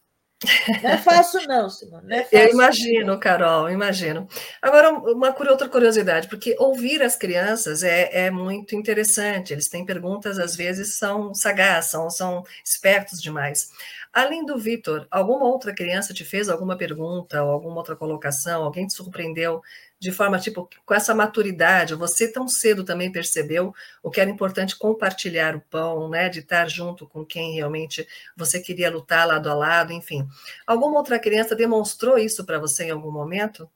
Não 0.81 0.89
é 0.89 0.97
fácil, 0.97 1.41
não, 1.47 1.69
Simone. 1.69 2.07
Não 2.07 2.15
é 2.15 2.23
fácil, 2.23 2.37
eu 2.37 2.49
imagino, 2.53 3.07
não. 3.07 3.19
Carol, 3.19 3.69
imagino. 3.69 4.27
Agora, 4.61 4.91
uma 4.91 5.35
outra 5.49 5.67
curiosidade, 5.67 6.29
porque 6.29 6.55
ouvir 6.57 7.01
as 7.03 7.17
crianças 7.17 7.83
é, 7.83 8.25
é, 8.27 8.31
muito 8.31 8.73
interessante. 8.73 9.51
Eles 9.51 9.67
têm 9.67 9.85
perguntas, 9.85 10.39
às 10.39 10.55
vezes, 10.55 10.95
são 10.97 11.33
sagazes, 11.33 11.91
são, 11.91 12.09
são 12.09 12.43
espertos 12.63 13.21
demais. 13.21 13.69
Além 14.11 14.43
do 14.43 14.57
Vitor, 14.57 15.07
alguma 15.11 15.45
outra 15.45 15.73
criança 15.73 16.13
te 16.15 16.25
fez 16.25 16.49
alguma 16.49 16.75
pergunta 16.75 17.43
ou 17.43 17.51
alguma 17.51 17.77
outra 17.77 17.95
colocação? 17.95 18.63
Alguém 18.63 18.87
te 18.87 18.93
surpreendeu 18.93 19.61
de 19.99 20.11
forma, 20.11 20.39
tipo, 20.39 20.67
com 20.83 20.93
essa 20.95 21.13
maturidade? 21.13 21.93
Você 21.93 22.31
tão 22.31 22.47
cedo 22.47 22.83
também 22.83 23.11
percebeu 23.11 23.71
o 24.01 24.09
que 24.09 24.19
era 24.19 24.29
importante 24.29 24.75
compartilhar 24.75 25.55
o 25.55 25.61
pão, 25.61 26.09
né? 26.09 26.27
De 26.27 26.39
estar 26.39 26.67
junto 26.67 27.07
com 27.07 27.23
quem 27.23 27.53
realmente 27.53 28.07
você 28.35 28.59
queria 28.59 28.89
lutar 28.89 29.27
lado 29.27 29.47
a 29.47 29.53
lado, 29.53 29.93
enfim. 29.93 30.27
Alguma 30.65 30.97
outra 30.97 31.19
criança 31.19 31.55
demonstrou 31.55 32.17
isso 32.17 32.43
para 32.45 32.57
você 32.57 32.85
em 32.85 32.91
algum 32.91 33.11
momento? 33.11 33.69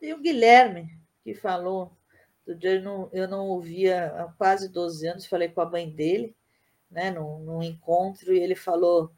E 0.00 0.14
o 0.14 0.20
Guilherme, 0.20 0.88
que 1.22 1.34
falou, 1.34 1.92
do 2.46 2.54
dia 2.54 2.76
eu 2.76 2.82
não, 2.82 3.10
eu 3.12 3.28
não 3.28 3.46
ouvia 3.46 4.06
há 4.06 4.24
quase 4.38 4.70
12 4.70 5.06
anos, 5.06 5.26
falei 5.26 5.48
com 5.50 5.60
a 5.60 5.68
mãe 5.68 5.90
dele, 5.90 6.34
né, 6.90 7.10
num, 7.10 7.40
num 7.40 7.62
encontro, 7.62 8.32
e 8.32 8.38
ele 8.38 8.54
falou 8.54 9.10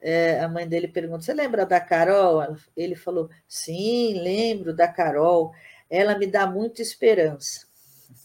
é, 0.00 0.40
a 0.40 0.48
mãe 0.48 0.66
dele 0.66 0.88
pergunta: 0.88 1.22
Você 1.22 1.34
lembra 1.34 1.66
da 1.66 1.80
Carol? 1.80 2.56
Ele 2.76 2.96
falou: 2.96 3.28
Sim, 3.46 4.14
lembro 4.14 4.74
da 4.74 4.88
Carol. 4.88 5.52
Ela 5.88 6.16
me 6.16 6.26
dá 6.26 6.46
muita 6.46 6.80
esperança. 6.80 7.66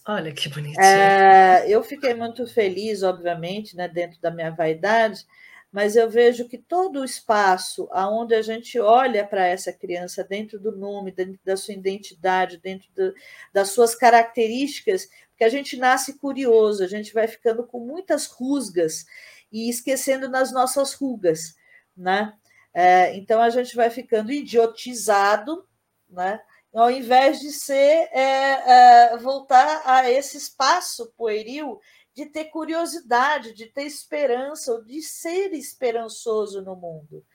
Olha 0.07 0.31
que 0.31 0.47
bonitinho. 0.47 0.81
É, 0.83 1.65
eu 1.67 1.83
fiquei 1.83 2.13
muito 2.13 2.45
feliz, 2.45 3.01
obviamente, 3.01 3.75
né, 3.75 3.87
dentro 3.87 4.21
da 4.21 4.29
minha 4.29 4.51
vaidade, 4.51 5.25
mas 5.71 5.95
eu 5.95 6.07
vejo 6.07 6.47
que 6.47 6.59
todo 6.59 6.99
o 6.99 7.03
espaço 7.03 7.87
aonde 7.91 8.35
a 8.35 8.41
gente 8.43 8.79
olha 8.79 9.25
para 9.25 9.47
essa 9.47 9.73
criança, 9.73 10.23
dentro 10.23 10.59
do 10.59 10.71
nome, 10.71 11.11
dentro 11.11 11.39
da 11.43 11.57
sua 11.57 11.73
identidade, 11.73 12.57
dentro 12.57 12.87
do, 12.95 13.13
das 13.51 13.69
suas 13.69 13.95
características, 13.95 15.09
porque 15.29 15.43
a 15.43 15.49
gente 15.49 15.75
nasce 15.75 16.19
curioso, 16.19 16.83
a 16.83 16.87
gente 16.87 17.11
vai 17.11 17.27
ficando 17.27 17.63
com 17.63 17.79
muitas 17.79 18.27
rusgas 18.27 19.05
e 19.51 19.69
esquecendo 19.69 20.29
nas 20.29 20.53
nossas 20.53 20.93
rugas 20.93 21.55
né? 21.95 22.33
É, 22.73 23.15
então 23.15 23.41
a 23.41 23.49
gente 23.49 23.75
vai 23.75 23.89
ficando 23.89 24.31
idiotizado, 24.31 25.65
né? 26.09 26.41
Ao 26.73 26.91
invés 26.91 27.39
de 27.39 27.51
ser 27.53 28.09
é, 28.11 29.11
é, 29.13 29.17
voltar 29.17 29.81
a 29.85 30.11
esse 30.11 30.35
espaço 30.35 31.13
pueril 31.17 31.79
de 32.13 32.25
ter 32.25 32.45
curiosidade, 32.45 33.53
de 33.53 33.65
ter 33.67 33.83
esperança, 33.83 34.81
de 34.83 35.01
ser 35.01 35.53
esperançoso 35.53 36.61
no 36.61 36.75
mundo. 36.75 37.25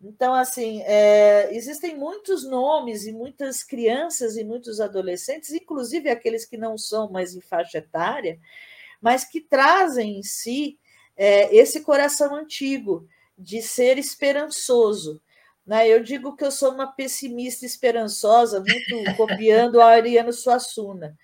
Então, 0.00 0.34
assim, 0.34 0.82
é, 0.82 1.48
existem 1.54 1.96
muitos 1.96 2.44
nomes 2.44 3.06
e 3.06 3.12
muitas 3.12 3.64
crianças 3.64 4.36
e 4.36 4.44
muitos 4.44 4.80
adolescentes, 4.80 5.52
inclusive 5.52 6.10
aqueles 6.10 6.44
que 6.44 6.56
não 6.56 6.76
são 6.76 7.10
mais 7.10 7.34
em 7.34 7.40
faixa 7.40 7.78
etária, 7.78 8.38
mas 9.00 9.24
que 9.24 9.40
trazem 9.40 10.18
em 10.18 10.22
si 10.22 10.78
é, 11.16 11.54
esse 11.54 11.80
coração 11.80 12.34
antigo, 12.34 13.08
de 13.36 13.60
ser 13.60 13.98
esperançoso. 13.98 15.20
Né? 15.66 15.88
Eu 15.88 16.02
digo 16.02 16.36
que 16.36 16.44
eu 16.44 16.50
sou 16.50 16.72
uma 16.72 16.86
pessimista 16.86 17.66
esperançosa, 17.66 18.60
muito 18.60 19.04
copiando 19.16 19.80
a 19.80 19.86
Ariano 19.86 20.32
Suassuna. 20.32 21.16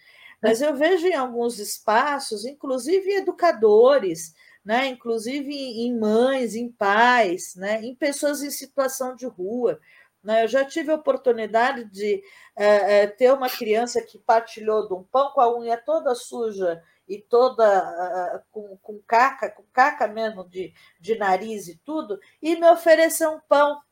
Mas 0.43 0.61
eu 0.61 0.75
vejo 0.75 1.07
em 1.07 1.15
alguns 1.15 1.59
espaços, 1.59 2.45
inclusive 2.45 3.13
educadores, 3.13 4.35
né? 4.65 4.89
inclusive 4.89 5.55
em 5.55 5.97
mães, 5.97 6.57
em 6.57 6.71
pais, 6.71 7.55
né? 7.55 7.81
em 7.83 7.95
pessoas 7.95 8.43
em 8.43 8.51
situação 8.51 9.15
de 9.15 9.27
rua. 9.27 9.79
Né? 10.23 10.45
Eu 10.45 10.49
já 10.49 10.65
tive 10.65 10.91
a 10.91 10.97
oportunidade 10.97 11.85
de 11.85 12.23
é, 12.57 13.03
é, 13.03 13.07
ter 13.07 13.33
uma 13.33 13.49
criança 13.49 14.03
que 14.03 14.19
partilhou 14.19 14.89
de 14.89 14.95
um 14.95 15.05
pão 15.05 15.31
com 15.31 15.41
a 15.41 15.57
unha 15.57 15.77
toda 15.77 16.15
suja 16.15 16.83
e 17.13 17.21
toda 17.21 17.63
uh, 17.63 18.43
com, 18.51 18.79
com 18.79 18.99
caca, 19.07 19.51
com 19.51 19.63
caca 19.71 20.09
mesmo 20.09 20.49
de, 20.49 20.73
de 20.99 21.15
nariz 21.19 21.69
e 21.69 21.77
tudo, 21.77 22.19
e 22.41 22.57
me 22.57 22.67
oferecer 22.71 23.29
um 23.29 23.39
pão. 23.39 23.83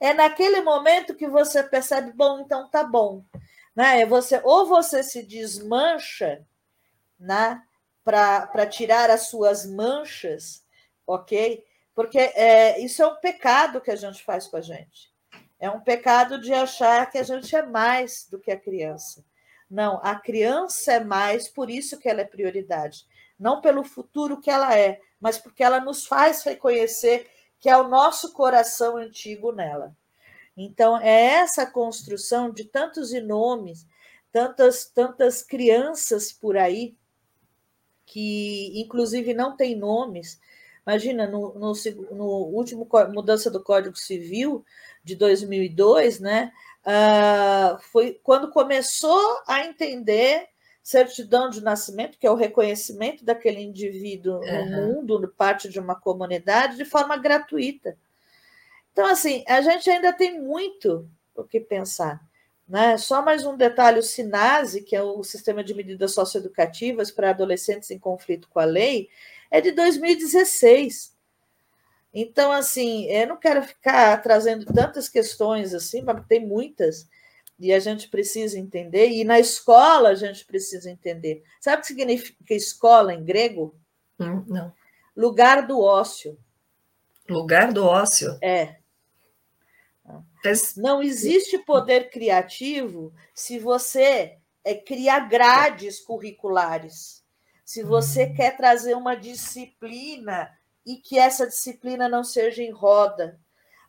É 0.00 0.12
naquele 0.12 0.60
momento 0.60 1.14
que 1.14 1.28
você 1.28 1.62
percebe, 1.62 2.12
bom, 2.12 2.40
então 2.40 2.68
tá 2.68 2.82
bom. 2.82 3.24
Né? 3.76 4.04
Você, 4.06 4.40
ou 4.42 4.66
você 4.66 5.04
se 5.04 5.22
desmancha 5.22 6.44
né? 7.16 7.62
para 8.04 8.66
tirar 8.66 9.08
as 9.08 9.28
suas 9.28 9.64
manchas, 9.64 10.64
ok? 11.06 11.64
Porque 11.94 12.18
é, 12.18 12.80
isso 12.80 13.00
é 13.02 13.06
um 13.06 13.20
pecado 13.20 13.80
que 13.80 13.92
a 13.92 13.96
gente 13.96 14.24
faz 14.24 14.48
com 14.48 14.56
a 14.56 14.60
gente. 14.60 15.12
É 15.60 15.70
um 15.70 15.80
pecado 15.80 16.40
de 16.40 16.52
achar 16.52 17.08
que 17.08 17.18
a 17.18 17.22
gente 17.22 17.54
é 17.54 17.62
mais 17.62 18.26
do 18.28 18.40
que 18.40 18.50
a 18.50 18.58
criança. 18.58 19.24
Não, 19.70 20.00
a 20.02 20.14
criança 20.14 20.92
é 20.94 21.00
mais, 21.04 21.48
por 21.48 21.68
isso 21.68 21.98
que 21.98 22.08
ela 22.08 22.22
é 22.22 22.24
prioridade. 22.24 23.06
Não 23.38 23.60
pelo 23.60 23.84
futuro 23.84 24.40
que 24.40 24.50
ela 24.50 24.76
é, 24.76 25.00
mas 25.20 25.38
porque 25.38 25.62
ela 25.62 25.80
nos 25.80 26.06
faz 26.06 26.42
reconhecer 26.42 27.30
que 27.60 27.68
é 27.68 27.76
o 27.76 27.88
nosso 27.88 28.32
coração 28.32 28.96
antigo 28.96 29.52
nela. 29.52 29.94
Então, 30.56 30.98
é 30.98 31.36
essa 31.36 31.66
construção 31.66 32.50
de 32.50 32.64
tantos 32.64 33.12
nomes, 33.22 33.86
tantas, 34.32 34.86
tantas 34.86 35.42
crianças 35.42 36.32
por 36.32 36.56
aí, 36.56 36.96
que 38.04 38.72
inclusive 38.80 39.34
não 39.34 39.56
têm 39.56 39.76
nomes. 39.76 40.40
Imagina, 40.86 41.26
no, 41.26 41.54
no, 41.54 41.72
no 42.12 42.26
último 42.26 42.88
mudança 43.12 43.50
do 43.50 43.62
Código 43.62 43.96
Civil 43.96 44.64
de 45.04 45.14
2002, 45.14 46.18
né? 46.18 46.50
Uh, 46.88 47.78
foi 47.92 48.18
quando 48.22 48.50
começou 48.50 49.42
a 49.46 49.64
entender 49.64 50.48
certidão 50.82 51.50
de 51.50 51.62
nascimento, 51.62 52.18
que 52.18 52.26
é 52.26 52.30
o 52.30 52.34
reconhecimento 52.34 53.22
daquele 53.22 53.60
indivíduo 53.60 54.40
uhum. 54.40 54.70
no 54.70 54.86
mundo, 54.86 55.34
parte 55.36 55.68
de 55.68 55.78
uma 55.78 55.94
comunidade, 55.94 56.78
de 56.78 56.84
forma 56.86 57.14
gratuita. 57.18 57.98
Então, 58.92 59.06
assim, 59.06 59.44
a 59.46 59.60
gente 59.60 59.88
ainda 59.90 60.12
tem 60.14 60.40
muito 60.40 61.06
o 61.36 61.44
que 61.44 61.60
pensar. 61.60 62.26
Né? 62.66 62.96
Só 62.96 63.22
mais 63.22 63.44
um 63.44 63.56
detalhe: 63.56 63.98
o 63.98 64.02
SINASE, 64.02 64.82
que 64.82 64.96
é 64.96 65.02
o 65.02 65.22
Sistema 65.22 65.62
de 65.62 65.74
Medidas 65.74 66.12
Socioeducativas 66.14 67.10
para 67.10 67.30
Adolescentes 67.30 67.90
em 67.90 67.98
Conflito 67.98 68.48
com 68.48 68.58
a 68.58 68.64
Lei, 68.64 69.08
é 69.50 69.60
de 69.60 69.72
2016. 69.72 71.16
Então, 72.12 72.50
assim, 72.50 73.04
eu 73.06 73.28
não 73.28 73.36
quero 73.36 73.62
ficar 73.62 74.16
trazendo 74.22 74.64
tantas 74.66 75.08
questões 75.08 75.74
assim, 75.74 76.02
mas 76.02 76.24
tem 76.26 76.44
muitas, 76.44 77.08
e 77.58 77.72
a 77.72 77.78
gente 77.78 78.08
precisa 78.08 78.58
entender, 78.58 79.10
e 79.10 79.24
na 79.24 79.38
escola 79.38 80.10
a 80.10 80.14
gente 80.14 80.44
precisa 80.44 80.90
entender. 80.90 81.42
Sabe 81.60 81.78
o 81.78 81.80
que 81.80 81.86
significa 81.86 82.54
escola 82.54 83.12
em 83.12 83.24
grego? 83.24 83.78
Hum, 84.18 84.44
não. 84.46 84.72
Lugar 85.16 85.66
do 85.66 85.80
ócio. 85.80 86.38
Lugar 87.28 87.72
do 87.72 87.84
ócio? 87.84 88.38
É. 88.42 88.78
Não 90.76 91.02
existe 91.02 91.58
poder 91.58 92.08
criativo 92.10 93.12
se 93.34 93.58
você 93.58 94.38
é, 94.64 94.74
cria 94.74 95.18
grades 95.18 96.00
curriculares 96.00 97.18
se 97.68 97.82
você 97.82 98.24
uhum. 98.24 98.34
quer 98.34 98.56
trazer 98.56 98.96
uma 98.96 99.14
disciplina 99.14 100.50
e 100.88 100.96
que 100.96 101.18
essa 101.18 101.46
disciplina 101.46 102.08
não 102.08 102.24
seja 102.24 102.62
em 102.62 102.70
roda, 102.70 103.38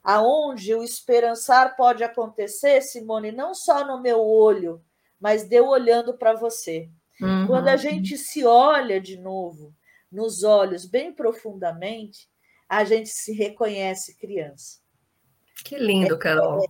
aonde 0.03 0.75
o 0.75 0.83
esperançar 0.83 1.77
pode 1.77 2.03
acontecer, 2.03 2.81
Simone, 2.81 3.31
não 3.31 3.55
só 3.55 3.87
no 3.87 4.01
meu 4.01 4.19
olho, 4.19 4.83
mas 5.17 5.47
deu 5.47 5.67
olhando 5.67 6.17
para 6.17 6.33
você. 6.33 6.89
Uhum. 7.21 7.47
Quando 7.47 7.69
a 7.69 7.77
gente 7.77 8.17
se 8.17 8.45
olha 8.45 8.99
de 8.99 9.17
novo 9.17 9.73
nos 10.11 10.43
olhos 10.43 10.85
bem 10.85 11.13
profundamente, 11.13 12.29
a 12.67 12.83
gente 12.83 13.09
se 13.09 13.31
reconhece 13.31 14.17
criança. 14.17 14.79
Que 15.63 15.77
lindo, 15.77 16.19
Carol. 16.19 16.65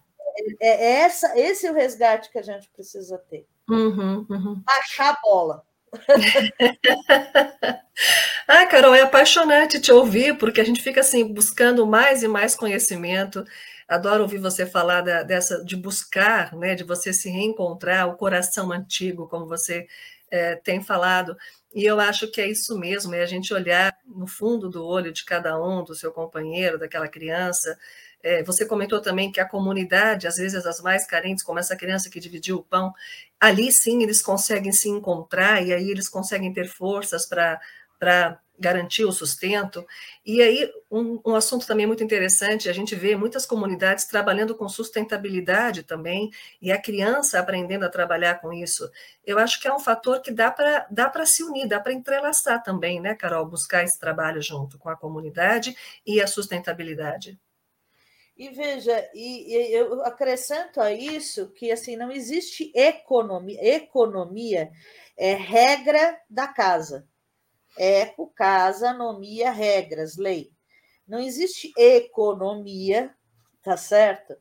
É, 0.61 0.67
é, 0.67 0.69
é 0.69 0.91
essa, 1.01 1.39
esse 1.39 1.65
é 1.65 1.71
o 1.71 1.75
resgate 1.75 2.31
que 2.31 2.37
a 2.37 2.43
gente 2.43 2.69
precisa 2.69 3.17
ter. 3.17 3.47
Uhum, 3.67 4.27
uhum. 4.29 4.63
Achar 4.67 5.09
a 5.09 5.19
bola. 5.23 5.65
ah, 8.47 8.65
Carol, 8.67 8.95
é 8.95 9.01
apaixonante 9.01 9.79
te 9.79 9.91
ouvir, 9.91 10.37
porque 10.37 10.61
a 10.61 10.63
gente 10.63 10.81
fica 10.81 11.01
assim 11.01 11.33
buscando 11.33 11.85
mais 11.85 12.23
e 12.23 12.27
mais 12.27 12.55
conhecimento. 12.55 13.43
Adoro 13.87 14.23
ouvir 14.23 14.37
você 14.37 14.65
falar 14.65 15.01
da, 15.01 15.23
dessa 15.23 15.63
de 15.63 15.75
buscar, 15.75 16.55
né, 16.55 16.75
de 16.75 16.83
você 16.83 17.11
se 17.11 17.29
reencontrar, 17.29 18.07
o 18.07 18.15
coração 18.15 18.71
antigo, 18.71 19.27
como 19.27 19.47
você 19.47 19.87
é, 20.31 20.55
tem 20.55 20.81
falado. 20.81 21.35
E 21.73 21.85
eu 21.85 21.99
acho 21.99 22.29
que 22.31 22.41
é 22.41 22.47
isso 22.47 22.77
mesmo, 22.77 23.13
é 23.13 23.21
a 23.21 23.25
gente 23.25 23.53
olhar 23.53 23.95
no 24.05 24.27
fundo 24.27 24.69
do 24.69 24.85
olho 24.85 25.11
de 25.11 25.23
cada 25.23 25.61
um, 25.61 25.83
do 25.83 25.95
seu 25.95 26.11
companheiro, 26.11 26.79
daquela 26.79 27.07
criança, 27.07 27.77
é, 28.23 28.43
você 28.43 28.65
comentou 28.65 29.01
também 29.01 29.31
que 29.31 29.39
a 29.39 29.47
comunidade, 29.47 30.27
às 30.27 30.35
vezes 30.37 30.65
as 30.65 30.81
mais 30.81 31.05
carentes, 31.07 31.43
como 31.43 31.59
essa 31.59 31.75
criança 31.75 32.09
que 32.09 32.19
dividiu 32.19 32.57
o 32.57 32.63
pão, 32.63 32.93
ali 33.39 33.71
sim 33.71 34.03
eles 34.03 34.21
conseguem 34.21 34.71
se 34.71 34.89
encontrar 34.89 35.61
e 35.65 35.73
aí 35.73 35.89
eles 35.89 36.09
conseguem 36.09 36.53
ter 36.53 36.67
forças 36.67 37.25
para 37.25 37.59
garantir 38.59 39.05
o 39.05 39.11
sustento. 39.11 39.85
E 40.25 40.41
aí, 40.41 40.69
um, 40.91 41.19
um, 41.25 41.35
assunto 41.35 41.65
também 41.65 41.87
muito 41.87 42.03
interessante, 42.03 42.69
a 42.69 42.73
gente 42.73 42.93
vê 42.93 43.15
muitas 43.15 43.45
comunidades 43.45 44.05
trabalhando 44.05 44.53
com 44.55 44.67
sustentabilidade 44.67 45.83
também, 45.83 46.29
e 46.61 46.71
a 46.71 46.81
criança 46.81 47.39
aprendendo 47.39 47.85
a 47.85 47.89
trabalhar 47.89 48.35
com 48.41 48.51
isso. 48.51 48.89
Eu 49.25 49.39
acho 49.39 49.61
que 49.61 49.67
é 49.67 49.73
um 49.73 49.79
fator 49.79 50.21
que 50.21 50.31
dá 50.31 50.51
para 50.51 50.87
dá 50.91 51.25
se 51.25 51.43
unir, 51.43 51.67
dá 51.67 51.79
para 51.79 51.93
entrelaçar 51.93 52.61
também, 52.61 52.99
né, 52.99 53.15
Carol? 53.15 53.45
Buscar 53.45 53.83
esse 53.83 53.97
trabalho 53.99 54.41
junto 54.41 54.77
com 54.77 54.89
a 54.89 54.95
comunidade 54.95 55.75
e 56.05 56.21
a 56.21 56.27
sustentabilidade. 56.27 57.39
E 58.39 58.47
veja, 58.51 59.05
e, 59.13 59.53
e, 59.53 59.73
eu 59.73 60.01
acrescento 60.05 60.79
a 60.79 60.93
isso 60.93 61.49
que 61.49 61.69
assim 61.73 61.97
não 61.97 62.09
existe 62.09 62.71
economia, 62.73 63.61
economia 63.61 64.71
é 65.17 65.33
regra 65.33 66.17
da 66.29 66.47
casa. 66.47 67.05
Eco, 67.77 68.31
casa, 68.33 68.91
anomia, 68.91 69.51
regras, 69.51 70.15
lei. 70.15 70.53
Não 71.05 71.19
existe 71.19 71.73
economia, 71.77 73.13
tá 73.61 73.75
certo? 73.75 74.31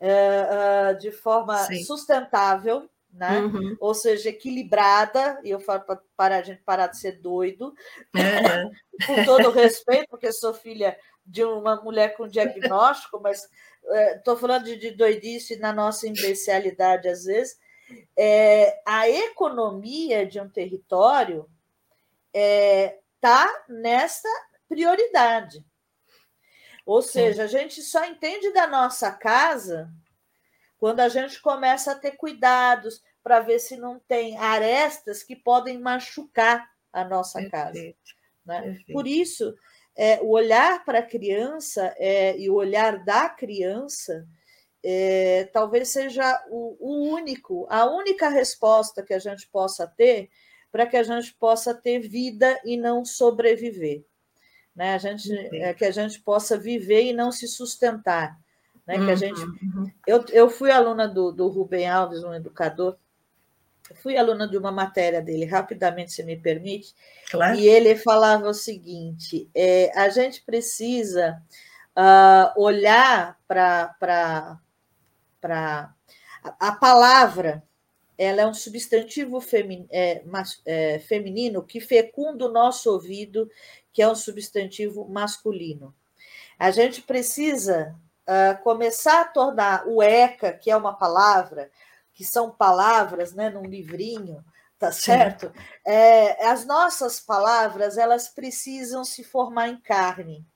Uh, 0.00 0.94
uh, 0.94 0.98
de 0.98 1.12
forma 1.12 1.58
Sim. 1.58 1.84
sustentável, 1.84 2.88
né? 3.12 3.38
Uhum. 3.40 3.76
Ou 3.78 3.92
seja, 3.92 4.30
equilibrada, 4.30 5.38
e 5.44 5.50
eu 5.50 5.60
falo 5.60 5.84
para 6.16 6.38
a 6.38 6.42
gente 6.42 6.62
parar 6.62 6.86
de 6.86 6.98
ser 6.98 7.20
doido, 7.20 7.74
uhum. 8.14 8.72
com 9.06 9.24
todo 9.26 9.50
respeito, 9.50 10.08
porque 10.08 10.32
sou 10.32 10.54
filha 10.54 10.96
de 11.24 11.44
uma 11.44 11.76
mulher 11.82 12.16
com 12.16 12.28
diagnóstico, 12.28 13.20
mas 13.20 13.48
estou 14.16 14.36
é, 14.36 14.38
falando 14.38 14.64
de, 14.64 14.76
de, 14.76 14.90
doidice 14.90 15.56
na 15.56 15.72
nossa 15.72 16.06
imbecilidade 16.06 17.08
às 17.08 17.24
vezes. 17.24 17.58
É, 18.16 18.80
a 18.86 19.08
economia 19.08 20.26
de 20.26 20.40
um 20.40 20.48
território 20.48 21.48
está 22.32 22.40
é, 22.40 22.98
tá 23.20 23.64
nessa 23.68 24.28
prioridade. 24.68 25.64
Ou 26.84 27.02
seja, 27.02 27.44
a 27.44 27.46
gente 27.46 27.80
só 27.82 28.04
entende 28.04 28.52
da 28.52 28.66
nossa 28.66 29.10
casa 29.10 29.92
quando 30.78 31.00
a 31.00 31.08
gente 31.08 31.40
começa 31.40 31.92
a 31.92 31.94
ter 31.94 32.12
cuidados 32.12 33.02
para 33.22 33.40
ver 33.40 33.60
se 33.60 33.76
não 33.76 34.00
tem 34.00 34.36
arestas 34.36 35.22
que 35.22 35.36
podem 35.36 35.78
machucar 35.78 36.68
a 36.92 37.04
nossa 37.04 37.38
Perfeito. 37.38 37.52
casa. 37.52 37.94
Né? 38.44 38.80
Por 38.92 39.06
isso, 39.06 39.56
é, 39.96 40.20
o 40.22 40.30
olhar 40.30 40.84
para 40.84 41.00
a 41.00 41.06
criança 41.06 41.94
é, 41.98 42.36
e 42.38 42.48
o 42.48 42.54
olhar 42.54 43.04
da 43.04 43.28
criança 43.28 44.26
é, 44.84 45.44
talvez 45.52 45.88
seja 45.88 46.42
o, 46.50 46.76
o, 46.80 47.12
único, 47.12 47.66
a 47.70 47.84
única 47.86 48.28
resposta 48.28 49.02
que 49.02 49.14
a 49.14 49.18
gente 49.18 49.48
possa 49.48 49.86
ter 49.86 50.30
para 50.70 50.86
que 50.86 50.96
a 50.96 51.02
gente 51.02 51.34
possa 51.34 51.74
ter 51.74 52.00
vida 52.00 52.58
e 52.64 52.76
não 52.76 53.04
sobreviver. 53.04 54.04
Né? 54.74 54.94
A 54.94 54.98
gente, 54.98 55.30
é, 55.56 55.74
que 55.74 55.84
a 55.84 55.90
gente 55.90 56.18
possa 56.20 56.56
viver 56.56 57.02
e 57.04 57.12
não 57.12 57.30
se 57.30 57.46
sustentar. 57.46 58.40
Né? 58.86 58.96
Uhum, 58.96 59.04
que 59.04 59.10
a 59.10 59.14
gente, 59.14 59.40
uhum. 59.40 59.90
eu, 60.06 60.24
eu 60.30 60.48
fui 60.48 60.70
aluna 60.70 61.06
do, 61.06 61.30
do 61.30 61.48
Rubem 61.48 61.86
Alves, 61.86 62.24
um 62.24 62.32
educador, 62.32 62.96
fui 63.96 64.16
aluna 64.16 64.48
de 64.48 64.56
uma 64.56 64.72
matéria 64.72 65.20
dele, 65.20 65.44
rapidamente, 65.44 66.12
se 66.12 66.22
me 66.22 66.36
permite, 66.36 66.94
claro. 67.30 67.58
e 67.58 67.68
ele 67.68 67.96
falava 67.96 68.48
o 68.48 68.54
seguinte: 68.54 69.48
é, 69.54 69.90
a 69.94 70.08
gente 70.08 70.42
precisa 70.42 71.42
uh, 71.96 72.60
olhar 72.60 73.38
para 73.46 74.58
a 76.58 76.72
palavra, 76.72 77.62
ela 78.16 78.42
é 78.42 78.46
um 78.46 78.54
substantivo 78.54 79.40
femin, 79.40 79.86
é, 79.90 80.22
mas, 80.24 80.60
é, 80.64 80.98
feminino 81.00 81.62
que 81.62 81.80
fecunda 81.80 82.46
o 82.46 82.52
nosso 82.52 82.90
ouvido, 82.90 83.50
que 83.92 84.02
é 84.02 84.08
um 84.08 84.14
substantivo 84.14 85.08
masculino. 85.08 85.94
A 86.58 86.70
gente 86.70 87.02
precisa 87.02 87.94
uh, 88.22 88.62
começar 88.62 89.22
a 89.22 89.24
tornar 89.24 89.84
o 89.86 90.02
ECA, 90.02 90.52
que 90.52 90.70
é 90.70 90.76
uma 90.76 90.94
palavra, 90.94 91.70
que 92.14 92.24
são 92.24 92.50
palavras, 92.50 93.32
né, 93.34 93.50
num 93.50 93.64
livrinho, 93.64 94.44
tá 94.78 94.90
certo? 94.92 95.52
É, 95.86 96.46
as 96.46 96.64
nossas 96.64 97.20
palavras 97.20 97.96
elas 97.96 98.28
precisam 98.28 99.04
se 99.04 99.22
formar 99.24 99.68
em 99.68 99.80
carne, 99.80 100.46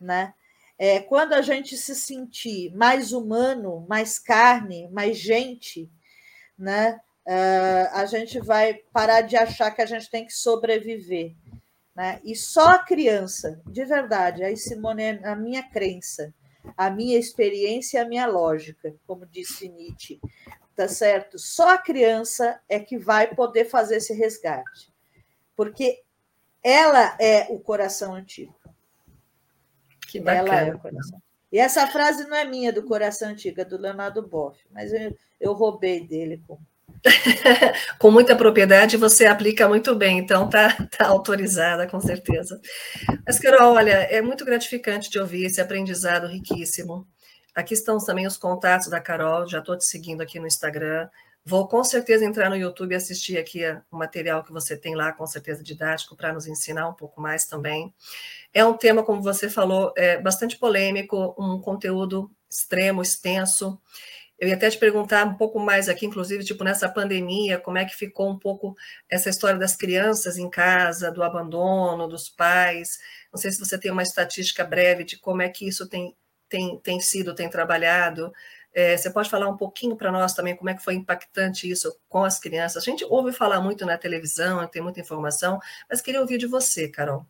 né? 0.00 0.34
É, 0.76 1.00
quando 1.00 1.34
a 1.34 1.42
gente 1.42 1.76
se 1.76 1.94
sentir 1.94 2.74
mais 2.74 3.12
humano, 3.12 3.86
mais 3.88 4.18
carne, 4.18 4.88
mais 4.90 5.16
gente, 5.16 5.90
né? 6.58 7.00
Uh, 7.26 7.88
a 7.92 8.04
gente 8.04 8.38
vai 8.38 8.74
parar 8.92 9.22
de 9.22 9.34
achar 9.34 9.70
que 9.70 9.80
a 9.80 9.86
gente 9.86 10.10
tem 10.10 10.26
que 10.26 10.32
sobreviver. 10.32 11.34
Né? 11.94 12.20
E 12.24 12.34
só 12.36 12.70
a 12.70 12.78
criança, 12.80 13.62
de 13.66 13.84
verdade, 13.84 14.42
aí 14.42 14.56
Simone, 14.56 15.02
é 15.02 15.28
a 15.28 15.36
minha 15.36 15.62
crença, 15.62 16.34
a 16.76 16.90
minha 16.90 17.18
experiência 17.18 17.98
e 17.98 18.00
a 18.00 18.08
minha 18.08 18.26
lógica, 18.26 18.94
como 19.06 19.26
disse 19.26 19.68
Nietzsche, 19.68 20.20
tá 20.74 20.88
certo? 20.88 21.38
Só 21.38 21.70
a 21.70 21.78
criança 21.78 22.60
é 22.68 22.80
que 22.80 22.98
vai 22.98 23.34
poder 23.34 23.66
fazer 23.66 23.96
esse 23.96 24.12
resgate, 24.12 24.92
porque 25.56 26.02
ela 26.62 27.16
é 27.20 27.46
o 27.50 27.60
coração 27.60 28.14
antigo. 28.14 28.54
Que 30.08 30.20
bacana. 30.20 30.48
Ela 30.48 30.68
é 30.68 30.74
o 30.74 30.78
coração. 30.78 31.22
E 31.52 31.58
essa 31.58 31.86
frase 31.86 32.26
não 32.26 32.36
é 32.36 32.44
minha 32.44 32.72
do 32.72 32.82
coração 32.82 33.28
antigo, 33.28 33.60
é 33.60 33.64
do 33.64 33.78
Leonardo 33.78 34.26
Boff, 34.26 34.58
mas 34.70 34.92
eu, 34.92 35.16
eu 35.40 35.52
roubei 35.52 36.04
dele 36.04 36.42
com 36.46 36.58
com 37.98 38.10
muita 38.10 38.34
propriedade, 38.34 38.96
você 38.96 39.26
aplica 39.26 39.68
muito 39.68 39.94
bem, 39.94 40.18
então 40.18 40.48
tá, 40.48 40.74
tá 40.96 41.06
autorizada, 41.06 41.86
com 41.86 42.00
certeza. 42.00 42.60
Mas, 43.26 43.38
Carol, 43.38 43.74
olha, 43.74 43.92
é 43.92 44.22
muito 44.22 44.44
gratificante 44.44 45.10
de 45.10 45.18
ouvir 45.18 45.44
esse 45.44 45.60
aprendizado 45.60 46.26
riquíssimo. 46.26 47.06
Aqui 47.54 47.74
estão 47.74 47.98
também 47.98 48.26
os 48.26 48.36
contatos 48.36 48.88
da 48.88 49.00
Carol, 49.00 49.46
já 49.46 49.58
estou 49.58 49.76
te 49.76 49.84
seguindo 49.84 50.22
aqui 50.22 50.40
no 50.40 50.46
Instagram. 50.46 51.08
Vou 51.44 51.68
com 51.68 51.84
certeza 51.84 52.24
entrar 52.24 52.48
no 52.48 52.56
YouTube 52.56 52.92
e 52.92 52.96
assistir 52.96 53.36
aqui 53.36 53.60
o 53.90 53.98
material 53.98 54.42
que 54.42 54.50
você 54.50 54.76
tem 54.76 54.94
lá, 54.94 55.12
com 55.12 55.26
certeza 55.26 55.62
didático, 55.62 56.16
para 56.16 56.32
nos 56.32 56.46
ensinar 56.46 56.88
um 56.88 56.94
pouco 56.94 57.20
mais 57.20 57.44
também. 57.44 57.94
É 58.52 58.64
um 58.64 58.72
tema, 58.72 59.02
como 59.02 59.22
você 59.22 59.50
falou, 59.50 59.92
é 59.94 60.18
bastante 60.18 60.56
polêmico, 60.56 61.34
um 61.38 61.60
conteúdo 61.60 62.30
extremo, 62.50 63.02
extenso. 63.02 63.78
Eu 64.38 64.48
ia 64.48 64.54
até 64.56 64.68
te 64.68 64.78
perguntar 64.78 65.24
um 65.26 65.34
pouco 65.36 65.58
mais 65.60 65.88
aqui, 65.88 66.06
inclusive, 66.06 66.44
tipo, 66.44 66.64
nessa 66.64 66.88
pandemia, 66.88 67.58
como 67.60 67.78
é 67.78 67.84
que 67.84 67.94
ficou 67.96 68.30
um 68.30 68.38
pouco 68.38 68.74
essa 69.08 69.30
história 69.30 69.58
das 69.58 69.76
crianças 69.76 70.36
em 70.36 70.50
casa, 70.50 71.10
do 71.10 71.22
abandono, 71.22 72.08
dos 72.08 72.28
pais. 72.28 72.98
Não 73.32 73.40
sei 73.40 73.52
se 73.52 73.60
você 73.60 73.78
tem 73.78 73.90
uma 73.92 74.02
estatística 74.02 74.64
breve 74.64 75.04
de 75.04 75.18
como 75.18 75.42
é 75.42 75.48
que 75.48 75.66
isso 75.68 75.88
tem, 75.88 76.16
tem, 76.48 76.78
tem 76.80 77.00
sido, 77.00 77.34
tem 77.34 77.48
trabalhado. 77.48 78.32
É, 78.74 78.96
você 78.96 79.08
pode 79.08 79.30
falar 79.30 79.48
um 79.48 79.56
pouquinho 79.56 79.96
para 79.96 80.10
nós 80.10 80.34
também 80.34 80.56
como 80.56 80.68
é 80.68 80.74
que 80.74 80.82
foi 80.82 80.94
impactante 80.94 81.70
isso 81.70 81.96
com 82.08 82.24
as 82.24 82.40
crianças? 82.40 82.82
A 82.82 82.90
gente 82.90 83.04
ouve 83.04 83.32
falar 83.32 83.60
muito 83.60 83.86
na 83.86 83.96
televisão, 83.96 84.66
tem 84.66 84.82
muita 84.82 85.00
informação, 85.00 85.60
mas 85.88 86.00
queria 86.00 86.20
ouvir 86.20 86.38
de 86.38 86.46
você, 86.46 86.88
Carol. 86.88 87.24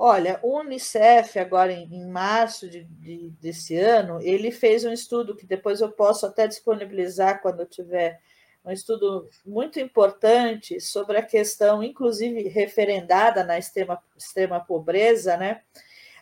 Olha, 0.00 0.38
o 0.44 0.60
Unicef, 0.60 1.40
agora 1.40 1.72
em, 1.72 1.92
em 1.92 2.06
março 2.08 2.70
de, 2.70 2.84
de, 2.84 3.30
desse 3.40 3.76
ano, 3.76 4.22
ele 4.22 4.52
fez 4.52 4.84
um 4.84 4.92
estudo 4.92 5.34
que 5.34 5.44
depois 5.44 5.80
eu 5.80 5.90
posso 5.90 6.24
até 6.24 6.46
disponibilizar 6.46 7.42
quando 7.42 7.60
eu 7.60 7.66
tiver 7.66 8.20
um 8.64 8.70
estudo 8.70 9.28
muito 9.44 9.80
importante 9.80 10.80
sobre 10.80 11.18
a 11.18 11.22
questão, 11.22 11.82
inclusive 11.82 12.48
referendada 12.48 13.42
na 13.42 13.58
extrema, 13.58 14.00
extrema 14.16 14.60
pobreza, 14.60 15.36
né, 15.36 15.62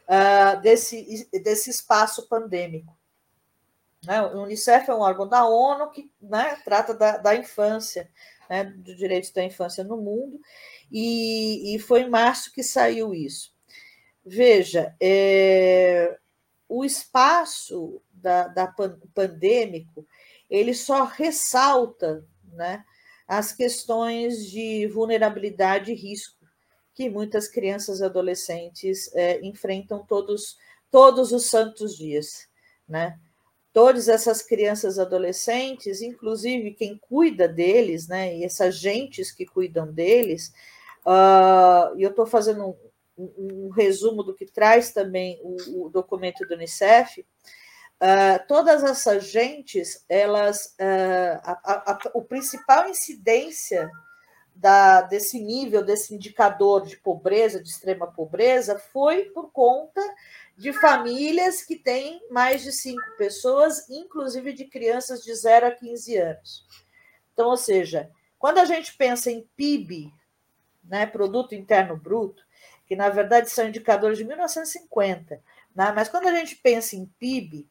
uh, 0.08 0.58
desse, 0.62 1.28
desse 1.42 1.68
espaço 1.68 2.26
pandêmico. 2.28 2.96
Né? 4.06 4.22
O 4.22 4.44
Unicef 4.44 4.90
é 4.90 4.94
um 4.94 5.00
órgão 5.00 5.28
da 5.28 5.46
ONU 5.46 5.90
que 5.90 6.10
né, 6.18 6.56
trata 6.64 6.94
da, 6.94 7.18
da 7.18 7.34
infância, 7.34 8.10
né, 8.48 8.64
do 8.64 8.96
direito 8.96 9.34
da 9.34 9.44
infância 9.44 9.84
no 9.84 9.98
mundo, 9.98 10.40
e, 10.90 11.74
e 11.74 11.78
foi 11.78 12.02
em 12.02 12.08
março 12.08 12.50
que 12.54 12.62
saiu 12.62 13.12
isso. 13.12 13.54
Veja, 14.28 14.92
é, 15.00 16.18
o 16.68 16.84
espaço 16.84 18.02
da, 18.12 18.48
da 18.48 18.74
pandêmico 19.14 20.04
ele 20.50 20.74
só 20.74 21.04
ressalta 21.04 22.26
né, 22.52 22.84
as 23.28 23.52
questões 23.52 24.44
de 24.50 24.88
vulnerabilidade 24.88 25.92
e 25.92 25.94
risco 25.94 26.44
que 26.92 27.08
muitas 27.08 27.46
crianças 27.46 28.00
e 28.00 28.04
adolescentes 28.04 29.14
é, 29.14 29.40
enfrentam 29.46 30.04
todos, 30.04 30.56
todos 30.90 31.30
os 31.30 31.48
santos 31.48 31.96
dias. 31.96 32.48
Né? 32.88 33.16
Todas 33.72 34.08
essas 34.08 34.42
crianças 34.42 34.96
e 34.96 35.00
adolescentes, 35.00 36.02
inclusive 36.02 36.72
quem 36.72 36.98
cuida 36.98 37.46
deles, 37.46 38.08
né, 38.08 38.34
e 38.34 38.42
essas 38.42 38.76
gentes 38.76 39.30
que 39.30 39.44
cuidam 39.44 39.92
deles, 39.92 40.50
uh, 41.04 41.94
e 41.96 42.02
eu 42.02 42.08
estou 42.08 42.24
fazendo 42.24 42.74
um, 43.16 43.66
um, 43.66 43.70
resumo 43.70 44.22
do 44.22 44.34
que 44.34 44.46
traz 44.46 44.92
também 44.92 45.40
o, 45.42 45.86
o 45.86 45.88
documento 45.88 46.46
do 46.46 46.54
Unicef, 46.54 47.24
Uh, 47.96 48.46
todas 48.46 48.84
essas 48.84 49.24
gentes, 49.24 50.04
elas, 50.06 50.76
uh, 50.78 51.40
a, 51.42 51.60
a, 51.64 51.92
a, 51.92 51.98
o 52.12 52.22
principal 52.22 52.90
incidência 52.90 53.90
da, 54.54 55.00
desse 55.00 55.40
nível, 55.40 55.82
desse 55.82 56.14
indicador 56.14 56.84
de 56.84 56.98
pobreza, 56.98 57.62
de 57.62 57.70
extrema 57.70 58.06
pobreza, 58.06 58.78
foi 58.92 59.24
por 59.26 59.50
conta 59.50 60.02
de 60.58 60.74
famílias 60.74 61.62
que 61.62 61.76
têm 61.76 62.20
mais 62.30 62.62
de 62.62 62.72
cinco 62.72 63.16
pessoas, 63.16 63.88
inclusive 63.88 64.52
de 64.52 64.66
crianças 64.66 65.22
de 65.22 65.34
0 65.34 65.66
a 65.66 65.70
15 65.70 66.16
anos. 66.18 66.66
Então, 67.32 67.48
ou 67.48 67.56
seja, 67.56 68.10
quando 68.38 68.58
a 68.58 68.66
gente 68.66 68.94
pensa 68.94 69.30
em 69.30 69.48
PIB, 69.56 70.12
né, 70.84 71.06
Produto 71.06 71.54
Interno 71.54 71.96
Bruto, 71.96 72.45
que 72.86 72.96
na 72.96 73.08
verdade 73.08 73.50
são 73.50 73.68
indicadores 73.68 74.18
de 74.18 74.24
1950, 74.24 75.40
né, 75.74 75.92
mas 75.94 76.08
quando 76.08 76.28
a 76.28 76.34
gente 76.34 76.56
pensa 76.56 76.96
em 76.96 77.06
PIB, 77.18 77.66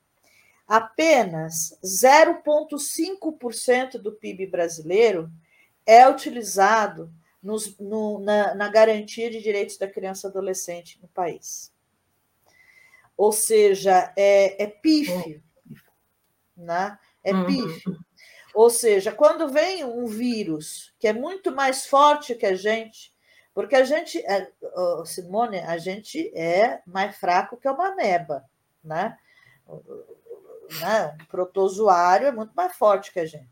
apenas 0.67 1.77
0,5% 1.83 3.97
do 3.97 4.11
PIB 4.11 4.47
brasileiro 4.47 5.31
é 5.85 6.09
utilizado 6.09 7.13
nos, 7.41 7.77
no, 7.77 8.19
na, 8.19 8.55
na, 8.55 8.69
garantia 8.69 9.29
de 9.29 9.41
direitos 9.41 9.77
da 9.77 9.87
criança 9.87 10.27
e 10.27 10.29
adolescente 10.29 10.99
no 11.01 11.07
país. 11.07 11.71
Ou 13.15 13.31
seja, 13.31 14.11
é, 14.17 14.63
é 14.63 14.67
pífio. 14.67 15.41
Né? 16.57 16.97
É 17.23 17.33
uhum. 17.33 17.45
pífio. 17.45 18.05
Ou 18.55 18.69
seja, 18.69 19.11
quando 19.11 19.49
vem 19.49 19.83
um 19.83 20.07
vírus 20.07 20.93
que 20.97 21.07
é 21.07 21.13
muito 21.13 21.53
mais 21.53 21.85
forte 21.85 22.35
que 22.35 22.45
a 22.45 22.55
gente, 22.55 23.13
porque 23.55 23.75
a 23.75 23.85
gente, 23.85 24.19
é, 24.19 24.51
Simone, 25.05 25.59
a 25.59 25.77
gente 25.77 26.29
é 26.37 26.81
mais 26.85 27.15
fraco 27.15 27.55
que 27.55 27.69
uma 27.69 27.95
neba, 27.95 28.43
né? 28.83 29.17
né, 30.81 31.17
o 31.23 31.25
protozoário 31.27 32.27
é 32.27 32.31
muito 32.33 32.51
mais 32.53 32.75
forte 32.75 33.13
que 33.13 33.19
a 33.19 33.25
gente. 33.25 33.49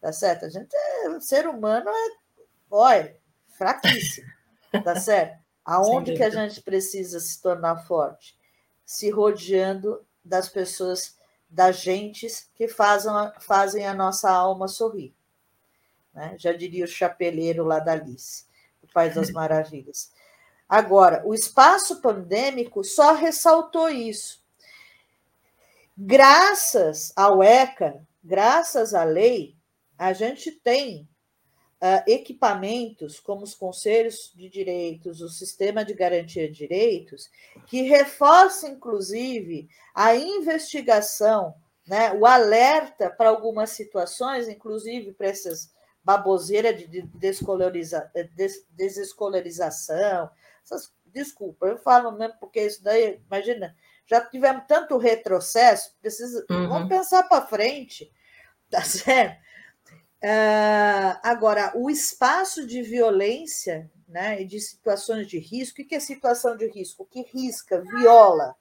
Tá 0.00 0.12
certo? 0.12 0.46
A 0.46 0.48
gente 0.48 0.74
é, 0.74 1.08
o 1.10 1.20
ser 1.20 1.48
humano 1.48 1.90
é, 1.90 2.16
olha, 2.70 3.16
fraquíssimo. 3.58 4.28
Tá 4.84 4.94
certo? 5.00 5.38
Aonde 5.64 6.14
que 6.14 6.22
a 6.22 6.30
gente 6.30 6.62
precisa 6.62 7.18
se 7.18 7.42
tornar 7.42 7.84
forte? 7.86 8.38
Se 8.86 9.10
rodeando 9.10 10.00
das 10.24 10.48
pessoas, 10.48 11.18
das 11.48 11.80
gentes 11.80 12.48
que 12.54 12.68
fazem, 12.68 13.12
fazem 13.40 13.86
a 13.86 13.92
nossa 13.92 14.30
alma 14.30 14.68
sorrir. 14.68 15.12
Né? 16.14 16.36
Já 16.38 16.52
diria 16.52 16.84
o 16.84 16.88
chapeleiro 16.88 17.64
lá 17.64 17.80
da 17.80 17.92
Alice, 17.92 18.46
Pai 18.92 19.10
das 19.10 19.30
Maravilhas. 19.30 20.10
Agora, 20.68 21.22
o 21.26 21.34
espaço 21.34 22.00
pandêmico 22.00 22.84
só 22.84 23.12
ressaltou 23.12 23.88
isso. 23.88 24.40
Graças 25.96 27.12
ao 27.16 27.42
ECA, 27.42 28.06
graças 28.22 28.94
à 28.94 29.04
lei, 29.04 29.56
a 29.98 30.12
gente 30.12 30.50
tem 30.50 31.08
uh, 31.80 32.02
equipamentos 32.06 33.18
como 33.18 33.42
os 33.42 33.54
conselhos 33.54 34.32
de 34.34 34.48
direitos, 34.48 35.20
o 35.20 35.28
sistema 35.28 35.84
de 35.84 35.92
garantia 35.92 36.46
de 36.46 36.54
direitos, 36.54 37.28
que 37.66 37.82
reforça, 37.82 38.68
inclusive, 38.68 39.68
a 39.94 40.14
investigação, 40.14 41.54
né, 41.86 42.12
o 42.12 42.24
alerta 42.24 43.10
para 43.10 43.28
algumas 43.28 43.70
situações, 43.70 44.48
inclusive 44.48 45.12
para 45.12 45.28
essas 45.28 45.72
baboseiras 46.02 46.78
de 46.78 47.02
descoloriza, 47.02 48.10
des, 48.34 48.66
desescolarização. 48.70 50.30
Essas, 50.64 50.92
desculpa, 51.06 51.66
eu 51.66 51.78
falo 51.78 52.12
mesmo 52.12 52.34
porque 52.38 52.60
isso 52.64 52.82
daí, 52.82 53.20
imagina, 53.26 53.76
já 54.06 54.20
tivemos 54.20 54.64
tanto 54.66 54.98
retrocesso, 54.98 55.94
precisa, 56.00 56.44
uhum. 56.50 56.68
vamos 56.68 56.88
pensar 56.88 57.24
para 57.24 57.46
frente, 57.46 58.12
tá 58.68 58.82
certo? 58.84 59.40
Uh, 60.22 61.16
agora, 61.22 61.72
o 61.74 61.88
espaço 61.88 62.66
de 62.66 62.82
violência 62.82 63.90
né, 64.06 64.42
e 64.42 64.44
de 64.44 64.60
situações 64.60 65.26
de 65.26 65.38
risco, 65.38 65.80
o 65.80 65.84
que 65.86 65.94
é 65.94 66.00
situação 66.00 66.56
de 66.56 66.66
risco? 66.66 67.06
Que 67.06 67.22
risca, 67.22 67.80
viola, 67.80 68.54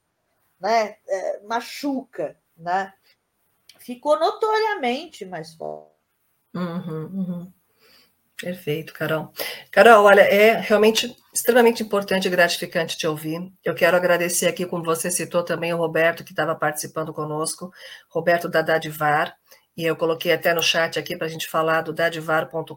né, 0.60 0.98
é, 1.08 1.42
machuca, 1.42 2.38
né, 2.56 2.94
ficou 3.80 4.18
notoriamente 4.20 5.26
mais 5.26 5.56
forte. 5.56 5.99
Uhum, 6.54 7.06
uhum. 7.14 7.54
Perfeito, 8.42 8.94
Carol. 8.94 9.34
Carol, 9.70 10.06
olha, 10.06 10.22
é 10.22 10.60
realmente 10.60 11.14
extremamente 11.34 11.84
importante 11.84 12.28
e 12.28 12.32
gratificante 12.32 12.98
te 12.98 13.06
ouvir. 13.06 13.52
Eu 13.64 13.76
quero 13.76 13.98
agradecer 13.98 14.48
aqui, 14.48 14.66
como 14.66 14.84
você 14.84 15.12
citou 15.12 15.44
também, 15.44 15.74
o 15.74 15.78
Roberto, 15.78 16.24
que 16.24 16.32
estava 16.32 16.56
participando 16.56 17.14
conosco, 17.14 17.70
Roberto 18.10 18.48
da 18.48 18.62
Dadivar, 18.62 19.36
e 19.76 19.84
eu 19.86 19.96
coloquei 19.96 20.32
até 20.32 20.54
no 20.54 20.62
chat 20.64 20.98
aqui 20.98 21.16
para 21.18 21.28
a 21.28 21.30
gente 21.30 21.48
falar 21.48 21.82
do 21.82 21.94
dadivar.com.br, 21.94 22.74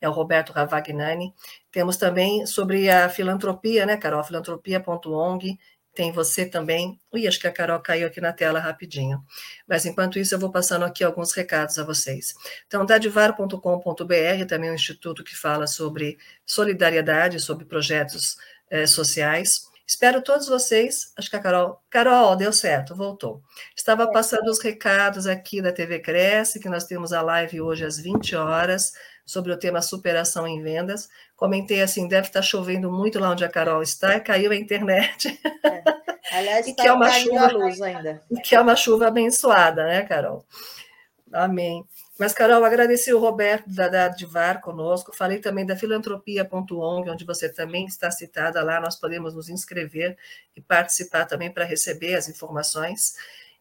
é 0.00 0.08
o 0.08 0.12
Roberto 0.12 0.52
Ravagnani. 0.52 1.32
Temos 1.70 1.96
também 1.96 2.46
sobre 2.46 2.90
a 2.90 3.08
filantropia, 3.08 3.86
né, 3.86 3.96
Carol? 3.96 4.24
Filantropia.ong, 4.24 5.58
tem 6.00 6.12
você 6.12 6.46
também. 6.46 6.98
Ui, 7.12 7.26
acho 7.26 7.38
que 7.38 7.46
a 7.46 7.52
Carol 7.52 7.78
caiu 7.78 8.06
aqui 8.06 8.22
na 8.22 8.32
tela 8.32 8.58
rapidinho. 8.58 9.22
Mas 9.68 9.84
enquanto 9.84 10.18
isso, 10.18 10.34
eu 10.34 10.38
vou 10.38 10.50
passando 10.50 10.82
aqui 10.86 11.04
alguns 11.04 11.34
recados 11.34 11.78
a 11.78 11.84
vocês. 11.84 12.32
Então, 12.66 12.86
dadivar.com.br 12.86 14.46
também 14.48 14.70
é 14.70 14.72
um 14.72 14.74
instituto 14.74 15.22
que 15.22 15.36
fala 15.36 15.66
sobre 15.66 16.16
solidariedade, 16.46 17.38
sobre 17.38 17.66
projetos 17.66 18.38
eh, 18.70 18.86
sociais. 18.86 19.68
Espero 19.86 20.22
todos 20.22 20.48
vocês. 20.48 21.12
Acho 21.18 21.28
que 21.28 21.36
a 21.36 21.40
Carol. 21.40 21.78
Carol, 21.90 22.34
deu 22.34 22.50
certo, 22.50 22.96
voltou. 22.96 23.42
Estava 23.76 24.04
é. 24.04 24.10
passando 24.10 24.48
os 24.48 24.58
recados 24.58 25.26
aqui 25.26 25.60
da 25.60 25.70
TV 25.70 25.98
Cresce, 25.98 26.60
que 26.60 26.68
nós 26.70 26.84
temos 26.84 27.12
a 27.12 27.20
live 27.20 27.60
hoje 27.60 27.84
às 27.84 27.98
20 27.98 28.36
horas 28.36 28.94
sobre 29.30 29.52
o 29.52 29.56
tema 29.56 29.80
superação 29.80 30.44
em 30.44 30.60
vendas. 30.60 31.08
Comentei 31.36 31.80
assim, 31.80 32.08
deve 32.08 32.26
estar 32.26 32.42
chovendo 32.42 32.90
muito 32.90 33.20
lá 33.20 33.30
onde 33.30 33.44
a 33.44 33.48
Carol 33.48 33.80
está, 33.80 34.16
e 34.16 34.20
caiu 34.20 34.50
a 34.50 34.56
internet. 34.56 35.40
É. 35.62 35.82
Aliás, 36.32 36.66
está 36.68 36.86
é 36.86 36.92
uma 36.92 37.08
chuva, 37.08 37.46
luz 37.52 37.80
ainda. 37.80 38.20
Que 38.42 38.56
é 38.56 38.60
uma 38.60 38.74
chuva 38.74 39.06
abençoada, 39.06 39.84
né, 39.84 40.02
Carol? 40.02 40.44
Amém. 41.32 41.84
Mas, 42.18 42.32
Carol, 42.32 42.64
agradeci 42.64 43.14
o 43.14 43.20
Roberto 43.20 43.70
da 43.70 43.86
Dadivar 43.86 44.60
conosco, 44.60 45.14
falei 45.14 45.38
também 45.38 45.64
da 45.64 45.76
filantropia.ong, 45.76 47.08
onde 47.08 47.24
você 47.24 47.48
também 47.48 47.86
está 47.86 48.10
citada 48.10 48.60
lá, 48.64 48.80
nós 48.80 48.96
podemos 48.96 49.32
nos 49.32 49.48
inscrever 49.48 50.18
e 50.56 50.60
participar 50.60 51.24
também 51.24 51.52
para 51.52 51.64
receber 51.64 52.16
as 52.16 52.28
informações. 52.28 53.14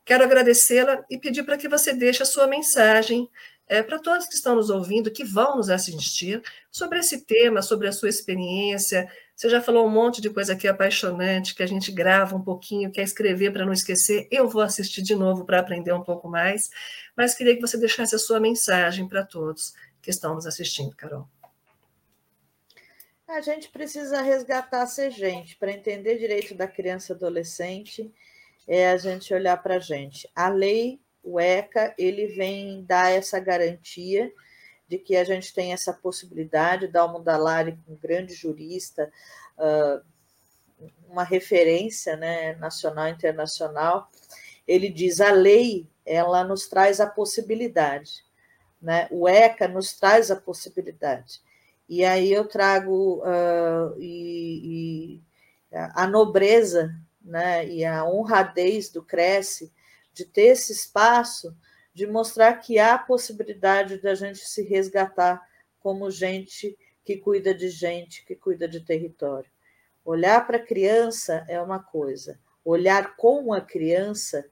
Quero 0.04 0.24
agradecê-la 0.24 1.06
e 1.12 1.20
pedir 1.20 1.44
para 1.44 1.58
que 1.58 1.70
você 1.70 1.94
deixe 1.94 2.24
a 2.24 2.26
sua 2.26 2.48
mensagem 2.48 3.30
é, 3.70 3.84
para 3.84 4.00
todos 4.00 4.28
que 4.28 4.34
estão 4.34 4.56
nos 4.56 4.72
ouvindo, 4.72 5.12
que 5.12 5.24
vão 5.24 5.58
nos 5.58 5.70
assistir, 5.70 6.42
sobre 6.72 7.00
esse 7.00 7.24
tema, 7.24 7.62
sobre 7.62 7.88
a 7.88 7.92
sua 7.92 8.10
experiência. 8.10 9.08
Você 9.36 9.48
já 9.48 9.62
falou 9.62 9.86
um 9.86 9.92
monte 9.92 10.20
de 10.20 10.30
coisa 10.32 10.54
aqui 10.54 10.68
apaixonante, 10.68 11.54
que 11.54 11.62
a 11.62 11.68
gente 11.68 11.92
grava 11.92 12.36
um 12.36 12.42
pouquinho, 12.42 12.92
quer 12.92 13.04
escrever 13.04 13.54
para 13.54 13.66
não 13.66 13.72
esquecer. 13.72 14.28
Eu 14.32 14.50
vou 14.50 14.64
assistir 14.64 15.04
de 15.04 15.14
novo 15.14 15.46
para 15.46 15.60
aprender 15.60 15.94
um 15.94 16.02
pouco 16.02 16.28
mais, 16.28 16.72
mas 17.16 17.36
queria 17.36 17.54
que 17.56 17.62
você 17.62 17.78
deixasse 17.78 18.16
a 18.16 18.20
sua 18.20 18.40
mensagem 18.40 19.08
para 19.08 19.24
todos 19.24 19.74
que 20.02 20.10
estão 20.10 20.34
nos 20.34 20.48
assistindo, 20.48 20.96
Carol. 20.96 21.30
A 23.28 23.42
gente 23.42 23.70
precisa 23.70 24.24
resgatar 24.24 24.88
ser 24.88 25.12
gente, 25.12 25.56
para 25.58 25.72
entender 25.72 26.18
direito 26.18 26.56
da 26.56 26.68
criança 26.68 27.14
e 27.14 27.16
adolescente, 27.16 28.12
é 28.68 28.90
a 28.90 28.98
gente 28.98 29.32
olhar 29.32 29.62
para 29.62 29.76
a 29.76 29.80
gente. 29.80 30.28
A 30.36 30.50
lei 30.50 31.00
O 31.24 31.40
ECA 31.40 31.94
ele 31.98 32.28
vem 32.28 32.84
dar 32.84 33.12
essa 33.12 33.40
garantia 33.40 34.32
de 34.88 34.98
que 34.98 35.16
a 35.16 35.24
gente 35.24 35.54
tem 35.54 35.74
essa 35.74 35.94
possibilidade. 35.94 36.88
Dalmo 36.88 37.20
Dalari, 37.20 37.78
um 37.88 37.96
grande 37.96 38.34
jurista, 38.34 39.12
uh, 39.58 40.02
uma 41.08 41.24
referência 41.24 42.16
né, 42.16 42.56
nacional 42.56 43.08
e 43.08 43.12
internacional, 43.12 44.10
ele 44.68 44.90
diz 44.90 45.20
a 45.20 45.32
lei 45.32 45.88
ela 46.06 46.44
nos 46.44 46.68
traz 46.68 47.00
a 47.00 47.08
possibilidade, 47.08 48.24
né? 48.82 49.08
O 49.12 49.28
ECA 49.28 49.68
nos 49.68 49.94
traz 49.94 50.32
a 50.32 50.36
possibilidade. 50.36 51.42
E 51.88 52.04
aí 52.04 52.32
eu 52.32 52.48
trago 52.48 53.20
uh, 53.20 53.96
e, 54.00 55.20
e 55.22 55.22
a 55.72 56.08
nobreza 56.08 56.96
né, 57.22 57.68
e 57.68 57.86
a 57.86 58.04
honradez 58.06 58.90
do 58.90 59.04
Cresce 59.04 59.72
de 60.20 60.26
ter 60.26 60.48
esse 60.48 60.74
espaço 60.74 61.56
de 61.94 62.06
mostrar 62.06 62.54
que 62.56 62.78
há 62.78 62.98
possibilidade 62.98 64.02
da 64.02 64.14
gente 64.14 64.40
se 64.40 64.62
resgatar 64.64 65.42
como 65.80 66.12
gente 66.12 66.78
que 67.06 67.16
cuida 67.16 67.54
de 67.54 67.70
gente, 67.70 68.26
que 68.26 68.36
cuida 68.36 68.68
de 68.68 68.82
território. 68.82 69.50
Olhar 70.04 70.46
para 70.46 70.58
a 70.58 70.66
criança 70.66 71.46
é 71.48 71.60
uma 71.62 71.82
coisa, 71.82 72.38
olhar 72.66 73.16
com 73.16 73.54
a 73.54 73.62
criança 73.62 74.46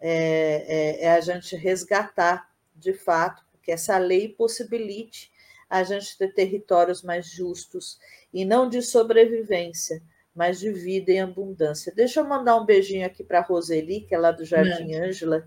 é, 0.00 1.00
é, 1.00 1.04
é 1.04 1.10
a 1.10 1.20
gente 1.20 1.56
resgatar, 1.56 2.48
de 2.76 2.92
fato, 2.92 3.44
que 3.60 3.72
essa 3.72 3.98
lei 3.98 4.28
possibilite 4.28 5.32
a 5.68 5.82
gente 5.82 6.16
ter 6.16 6.32
territórios 6.32 7.02
mais 7.02 7.28
justos 7.28 7.98
e 8.32 8.44
não 8.44 8.68
de 8.68 8.82
sobrevivência, 8.82 10.00
mas 10.34 10.60
de 10.60 10.70
vida 10.70 11.12
em 11.12 11.20
abundância. 11.20 11.92
Deixa 11.94 12.20
eu 12.20 12.24
mandar 12.24 12.56
um 12.56 12.64
beijinho 12.64 13.06
aqui 13.06 13.24
para 13.24 13.40
a 13.40 13.42
Roseli, 13.42 14.02
que 14.02 14.14
é 14.14 14.18
lá 14.18 14.30
do 14.30 14.44
Jardim 14.44 14.94
Ângela, 14.94 15.44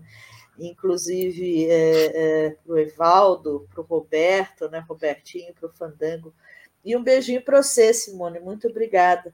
inclusive 0.58 1.66
é, 1.70 2.46
é, 2.46 2.50
para 2.50 2.72
o 2.72 2.78
Evaldo, 2.78 3.68
para 3.72 3.80
o 3.80 3.84
Roberto, 3.84 4.68
né, 4.68 4.84
Robertinho, 4.86 5.54
para 5.54 5.68
o 5.68 5.72
Fandango. 5.72 6.34
E 6.84 6.96
um 6.96 7.02
beijinho 7.02 7.42
para 7.42 7.62
você, 7.62 7.94
Simone. 7.94 8.40
Muito 8.40 8.68
obrigada 8.68 9.32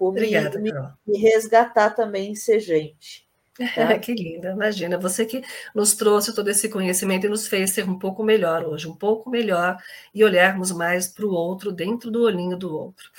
por 0.00 0.08
obrigada, 0.08 0.58
me, 0.58 0.72
me, 1.06 1.18
resgatar 1.18 1.90
também 1.90 2.30
em 2.30 2.34
ser 2.34 2.58
gente. 2.58 3.28
Tá? 3.74 3.98
que 3.98 4.14
linda, 4.14 4.52
imagina. 4.52 4.96
Você 4.96 5.26
que 5.26 5.42
nos 5.74 5.94
trouxe 5.94 6.34
todo 6.34 6.48
esse 6.48 6.66
conhecimento 6.70 7.26
e 7.26 7.28
nos 7.28 7.46
fez 7.46 7.72
ser 7.72 7.86
um 7.86 7.98
pouco 7.98 8.24
melhor 8.24 8.64
hoje, 8.64 8.88
um 8.88 8.96
pouco 8.96 9.28
melhor 9.28 9.76
e 10.14 10.24
olharmos 10.24 10.72
mais 10.72 11.06
para 11.06 11.26
o 11.26 11.30
outro, 11.30 11.70
dentro 11.70 12.10
do 12.10 12.22
olhinho 12.22 12.56
do 12.56 12.74
outro. 12.74 13.10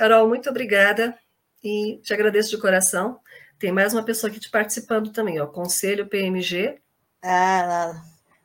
Carol, 0.00 0.26
muito 0.26 0.48
obrigada 0.48 1.14
e 1.62 2.00
te 2.02 2.14
agradeço 2.14 2.48
de 2.48 2.56
coração. 2.56 3.20
Tem 3.58 3.70
mais 3.70 3.92
uma 3.92 4.02
pessoa 4.02 4.30
aqui 4.30 4.40
te 4.40 4.48
participando 4.50 5.12
também, 5.12 5.38
ó, 5.38 5.46
Conselho 5.46 6.08
PMG 6.08 6.80
ah, 7.22 8.02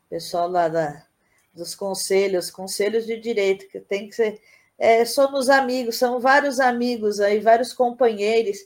pessoal 0.10 0.50
lá 0.50 0.68
da, 0.68 1.06
dos 1.54 1.74
conselhos, 1.74 2.52
conselhos 2.52 3.06
de 3.06 3.18
direito, 3.18 3.70
que 3.70 3.80
tem 3.80 4.10
que 4.10 4.16
ser. 4.16 4.42
É, 4.78 5.06
somos 5.06 5.50
amigos, 5.50 5.96
são 5.96 6.20
vários 6.20 6.60
amigos 6.60 7.22
aí, 7.22 7.40
vários 7.40 7.72
companheiros 7.72 8.58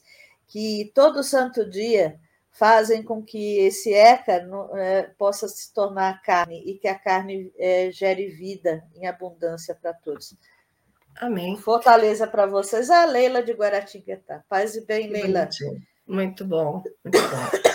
que 0.47 0.91
todo 0.95 1.23
santo 1.23 1.69
dia 1.69 2.19
fazem 2.49 3.03
com 3.03 3.21
que 3.21 3.59
esse 3.59 3.93
ECA 3.93 4.49
é, 4.73 5.03
possa 5.15 5.47
se 5.47 5.71
tornar 5.75 6.23
carne 6.23 6.63
e 6.65 6.79
que 6.79 6.87
a 6.87 6.97
carne 6.97 7.53
é, 7.55 7.91
gere 7.91 8.29
vida 8.29 8.83
em 8.95 9.05
abundância 9.05 9.75
para 9.75 9.93
todos. 9.93 10.35
Amém. 11.17 11.57
Fortaleza 11.57 12.27
para 12.27 12.45
vocês. 12.45 12.89
A 12.89 13.05
Leila 13.05 13.43
de 13.43 13.51
Guaratinguetá. 13.53 14.43
Paz 14.47 14.75
e 14.75 14.85
bem, 14.85 15.09
Leila. 15.09 15.49
Muito 16.07 16.45
bom, 16.45 16.83
muito 17.03 17.19
bom. 17.21 17.69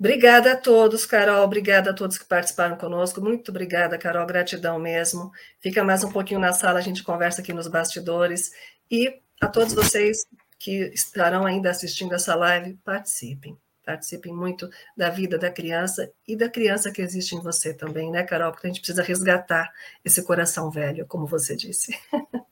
Obrigada 0.00 0.52
a 0.52 0.56
todos, 0.56 1.04
Carol. 1.04 1.44
Obrigada 1.44 1.90
a 1.90 1.94
todos 1.94 2.16
que 2.16 2.24
participaram 2.24 2.74
conosco. 2.74 3.20
Muito 3.20 3.50
obrigada, 3.50 3.98
Carol. 3.98 4.26
Gratidão 4.26 4.78
mesmo. 4.78 5.30
Fica 5.60 5.84
mais 5.84 6.02
um 6.02 6.10
pouquinho 6.10 6.40
na 6.40 6.54
sala, 6.54 6.78
a 6.78 6.82
gente 6.82 7.02
conversa 7.02 7.42
aqui 7.42 7.52
nos 7.52 7.68
bastidores. 7.68 8.50
E 8.90 9.20
a 9.38 9.46
todos 9.46 9.74
vocês 9.74 10.26
que 10.58 10.90
estarão 10.94 11.44
ainda 11.44 11.70
assistindo 11.70 12.14
essa 12.14 12.34
live, 12.34 12.78
participem. 12.82 13.58
Participem 13.84 14.32
muito 14.32 14.70
da 14.96 15.10
vida 15.10 15.38
da 15.38 15.50
criança 15.50 16.10
e 16.26 16.34
da 16.34 16.48
criança 16.48 16.90
que 16.90 17.02
existe 17.02 17.34
em 17.34 17.40
você 17.40 17.74
também, 17.74 18.10
né, 18.10 18.22
Carol? 18.22 18.52
Porque 18.52 18.66
a 18.66 18.70
gente 18.70 18.80
precisa 18.80 19.02
resgatar 19.02 19.70
esse 20.02 20.22
coração 20.22 20.70
velho, 20.70 21.06
como 21.06 21.26
você 21.26 21.54
disse. 21.54 21.92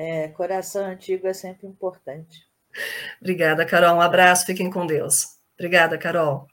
É, 0.00 0.28
coração 0.28 0.86
antigo 0.86 1.26
é 1.26 1.34
sempre 1.34 1.66
importante. 1.66 2.46
Obrigada, 3.20 3.66
Carol. 3.66 3.96
Um 3.96 4.00
abraço. 4.00 4.46
Fiquem 4.46 4.70
com 4.70 4.86
Deus. 4.86 5.26
Obrigada, 5.58 5.98
Carol. 5.98 6.46